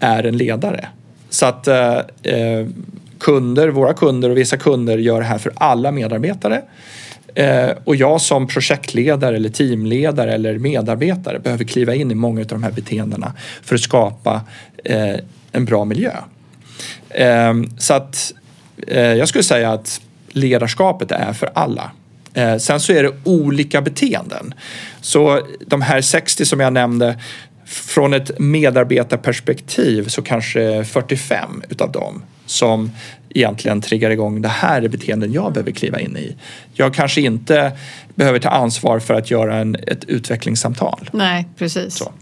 är 0.00 0.24
en 0.24 0.36
ledare. 0.36 0.88
Så 1.30 1.46
att 1.46 1.68
eh, 1.68 1.98
eh 2.22 2.66
kunder, 3.22 3.68
våra 3.68 3.94
kunder 3.94 4.30
och 4.30 4.36
vissa 4.36 4.56
kunder 4.56 4.98
gör 4.98 5.20
det 5.20 5.26
här 5.26 5.38
för 5.38 5.52
alla 5.56 5.92
medarbetare. 5.92 6.62
Eh, 7.34 7.70
och 7.84 7.96
jag 7.96 8.20
som 8.20 8.46
projektledare 8.46 9.36
eller 9.36 9.48
teamledare 9.48 10.32
eller 10.32 10.58
medarbetare 10.58 11.38
behöver 11.38 11.64
kliva 11.64 11.94
in 11.94 12.10
i 12.10 12.14
många 12.14 12.40
av 12.40 12.46
de 12.46 12.62
här 12.62 12.70
beteendena 12.70 13.32
för 13.62 13.74
att 13.74 13.80
skapa 13.80 14.40
eh, 14.84 15.16
en 15.52 15.64
bra 15.64 15.84
miljö. 15.84 16.12
Eh, 17.08 17.54
så 17.78 17.94
att 17.94 18.32
eh, 18.86 19.00
jag 19.00 19.28
skulle 19.28 19.44
säga 19.44 19.72
att 19.72 20.00
ledarskapet 20.28 21.12
är 21.12 21.32
för 21.32 21.50
alla. 21.54 21.90
Eh, 22.34 22.56
sen 22.56 22.80
så 22.80 22.92
är 22.92 23.02
det 23.02 23.12
olika 23.24 23.82
beteenden. 23.82 24.54
Så 25.00 25.46
de 25.66 25.82
här 25.82 26.00
60 26.00 26.44
som 26.44 26.60
jag 26.60 26.72
nämnde 26.72 27.18
från 27.66 28.14
ett 28.14 28.38
medarbetarperspektiv 28.38 30.08
så 30.08 30.22
kanske 30.22 30.84
45 30.84 31.62
utav 31.68 31.92
dem 31.92 32.22
som 32.46 32.90
egentligen 33.34 33.80
triggar 33.80 34.10
igång 34.10 34.42
det 34.42 34.48
här 34.48 34.82
är 34.82 34.88
beteenden 34.88 35.32
jag 35.32 35.52
behöver 35.52 35.72
kliva 35.72 36.00
in 36.00 36.16
i. 36.16 36.36
Jag 36.72 36.94
kanske 36.94 37.20
inte 37.20 37.72
behöver 38.14 38.38
ta 38.38 38.48
ansvar 38.48 38.98
för 38.98 39.14
att 39.14 39.30
göra 39.30 39.56
en, 39.56 39.74
ett 39.74 40.04
utvecklingssamtal. 40.04 41.10
Nej, 41.12 41.48
precis. 41.58 41.94
Så. 41.94 42.12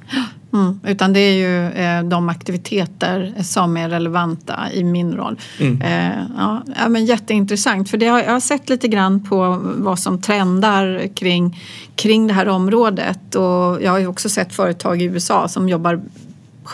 Mm, 0.53 0.81
utan 0.87 1.13
det 1.13 1.21
är 1.21 1.33
ju 1.33 1.67
eh, 1.67 2.03
de 2.03 2.29
aktiviteter 2.29 3.33
som 3.43 3.77
är 3.77 3.89
relevanta 3.89 4.59
i 4.73 4.85
min 4.85 5.13
roll. 5.13 5.41
Mm. 5.61 5.83
Eh, 5.83 6.23
ja, 6.37 6.63
ja, 6.79 6.89
men 6.89 7.05
jätteintressant, 7.05 7.91
för 7.91 7.99
det 7.99 8.07
har, 8.07 8.23
jag 8.23 8.33
har 8.33 8.41
sett 8.41 8.69
lite 8.69 8.89
grann 8.89 9.25
på 9.25 9.61
vad 9.63 9.99
som 9.99 10.21
trendar 10.21 11.09
kring, 11.15 11.61
kring 11.97 12.27
det 12.27 12.35
här 12.35 12.49
området. 12.49 13.35
Och 13.35 13.83
jag 13.83 13.91
har 13.91 13.99
ju 13.99 14.07
också 14.07 14.29
sett 14.29 14.55
företag 14.55 15.03
i 15.03 15.05
USA 15.05 15.49
som 15.49 15.69
jobbar 15.69 16.01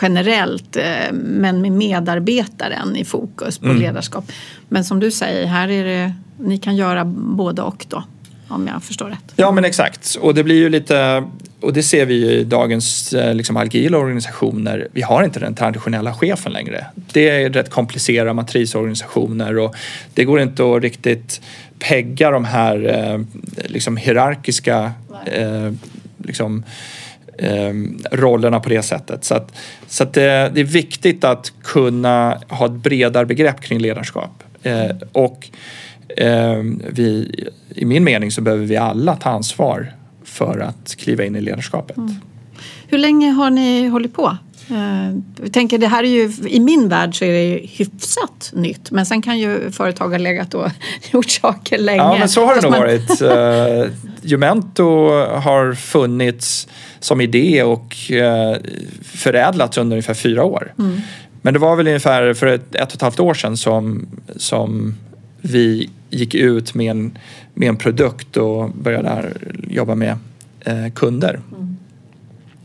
generellt 0.01 0.75
eh, 0.75 1.13
men 1.13 1.61
med 1.61 1.71
medarbetaren 1.71 2.95
i 2.95 3.05
fokus 3.05 3.57
på 3.57 3.65
mm. 3.65 3.77
ledarskap. 3.77 4.31
Men 4.69 4.85
som 4.85 4.99
du 4.99 5.11
säger, 5.11 5.47
här 5.47 5.69
är 5.69 5.85
det, 5.85 6.13
ni 6.37 6.57
kan 6.57 6.75
göra 6.75 7.05
både 7.05 7.61
och 7.61 7.85
då 7.89 8.03
om 8.47 8.67
jag 8.67 8.83
förstår 8.83 9.09
rätt. 9.09 9.33
Ja 9.35 9.51
men 9.51 9.65
exakt 9.65 10.17
och 10.21 10.33
det 10.33 10.43
blir 10.43 10.55
ju 10.55 10.69
lite 10.69 11.23
och 11.61 11.73
det 11.73 11.83
ser 11.83 12.05
vi 12.05 12.13
ju 12.13 12.31
i 12.31 12.43
dagens 12.43 13.13
eh, 13.13 13.35
liksom, 13.35 13.57
agila 13.57 13.97
organisationer. 13.97 14.87
Vi 14.91 15.01
har 15.01 15.23
inte 15.23 15.39
den 15.39 15.55
traditionella 15.55 16.13
chefen 16.13 16.53
längre. 16.53 16.85
Det 16.95 17.29
är 17.29 17.49
rätt 17.49 17.69
komplicerade 17.69 18.33
matrisorganisationer 18.33 19.57
och 19.57 19.75
det 20.13 20.23
går 20.23 20.39
inte 20.41 20.63
att 20.63 20.81
riktigt 20.81 21.41
pegga 21.79 22.31
de 22.31 22.45
här 22.45 22.85
eh, 22.89 23.21
liksom, 23.65 23.97
hierarkiska 23.97 24.91
eh, 25.25 25.71
liksom, 26.17 26.63
eh, 27.37 27.73
rollerna 28.11 28.59
på 28.59 28.69
det 28.69 28.81
sättet. 28.81 29.23
Så, 29.23 29.35
att, 29.35 29.55
så 29.87 30.03
att 30.03 30.13
det, 30.13 30.51
det, 30.53 30.61
är 30.61 30.65
viktigt 30.65 31.23
att 31.23 31.53
kunna 31.63 32.41
ha 32.49 32.65
ett 32.65 32.71
bredare 32.71 33.25
begrepp 33.25 33.61
kring 33.61 33.79
ledarskap. 33.79 34.43
Eh, 34.63 34.91
och 35.11 35.49
eh, 36.17 36.63
vi, 36.89 37.31
i 37.69 37.85
min 37.85 38.03
mening 38.03 38.31
så 38.31 38.41
behöver 38.41 38.65
vi 38.65 38.77
alla 38.77 39.15
ta 39.15 39.29
ansvar 39.29 39.93
för 40.27 40.59
att 40.59 40.95
kliva 40.95 41.25
in 41.25 41.35
i 41.35 41.41
ledarskapet. 41.41 41.97
Mm. 41.97 42.15
Hur 42.87 42.97
länge 42.97 43.31
har 43.31 43.49
ni 43.49 43.87
hållit 43.87 44.13
på? 44.13 44.37
Eh, 44.69 45.17
jag 45.41 45.53
tänker 45.53 45.77
det 45.77 45.87
här 45.87 46.03
är 46.03 46.07
ju, 46.07 46.33
I 46.47 46.59
min 46.59 46.89
värld 46.89 47.17
så 47.19 47.25
är 47.25 47.33
det 47.33 47.67
hyfsat 47.67 48.51
nytt 48.53 48.91
men 48.91 49.05
sen 49.05 49.21
kan 49.21 49.39
ju 49.39 49.71
företag 49.71 50.09
ha 50.09 50.17
legat 50.17 50.53
och 50.53 50.67
gjort 51.11 51.29
saker 51.29 51.77
länge. 51.77 51.97
Ja 51.97 52.17
men 52.19 52.29
så 52.29 52.45
har 52.45 52.55
det 52.55 52.61
nog 52.61 52.71
man... 52.71 52.79
varit. 52.79 53.21
Uh, 53.21 53.91
Jumento 54.21 55.09
har 55.25 55.73
funnits 55.73 56.67
som 56.99 57.21
idé 57.21 57.63
och 57.63 57.95
uh, 58.11 58.55
förädlats 59.03 59.77
under 59.77 59.95
ungefär 59.95 60.13
fyra 60.13 60.43
år. 60.43 60.73
Mm. 60.79 61.01
Men 61.41 61.53
det 61.53 61.59
var 61.59 61.75
väl 61.75 61.87
ungefär 61.87 62.33
för 62.33 62.47
ett, 62.47 62.75
ett 62.75 62.87
och 62.87 62.95
ett 62.95 63.01
halvt 63.01 63.19
år 63.19 63.33
sedan 63.33 63.57
som, 63.57 64.07
som 64.35 64.95
vi 65.41 65.89
gick 66.09 66.35
ut 66.35 66.73
med 66.73 66.91
en, 66.91 67.17
med 67.57 67.69
en 67.69 67.77
produkt 67.77 68.37
och 68.37 68.69
började 68.69 69.33
jobba 69.69 69.95
med 69.95 70.17
eh, 70.59 70.89
kunder. 70.95 71.39
Mm. 71.51 71.77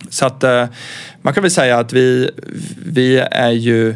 Så 0.09 0.27
att 0.27 0.45
eh, 0.45 0.67
man 1.23 1.35
kan 1.35 1.43
väl 1.43 1.51
säga 1.51 1.79
att 1.79 1.93
vi, 1.93 2.31
vi 2.87 3.19
är 3.19 3.51
ju 3.51 3.95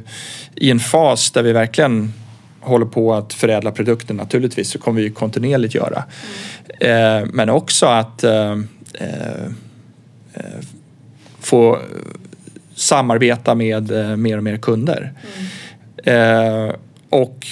i 0.55 0.71
en 0.71 0.81
fas 0.81 1.31
där 1.31 1.43
vi 1.43 1.53
verkligen 1.53 2.13
håller 2.61 2.87
på 2.87 3.15
att 3.15 3.33
förädla 3.33 3.71
produkten. 3.71 4.17
Naturligtvis 4.17 4.71
så 4.71 4.79
kommer 4.79 5.03
vi 5.03 5.11
kontinuerligt 5.11 5.75
göra. 5.75 6.05
Mm. 6.81 7.23
Eh, 7.25 7.29
men 7.33 7.51
också 7.51 7.87
att 7.87 8.25
eh, 8.25 8.53
eh, 8.95 9.45
eh, 10.35 10.61
få 11.41 11.79
samarbeta 12.75 13.55
med 13.55 13.91
mer 14.19 14.37
och 14.37 14.45
mer 14.45 14.57
kunder. 14.57 15.13
Mm. 16.07 16.75
och 17.11 17.47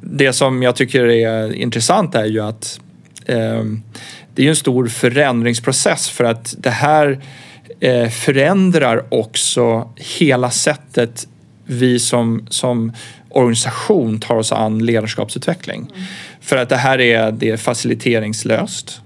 det 0.00 0.32
som 0.32 0.62
jag 0.62 0.76
tycker 0.76 1.04
är 1.04 1.52
intressant 1.52 2.14
är 2.14 2.24
ju 2.24 2.40
att 2.40 2.80
eh, 3.26 3.64
det 4.34 4.44
är 4.44 4.48
en 4.48 4.56
stor 4.56 4.88
förändringsprocess 4.88 6.10
för 6.10 6.24
att 6.24 6.54
det 6.58 6.70
här 6.70 7.20
eh, 7.80 8.08
förändrar 8.08 9.04
också 9.08 9.90
hela 9.96 10.50
sättet 10.50 11.28
vi 11.64 11.98
som, 11.98 12.46
som 12.50 12.92
organisation 13.28 14.20
tar 14.20 14.34
oss 14.34 14.52
an 14.52 14.78
ledarskapsutveckling. 14.78 15.80
Mm. 15.80 16.06
För 16.40 16.56
att 16.56 16.68
det 16.68 16.76
här 16.76 17.00
är, 17.00 17.32
det 17.32 17.50
är 17.50 17.56
faciliteringslöst. 17.56 19.00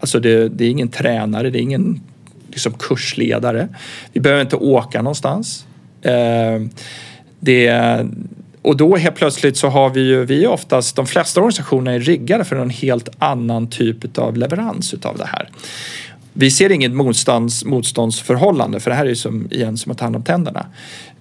Alltså 0.00 0.20
det, 0.20 0.48
det 0.48 0.64
är 0.64 0.70
ingen 0.70 0.88
tränare, 0.88 1.50
det 1.50 1.58
är 1.58 1.62
ingen 1.62 2.00
liksom 2.50 2.72
kursledare. 2.72 3.68
Vi 4.12 4.20
behöver 4.20 4.42
inte 4.42 4.56
åka 4.56 5.02
någonstans. 5.02 5.66
Eh, 6.02 6.62
det, 7.40 7.66
och 8.64 8.76
då 8.76 8.96
helt 8.96 9.14
plötsligt 9.14 9.56
så 9.56 9.68
har 9.68 9.90
vi 9.90 10.00
ju, 10.00 10.24
vi 10.24 10.46
oftast, 10.46 10.96
de 10.96 11.06
flesta 11.06 11.40
organisationer 11.40 11.92
är 11.92 12.00
riggade 12.00 12.44
för 12.44 12.56
en 12.56 12.70
helt 12.70 13.08
annan 13.18 13.70
typ 13.70 14.18
av 14.18 14.36
leverans 14.36 14.94
utav 14.94 15.16
det 15.18 15.26
här. 15.26 15.48
Vi 16.32 16.50
ser 16.50 16.72
inget 16.72 16.92
motstånds, 16.92 17.64
motståndsförhållande 17.64 18.80
för 18.80 18.90
det 18.90 18.96
här 18.96 19.04
är 19.04 19.08
ju 19.08 19.16
som, 19.16 19.48
igen 19.50 19.76
som 19.76 19.92
att 19.92 19.98
ta 19.98 20.04
hand 20.04 20.16
om 20.16 20.22
tänderna. 20.22 20.66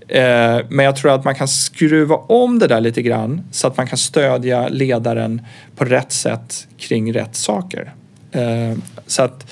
Eh, 0.08 0.66
men 0.70 0.86
jag 0.86 0.96
tror 0.96 1.12
att 1.12 1.24
man 1.24 1.36
kan 1.36 1.48
skruva 1.48 2.16
om 2.16 2.60
det 2.60 2.68
där 2.68 2.82
lite 2.82 3.02
grann 3.02 3.42
så 3.52 3.68
att 3.68 3.78
man 3.78 3.88
kan 3.88 3.98
stödja 3.98 4.68
ledaren 4.68 5.42
på 5.76 5.86
rätt 5.86 6.12
sätt 6.12 6.68
kring 6.78 7.14
rätt 7.14 7.36
saker. 7.36 7.94
Eh, 8.32 8.78
så 9.08 9.24
att 9.24 9.52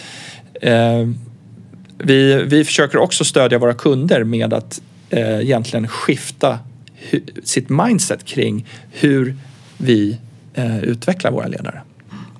eh, 0.61 1.09
vi, 1.97 2.43
vi 2.43 2.65
försöker 2.65 2.97
också 2.97 3.25
stödja 3.25 3.57
våra 3.57 3.73
kunder 3.73 4.23
med 4.23 4.53
att 4.53 4.81
eh, 5.09 5.39
egentligen 5.39 5.87
skifta 5.87 6.59
sitt 7.43 7.69
mindset 7.69 8.25
kring 8.25 8.67
hur 8.91 9.35
vi 9.77 10.17
eh, 10.53 10.83
utvecklar 10.83 11.31
våra 11.31 11.47
ledare. 11.47 11.81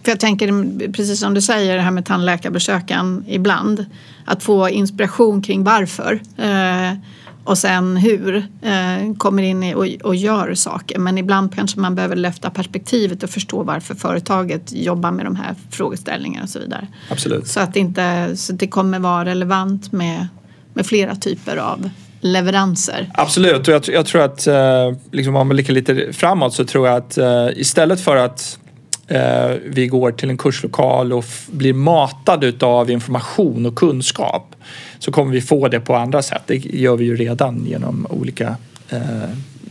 För 0.04 0.12
jag 0.12 0.20
tänker 0.20 0.92
precis 0.92 1.20
som 1.20 1.34
du 1.34 1.42
säger 1.42 1.76
det 1.76 1.82
här 1.82 1.92
med 1.92 2.06
tandläkarbesöken 2.06 3.26
ibland. 3.28 3.86
Att 4.26 4.44
få 4.44 4.70
inspiration 4.70 5.42
kring 5.42 5.64
varför 5.64 6.22
eh, 6.38 6.98
och 7.44 7.58
sen 7.58 7.98
hur 7.98 8.38
eh, 8.62 9.14
kommer 9.18 9.44
in 9.44 9.76
och, 9.76 9.86
och 10.04 10.16
gör 10.16 10.54
saker. 10.54 11.00
Men 11.00 11.18
ibland 11.18 11.56
kanske 11.56 11.80
man 11.80 11.96
behöver 11.96 12.16
lyfta 12.16 12.50
perspektivet 12.50 13.24
och 13.24 13.30
förstå 13.30 13.64
varför 13.64 13.96
företaget 13.96 14.74
jobbar 14.74 15.12
med 15.12 15.26
de 15.26 15.36
här 15.36 15.56
frågeställningarna 15.70 16.44
och 16.44 16.50
så 16.50 16.60
vidare. 16.60 16.88
Absolut. 17.10 17.48
Så 17.48 17.60
att, 17.60 17.76
inte, 17.76 18.38
så 18.38 18.54
att 18.54 18.60
det 18.60 18.68
kommer 18.68 19.00
vara 19.00 19.26
relevant 19.26 19.92
med, 19.92 20.28
med 20.74 20.86
flera 20.86 21.16
typer 21.16 21.58
av 21.58 21.90
leveranser. 22.22 23.10
Absolut, 23.14 23.68
och 23.68 23.74
jag, 23.74 23.84
jag 23.88 24.06
tror 24.06 24.22
att 24.22 24.48
eh, 24.48 24.94
liksom 25.12 25.36
om 25.36 25.48
man 25.48 25.56
blickar 25.56 25.74
lite 25.74 26.14
framåt 26.14 26.54
så 26.54 26.66
tror 26.66 26.88
jag 26.88 26.98
att 26.98 27.18
eh, 27.18 27.48
istället 27.56 28.02
för 28.02 28.16
att 28.16 28.60
eh, 29.08 29.52
vi 29.66 29.88
går 29.88 30.12
till 30.12 30.30
en 30.30 30.38
kurslokal 30.38 31.14
och 31.14 31.26
blir 31.48 31.74
matade 31.74 32.66
av 32.66 32.92
information 32.92 33.66
och 33.66 33.76
kunskap 33.76 34.56
så 35.00 35.12
kommer 35.12 35.32
vi 35.32 35.42
få 35.42 35.68
det 35.68 35.80
på 35.80 35.96
andra 35.96 36.22
sätt. 36.22 36.42
Det 36.46 36.56
gör 36.56 36.96
vi 36.96 37.06
ju 37.06 37.16
redan 37.16 37.66
genom 37.66 38.08
olika, 38.10 38.56
eh, 38.90 39.00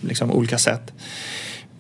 liksom 0.01 0.33
olika 0.33 0.59
sätt. 0.59 0.93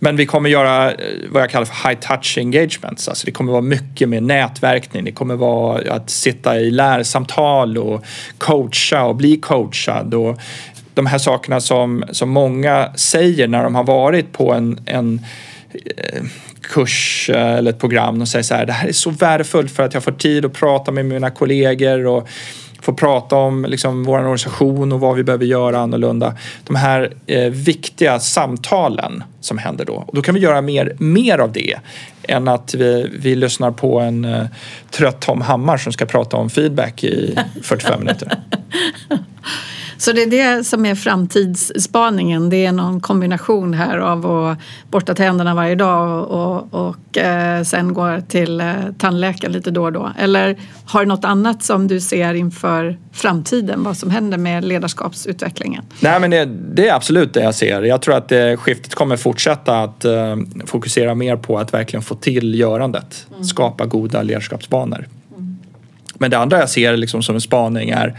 Men 0.03 0.17
vi 0.17 0.27
kommer 0.27 0.51
göra 0.51 0.91
eh, 0.91 0.97
vad 1.29 1.43
jag 1.43 1.51
kallar 1.51 1.65
för 1.65 1.89
high 1.89 2.01
touch 2.01 2.39
engagements. 2.39 3.09
Alltså 3.09 3.27
det 3.27 3.33
kommer 3.33 3.53
vara 3.53 3.63
mycket 3.63 4.09
med 4.09 4.23
nätverkning. 4.23 5.05
Det 5.05 5.13
kommer 5.13 5.37
vara 5.37 5.95
att 5.95 6.11
sitta 6.11 6.61
i 6.61 6.71
lärsamtal 6.71 7.79
och 7.79 8.05
coacha 8.39 9.05
och 9.05 9.17
bli 9.17 9.37
coachad. 9.37 10.15
Och 10.15 10.41
de 10.95 11.07
här 11.07 11.19
sakerna 11.19 11.61
som, 11.61 12.05
som 12.11 12.31
många 12.31 12.93
säger 12.95 13.49
när 13.49 13.63
de 13.63 13.75
har 13.75 13.85
varit 13.85 14.33
på 14.33 14.53
en, 14.53 14.81
en 14.87 15.21
eh, 15.73 16.23
kurs 16.61 17.31
eh, 17.35 17.55
eller 17.55 17.71
ett 17.71 17.81
program 17.81 18.21
och 18.21 18.29
säger 18.29 18.43
så 18.43 18.55
här, 18.55 18.67
det 18.67 18.73
här 18.73 18.89
är 18.89 18.93
så 18.93 19.11
värdefullt 19.11 19.71
för 19.71 19.83
att 19.83 19.95
jag 19.95 20.05
får 20.05 20.13
tid 20.13 20.45
att 20.45 20.53
prata 20.53 20.93
med 20.93 21.05
mina 21.05 21.31
kollegor 21.31 22.07
och 22.07 22.29
få 22.83 22.93
prata 22.93 23.37
om 23.37 23.65
liksom, 23.65 24.05
vår 24.05 24.19
organisation 24.19 24.93
och 24.93 25.01
vad 25.01 25.17
vi 25.17 25.25
behöver 25.25 25.45
göra 25.45 25.79
annorlunda. 25.81 26.35
De 26.65 26.77
här 26.77 27.13
eh, 27.27 27.51
viktiga 27.51 28.21
samtalen 28.21 29.25
som 29.41 29.59
händer 29.59 29.85
då. 29.85 30.05
Och 30.07 30.15
då 30.15 30.23
kan 30.23 30.35
vi 30.35 30.41
göra 30.41 30.61
mer, 30.61 30.97
mer 30.99 31.39
av 31.39 31.53
det 31.53 31.79
än 32.23 32.49
att 32.49 32.75
vi, 32.75 33.11
vi 33.13 33.35
lyssnar 33.35 33.71
på 33.71 34.01
en 34.01 34.25
eh, 34.25 34.47
trött 34.91 35.21
Tom 35.21 35.41
Hammar 35.41 35.77
som 35.77 35.93
ska 35.93 36.07
prata 36.07 36.37
om 36.37 36.51
feedback 36.51 37.05
i 37.05 37.39
45 37.63 38.01
minuter. 38.01 38.41
Så 40.01 40.13
det 40.13 40.23
är 40.23 40.27
det 40.27 40.65
som 40.65 40.87
är 40.87 40.95
framtidsspaningen. 40.95 42.51
Det 42.51 42.67
är 42.67 42.73
någon 42.73 43.01
kombination 43.01 43.75
här 43.75 43.99
av 43.99 44.27
att 44.27 44.59
borsta 44.91 45.15
tänderna 45.15 45.55
varje 45.55 45.75
dag 45.75 46.31
och, 46.31 46.89
och, 46.89 47.19
eh, 47.19 47.63
sen 47.63 47.95
gå 47.95 48.21
till 48.29 48.61
eh, 48.61 48.73
tandläkaren 48.99 49.53
lite 49.53 49.71
då 49.71 49.83
och 49.83 49.93
då. 49.93 50.13
Eller 50.19 50.57
har 50.85 51.01
du 51.01 51.07
något 51.07 51.25
annat 51.25 51.63
som 51.63 51.89
du 51.89 52.01
ser 52.01 52.35
inför 52.35 52.99
framtiden? 53.13 53.83
Vad 53.83 53.97
som 53.97 54.11
händer 54.11 54.39
med 54.39 54.65
ledarskapsutvecklingen? 54.65 55.85
Nej, 56.01 56.21
men 56.21 56.31
det, 56.31 56.45
det 56.75 56.89
är 56.89 56.95
absolut 56.95 57.35
det 57.35 57.43
jag 57.43 57.55
ser. 57.55 57.83
Jag 57.83 58.03
tror 58.03 58.17
att 58.17 58.29
det, 58.29 58.57
skiftet 58.57 58.95
kommer 58.95 59.17
fortsätta 59.17 59.81
att 59.81 60.05
eh, 60.05 60.37
fokusera 60.67 61.15
mer 61.15 61.37
på 61.37 61.59
att 61.59 61.75
verkligen 61.75 62.03
få 62.03 62.15
till 62.15 62.55
görandet. 62.55 63.27
Mm. 63.31 63.45
Skapa 63.45 63.87
goda 63.87 64.23
ledarskapsbanor. 64.23 65.09
Mm. 65.37 65.59
Men 66.15 66.31
det 66.31 66.39
andra 66.39 66.59
jag 66.59 66.71
ser 66.71 66.97
liksom 66.97 67.23
som 67.23 67.35
en 67.35 67.41
spaning 67.41 67.91
är 67.91 68.17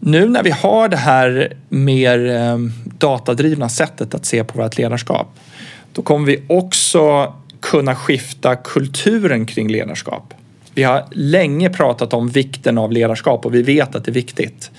nu 0.00 0.28
när 0.28 0.42
vi 0.42 0.50
har 0.50 0.88
det 0.88 0.96
här 0.96 1.52
mer 1.68 2.26
eh, 2.26 2.58
datadrivna 2.98 3.68
sättet 3.68 4.14
att 4.14 4.26
se 4.26 4.44
på 4.44 4.62
vårt 4.62 4.78
ledarskap 4.78 5.28
då 5.96 6.02
kommer 6.02 6.26
vi 6.26 6.42
också 6.46 7.34
kunna 7.60 7.94
skifta 7.94 8.56
kulturen 8.56 9.46
kring 9.46 9.68
ledarskap. 9.68 10.34
Vi 10.74 10.82
har 10.82 11.04
länge 11.10 11.70
pratat 11.70 12.12
om 12.12 12.28
vikten 12.28 12.78
av 12.78 12.92
ledarskap 12.92 13.46
och 13.46 13.54
vi 13.54 13.62
vet 13.62 13.94
att 13.94 14.04
det 14.04 14.10
är 14.10 14.14
viktigt. 14.14 14.70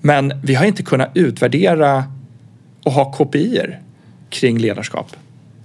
Men 0.00 0.40
vi 0.44 0.54
har 0.54 0.66
inte 0.66 0.82
kunnat 0.82 1.10
utvärdera 1.14 2.04
och 2.82 2.92
ha 2.92 3.12
kopior 3.12 3.78
kring 4.30 4.58
ledarskap 4.58 5.16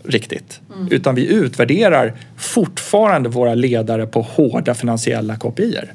riktigt. 0.04 0.62
Mm. 0.76 0.88
Utan 0.92 1.16
vi 1.16 1.26
utvärderar 1.26 2.14
fortfarande 2.38 3.30
våra 3.30 3.56
ledare 3.56 4.08
på 4.08 4.22
hårda 4.22 4.74
finansiella 4.74 5.36
kopior. 5.36 5.94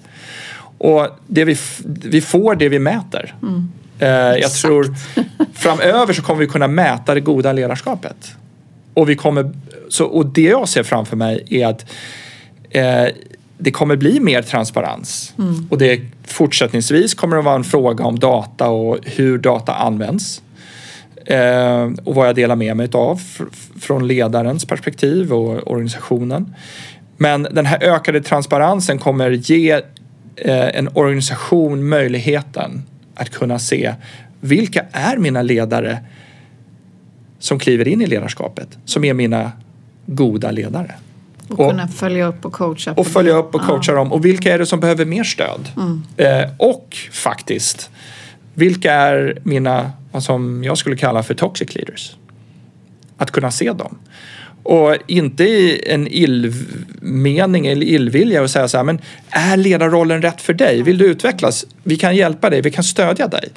Och 0.78 1.08
det 1.26 1.44
vi, 1.44 1.56
vi 1.84 2.20
får 2.20 2.54
det 2.54 2.68
vi 2.68 2.78
mäter. 2.78 3.34
Mm. 3.42 3.68
Eh, 3.98 4.08
jag 4.08 4.38
Exakt. 4.38 4.60
tror 4.60 4.94
framöver 5.54 6.12
så 6.12 6.22
kommer 6.22 6.40
vi 6.40 6.46
kunna 6.46 6.68
mäta 6.68 7.14
det 7.14 7.20
goda 7.20 7.52
ledarskapet. 7.52 8.32
Och, 8.94 9.08
vi 9.08 9.16
kommer, 9.16 9.52
så, 9.88 10.04
och 10.04 10.26
det 10.26 10.42
jag 10.42 10.68
ser 10.68 10.82
framför 10.82 11.16
mig 11.16 11.46
är 11.50 11.66
att 11.66 11.86
eh, 12.70 13.06
det 13.58 13.70
kommer 13.70 13.96
bli 13.96 14.20
mer 14.20 14.42
transparens. 14.42 15.34
Mm. 15.38 15.66
Och 15.70 15.78
det 15.78 16.00
fortsättningsvis 16.24 17.14
kommer 17.14 17.36
det 17.36 17.42
vara 17.42 17.54
en 17.54 17.64
fråga 17.64 18.04
om 18.04 18.18
data 18.18 18.68
och 18.68 18.98
hur 19.02 19.38
data 19.38 19.74
används. 19.74 20.42
Eh, 21.26 21.90
och 22.04 22.14
vad 22.14 22.28
jag 22.28 22.34
delar 22.34 22.56
med 22.56 22.76
mig 22.76 22.88
av 22.92 23.20
från 23.80 24.06
ledarens 24.06 24.64
perspektiv 24.64 25.32
och 25.32 25.70
organisationen. 25.70 26.54
Men 27.16 27.42
den 27.42 27.66
här 27.66 27.82
ökade 27.82 28.20
transparensen 28.20 28.98
kommer 28.98 29.30
ge 29.30 29.80
en 30.44 30.88
organisation 30.94 31.88
möjligheten 31.88 32.82
att 33.14 33.30
kunna 33.30 33.58
se 33.58 33.94
vilka 34.40 34.84
är 34.92 35.16
mina 35.16 35.42
ledare 35.42 35.98
som 37.38 37.58
kliver 37.58 37.88
in 37.88 38.02
i 38.02 38.06
ledarskapet, 38.06 38.78
som 38.84 39.04
är 39.04 39.14
mina 39.14 39.52
goda 40.06 40.50
ledare. 40.50 40.94
Och, 41.48 41.60
och 41.60 41.70
kunna 41.70 41.88
följa 41.88 42.26
upp 42.26 42.44
och 42.44 42.52
coacha. 42.52 42.92
Och 42.92 43.06
följa 43.06 43.36
upp 43.36 43.54
och 43.54 43.60
coacha 43.60 43.92
ja. 43.92 43.94
dem. 43.94 44.12
Och 44.12 44.24
vilka 44.24 44.54
är 44.54 44.58
det 44.58 44.66
som 44.66 44.80
behöver 44.80 45.04
mer 45.04 45.24
stöd? 45.24 45.68
Mm. 45.76 46.02
Eh, 46.16 46.50
och 46.58 46.96
faktiskt, 47.12 47.90
vilka 48.54 48.92
är 48.92 49.38
mina, 49.42 49.92
vad 50.12 50.22
som 50.22 50.64
jag 50.64 50.78
skulle 50.78 50.96
kalla 50.96 51.22
för 51.22 51.34
toxic 51.34 51.74
leaders? 51.74 52.16
Att 53.16 53.30
kunna 53.30 53.50
se 53.50 53.72
dem. 53.72 53.98
Och 54.68 54.96
inte 55.06 55.44
i 55.44 55.82
en 55.86 56.08
illmening 56.10 57.66
eller 57.66 57.86
illvilja 57.86 58.42
och 58.42 58.50
säga 58.50 58.68
så 58.68 58.76
här, 58.76 58.84
men 58.84 59.00
är 59.30 59.56
ledarrollen 59.56 60.22
rätt 60.22 60.40
för 60.40 60.54
dig? 60.54 60.82
Vill 60.82 60.98
du 60.98 61.04
utvecklas? 61.04 61.66
Vi 61.82 61.96
kan 61.96 62.16
hjälpa 62.16 62.50
dig, 62.50 62.60
vi 62.60 62.70
kan 62.70 62.84
stödja 62.84 63.28
dig. 63.28 63.48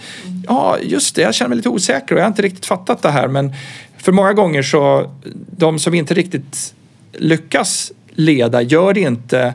Ja, 0.48 0.78
just 0.82 1.16
det, 1.16 1.22
jag 1.22 1.36
känner 1.36 1.50
mig 1.50 1.56
lite 1.56 1.70
osäker 1.70 2.16
och 2.16 2.20
jag 2.20 2.26
har 2.26 2.30
inte 2.30 2.42
riktigt 2.42 2.66
fattat 2.66 3.02
det 3.02 3.10
här 3.10 3.28
men 3.28 3.54
för 3.98 4.12
många 4.12 4.34
gånger 4.34 4.62
så, 4.62 5.12
de 5.58 5.80
som 5.80 5.94
inte 5.94 6.14
riktigt 6.14 6.74
lyckas 7.14 7.92
leda 8.10 8.62
gör 8.62 8.94
det 8.94 9.00
inte 9.00 9.54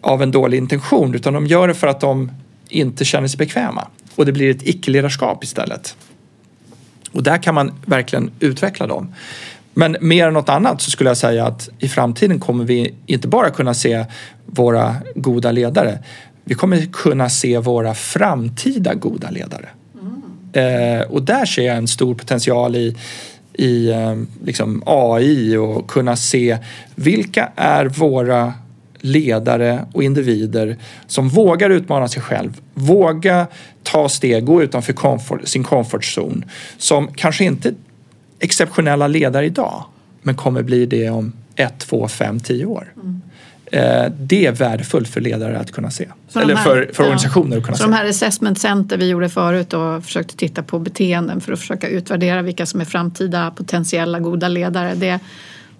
av 0.00 0.22
en 0.22 0.30
dålig 0.30 0.58
intention 0.58 1.14
utan 1.14 1.34
de 1.34 1.46
gör 1.46 1.68
det 1.68 1.74
för 1.74 1.86
att 1.86 2.00
de 2.00 2.30
inte 2.68 3.04
känner 3.04 3.28
sig 3.28 3.38
bekväma 3.38 3.88
och 4.14 4.26
det 4.26 4.32
blir 4.32 4.50
ett 4.50 4.68
icke-ledarskap 4.68 5.44
istället. 5.44 5.96
Och 7.12 7.22
där 7.22 7.42
kan 7.42 7.54
man 7.54 7.72
verkligen 7.86 8.30
utveckla 8.40 8.86
dem. 8.86 9.14
Men 9.74 9.96
mer 10.00 10.26
än 10.26 10.34
något 10.34 10.48
annat 10.48 10.80
så 10.80 10.90
skulle 10.90 11.10
jag 11.10 11.16
säga 11.16 11.46
att 11.46 11.68
i 11.78 11.88
framtiden 11.88 12.40
kommer 12.40 12.64
vi 12.64 12.94
inte 13.06 13.28
bara 13.28 13.50
kunna 13.50 13.74
se 13.74 14.04
våra 14.46 14.96
goda 15.14 15.52
ledare. 15.52 15.98
Vi 16.44 16.54
kommer 16.54 16.92
kunna 16.92 17.28
se 17.28 17.58
våra 17.58 17.94
framtida 17.94 18.94
goda 18.94 19.30
ledare. 19.30 19.68
Mm. 20.00 21.00
Eh, 21.00 21.06
och 21.06 21.22
där 21.22 21.44
ser 21.44 21.62
jag 21.62 21.76
en 21.76 21.88
stor 21.88 22.14
potential 22.14 22.76
i, 22.76 22.96
i 23.52 23.90
eh, 23.90 24.16
liksom 24.44 24.82
AI 24.86 25.56
och 25.56 25.90
kunna 25.90 26.16
se 26.16 26.58
vilka 26.94 27.52
är 27.56 27.86
våra 27.86 28.52
ledare 28.98 29.86
och 29.92 30.02
individer 30.02 30.76
som 31.06 31.28
vågar 31.28 31.70
utmana 31.70 32.08
sig 32.08 32.22
själv, 32.22 32.60
våga 32.74 33.46
ta 33.82 34.08
steg, 34.08 34.44
gå 34.44 34.62
utanför 34.62 34.92
comfort, 34.92 35.48
sin 35.48 35.64
comfort 35.64 36.04
zone, 36.18 36.46
som 36.78 37.08
kanske 37.14 37.44
inte 37.44 37.74
exceptionella 38.38 39.06
ledare 39.06 39.46
idag 39.46 39.84
men 40.22 40.34
kommer 40.34 40.62
bli 40.62 40.86
det 40.86 41.10
om 41.10 41.32
ett, 41.56 41.78
två, 41.78 42.08
fem, 42.08 42.40
tio 42.40 42.64
år. 42.64 42.92
Mm. 42.96 43.20
Eh, 43.72 44.12
det 44.18 44.46
är 44.46 44.52
värdefullt 44.52 45.08
för 45.08 45.20
ledare 45.20 45.58
att 45.58 45.72
kunna 45.72 45.90
se. 45.90 46.08
Så 46.28 46.40
Eller 46.40 46.56
här, 46.56 46.64
för, 46.64 46.90
för 46.92 47.02
ja. 47.02 47.06
organisationer 47.06 47.56
att 47.56 47.64
kunna 47.64 47.76
så 47.76 47.82
se. 47.82 47.90
de 47.90 47.96
här 47.96 48.08
assessment 48.08 48.58
center 48.58 48.96
vi 48.96 49.08
gjorde 49.08 49.28
förut 49.28 49.72
och 49.72 50.04
försökte 50.04 50.36
titta 50.36 50.62
på 50.62 50.78
beteenden 50.78 51.40
för 51.40 51.52
att 51.52 51.58
försöka 51.60 51.88
utvärdera 51.88 52.42
vilka 52.42 52.66
som 52.66 52.80
är 52.80 52.84
framtida 52.84 53.50
potentiella 53.50 54.20
goda 54.20 54.48
ledare. 54.48 54.94
Det, 54.94 55.18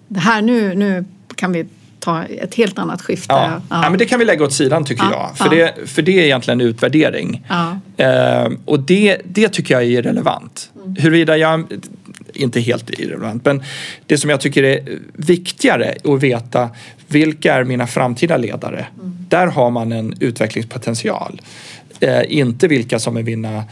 det 0.07 0.19
här 0.19 0.41
nu, 0.41 0.75
nu 0.75 1.05
kan 1.35 1.51
vi 1.51 1.65
ta 1.99 2.23
ett 2.23 2.55
helt 2.55 2.79
annat 2.79 3.01
skifte. 3.01 3.33
Ja. 3.33 3.61
ja. 3.69 3.83
ja 3.83 3.89
men 3.89 3.99
det 3.99 4.05
kan 4.05 4.19
vi 4.19 4.25
lägga 4.25 4.45
åt 4.45 4.53
sidan 4.53 4.85
tycker 4.85 5.03
ja. 5.03 5.33
jag. 5.37 5.37
För, 5.37 5.55
det, 5.55 5.89
för 5.89 6.01
det 6.01 6.19
är 6.19 6.23
egentligen 6.23 6.61
utvärdering. 6.61 7.45
Eh, 7.97 8.49
och 8.65 8.79
det, 8.79 9.21
det 9.23 9.49
tycker 9.49 9.73
jag 9.73 9.83
är 9.83 10.01
relevant. 10.01 10.71
Mm. 10.75 10.95
Huruvida 10.99 11.37
jag 11.37 11.63
inte 12.35 12.59
helt 12.59 12.89
irrelevant. 12.89 13.45
Men 13.45 13.63
det 14.05 14.17
som 14.17 14.29
jag 14.29 14.41
tycker 14.41 14.63
är 14.63 14.99
viktigare 15.13 15.95
att 16.03 16.23
veta 16.23 16.69
vilka 17.07 17.53
är 17.53 17.63
mina 17.63 17.87
framtida 17.87 18.37
ledare? 18.37 18.87
Mm. 18.99 19.17
Där 19.29 19.47
har 19.47 19.71
man 19.71 19.91
en 19.91 20.13
utvecklingspotential. 20.19 21.41
Eh, 21.99 22.21
inte 22.27 22.67
vilka 22.67 22.99
som 22.99 23.17
är 23.17 23.23
mina, 23.23 23.63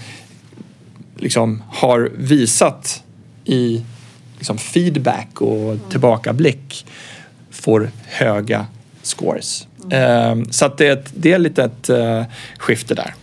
liksom, 1.18 1.64
har 1.70 2.12
visat 2.16 3.04
i 3.46 3.84
liksom, 4.38 4.58
feedback 4.58 5.42
och 5.42 5.64
mm. 5.64 5.80
tillbakablick 5.90 6.86
får 7.52 7.90
höga 8.06 8.66
scores. 9.02 9.68
Mm. 9.92 10.40
Eh, 10.40 10.46
så 10.50 10.66
att 10.66 10.78
det, 10.78 11.12
det 11.16 11.32
är 11.32 11.40
lite 11.40 11.64
ett 11.64 11.90
uh, 11.90 12.24
skifte 12.58 12.96
där. 12.96 13.14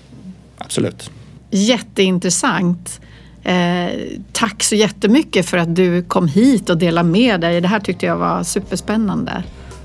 Absolut. 0.58 1.10
Jätteintressant. 1.50 3.00
Eh, 3.44 3.90
tack 4.32 4.62
så 4.62 4.74
jättemycket 4.74 5.46
för 5.46 5.58
att 5.58 5.76
du 5.76 6.02
kom 6.02 6.28
hit 6.28 6.70
och 6.70 6.78
delade 6.78 7.08
med 7.08 7.40
dig. 7.40 7.60
Det 7.60 7.68
här 7.68 7.80
tyckte 7.80 8.06
jag 8.06 8.16
var 8.16 8.42
superspännande. 8.42 9.42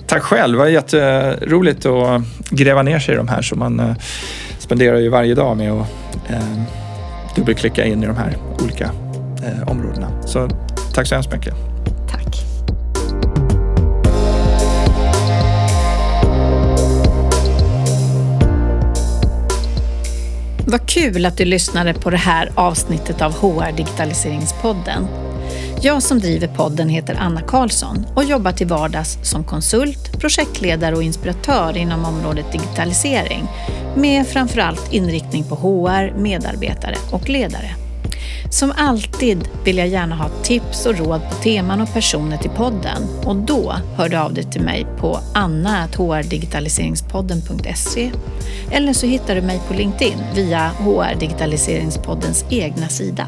Tack 0.08 0.24
själv. 0.24 0.54
Det 0.54 0.60
var 0.60 0.68
jätteroligt 0.68 1.86
att 1.86 2.22
gräva 2.50 2.82
ner 2.82 3.00
sig 3.00 3.14
i 3.14 3.18
de 3.18 3.28
här. 3.28 3.42
Så 3.42 3.56
man 3.56 3.80
eh, 3.80 3.96
spenderar 4.60 4.98
ju 4.98 5.10
varje 5.10 5.36
dag 5.36 5.58
med 5.58 5.72
att 5.72 5.90
eh, 6.30 6.62
dubbelklicka 7.36 7.86
in 7.86 8.04
i 8.04 8.08
de 8.08 8.16
här 8.18 8.38
olika 8.64 8.92
eh, 9.44 9.70
områdena. 9.70 10.24
Så 10.26 10.50
tack 10.94 11.08
så 11.08 11.16
hemskt 11.16 11.32
mycket. 11.32 11.75
Vad 20.68 20.90
kul 20.90 21.26
att 21.26 21.38
du 21.38 21.46
lyssnade 21.46 21.94
på 21.94 22.10
det 22.10 22.18
här 22.18 22.52
avsnittet 22.56 23.22
av 23.22 23.34
HR 23.34 23.72
Digitaliseringspodden. 23.72 25.08
Jag 25.82 26.04
som 26.04 26.20
driver 26.20 26.48
podden 26.48 26.90
heter 26.90 27.18
Anna 27.20 27.42
Karlsson 27.42 28.06
och 28.16 28.24
jobbar 28.24 28.52
till 28.52 28.68
vardags 28.68 29.18
som 29.24 29.44
konsult, 29.44 30.20
projektledare 30.20 30.96
och 30.96 31.04
inspiratör 31.04 31.78
inom 31.78 32.06
området 32.06 32.52
digitalisering 32.52 33.48
med 33.96 34.28
framförallt 34.28 34.94
inriktning 34.94 35.44
på 35.44 35.56
HR, 35.56 36.18
medarbetare 36.18 36.96
och 37.12 37.30
ledare. 37.30 37.85
Som 38.50 38.74
alltid 38.78 39.50
vill 39.64 39.78
jag 39.78 39.88
gärna 39.88 40.16
ha 40.16 40.30
tips 40.44 40.86
och 40.86 40.98
råd 40.98 41.22
på 41.30 41.36
teman 41.36 41.82
och 41.82 41.94
personer 41.94 42.38
till 42.38 42.50
podden 42.50 43.04
och 43.26 43.36
då 43.36 43.76
hör 43.98 44.10
du 44.10 44.18
av 44.18 44.34
dig 44.34 44.44
till 44.44 44.62
mig 44.62 44.88
på 44.98 45.20
anna.hrdigitaliseringspodden.se 45.34 48.12
eller 48.72 48.94
så 48.94 49.06
hittar 49.06 49.36
du 49.36 49.42
mig 49.42 49.62
på 49.68 49.74
LinkedIn 49.74 50.18
via 50.36 50.68
HR 50.68 51.20
Digitaliseringspoddens 51.20 52.46
egna 52.50 52.88
sida. 52.88 53.28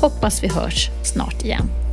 Hoppas 0.00 0.42
vi 0.42 0.48
hörs 0.48 0.90
snart 1.02 1.44
igen. 1.44 1.83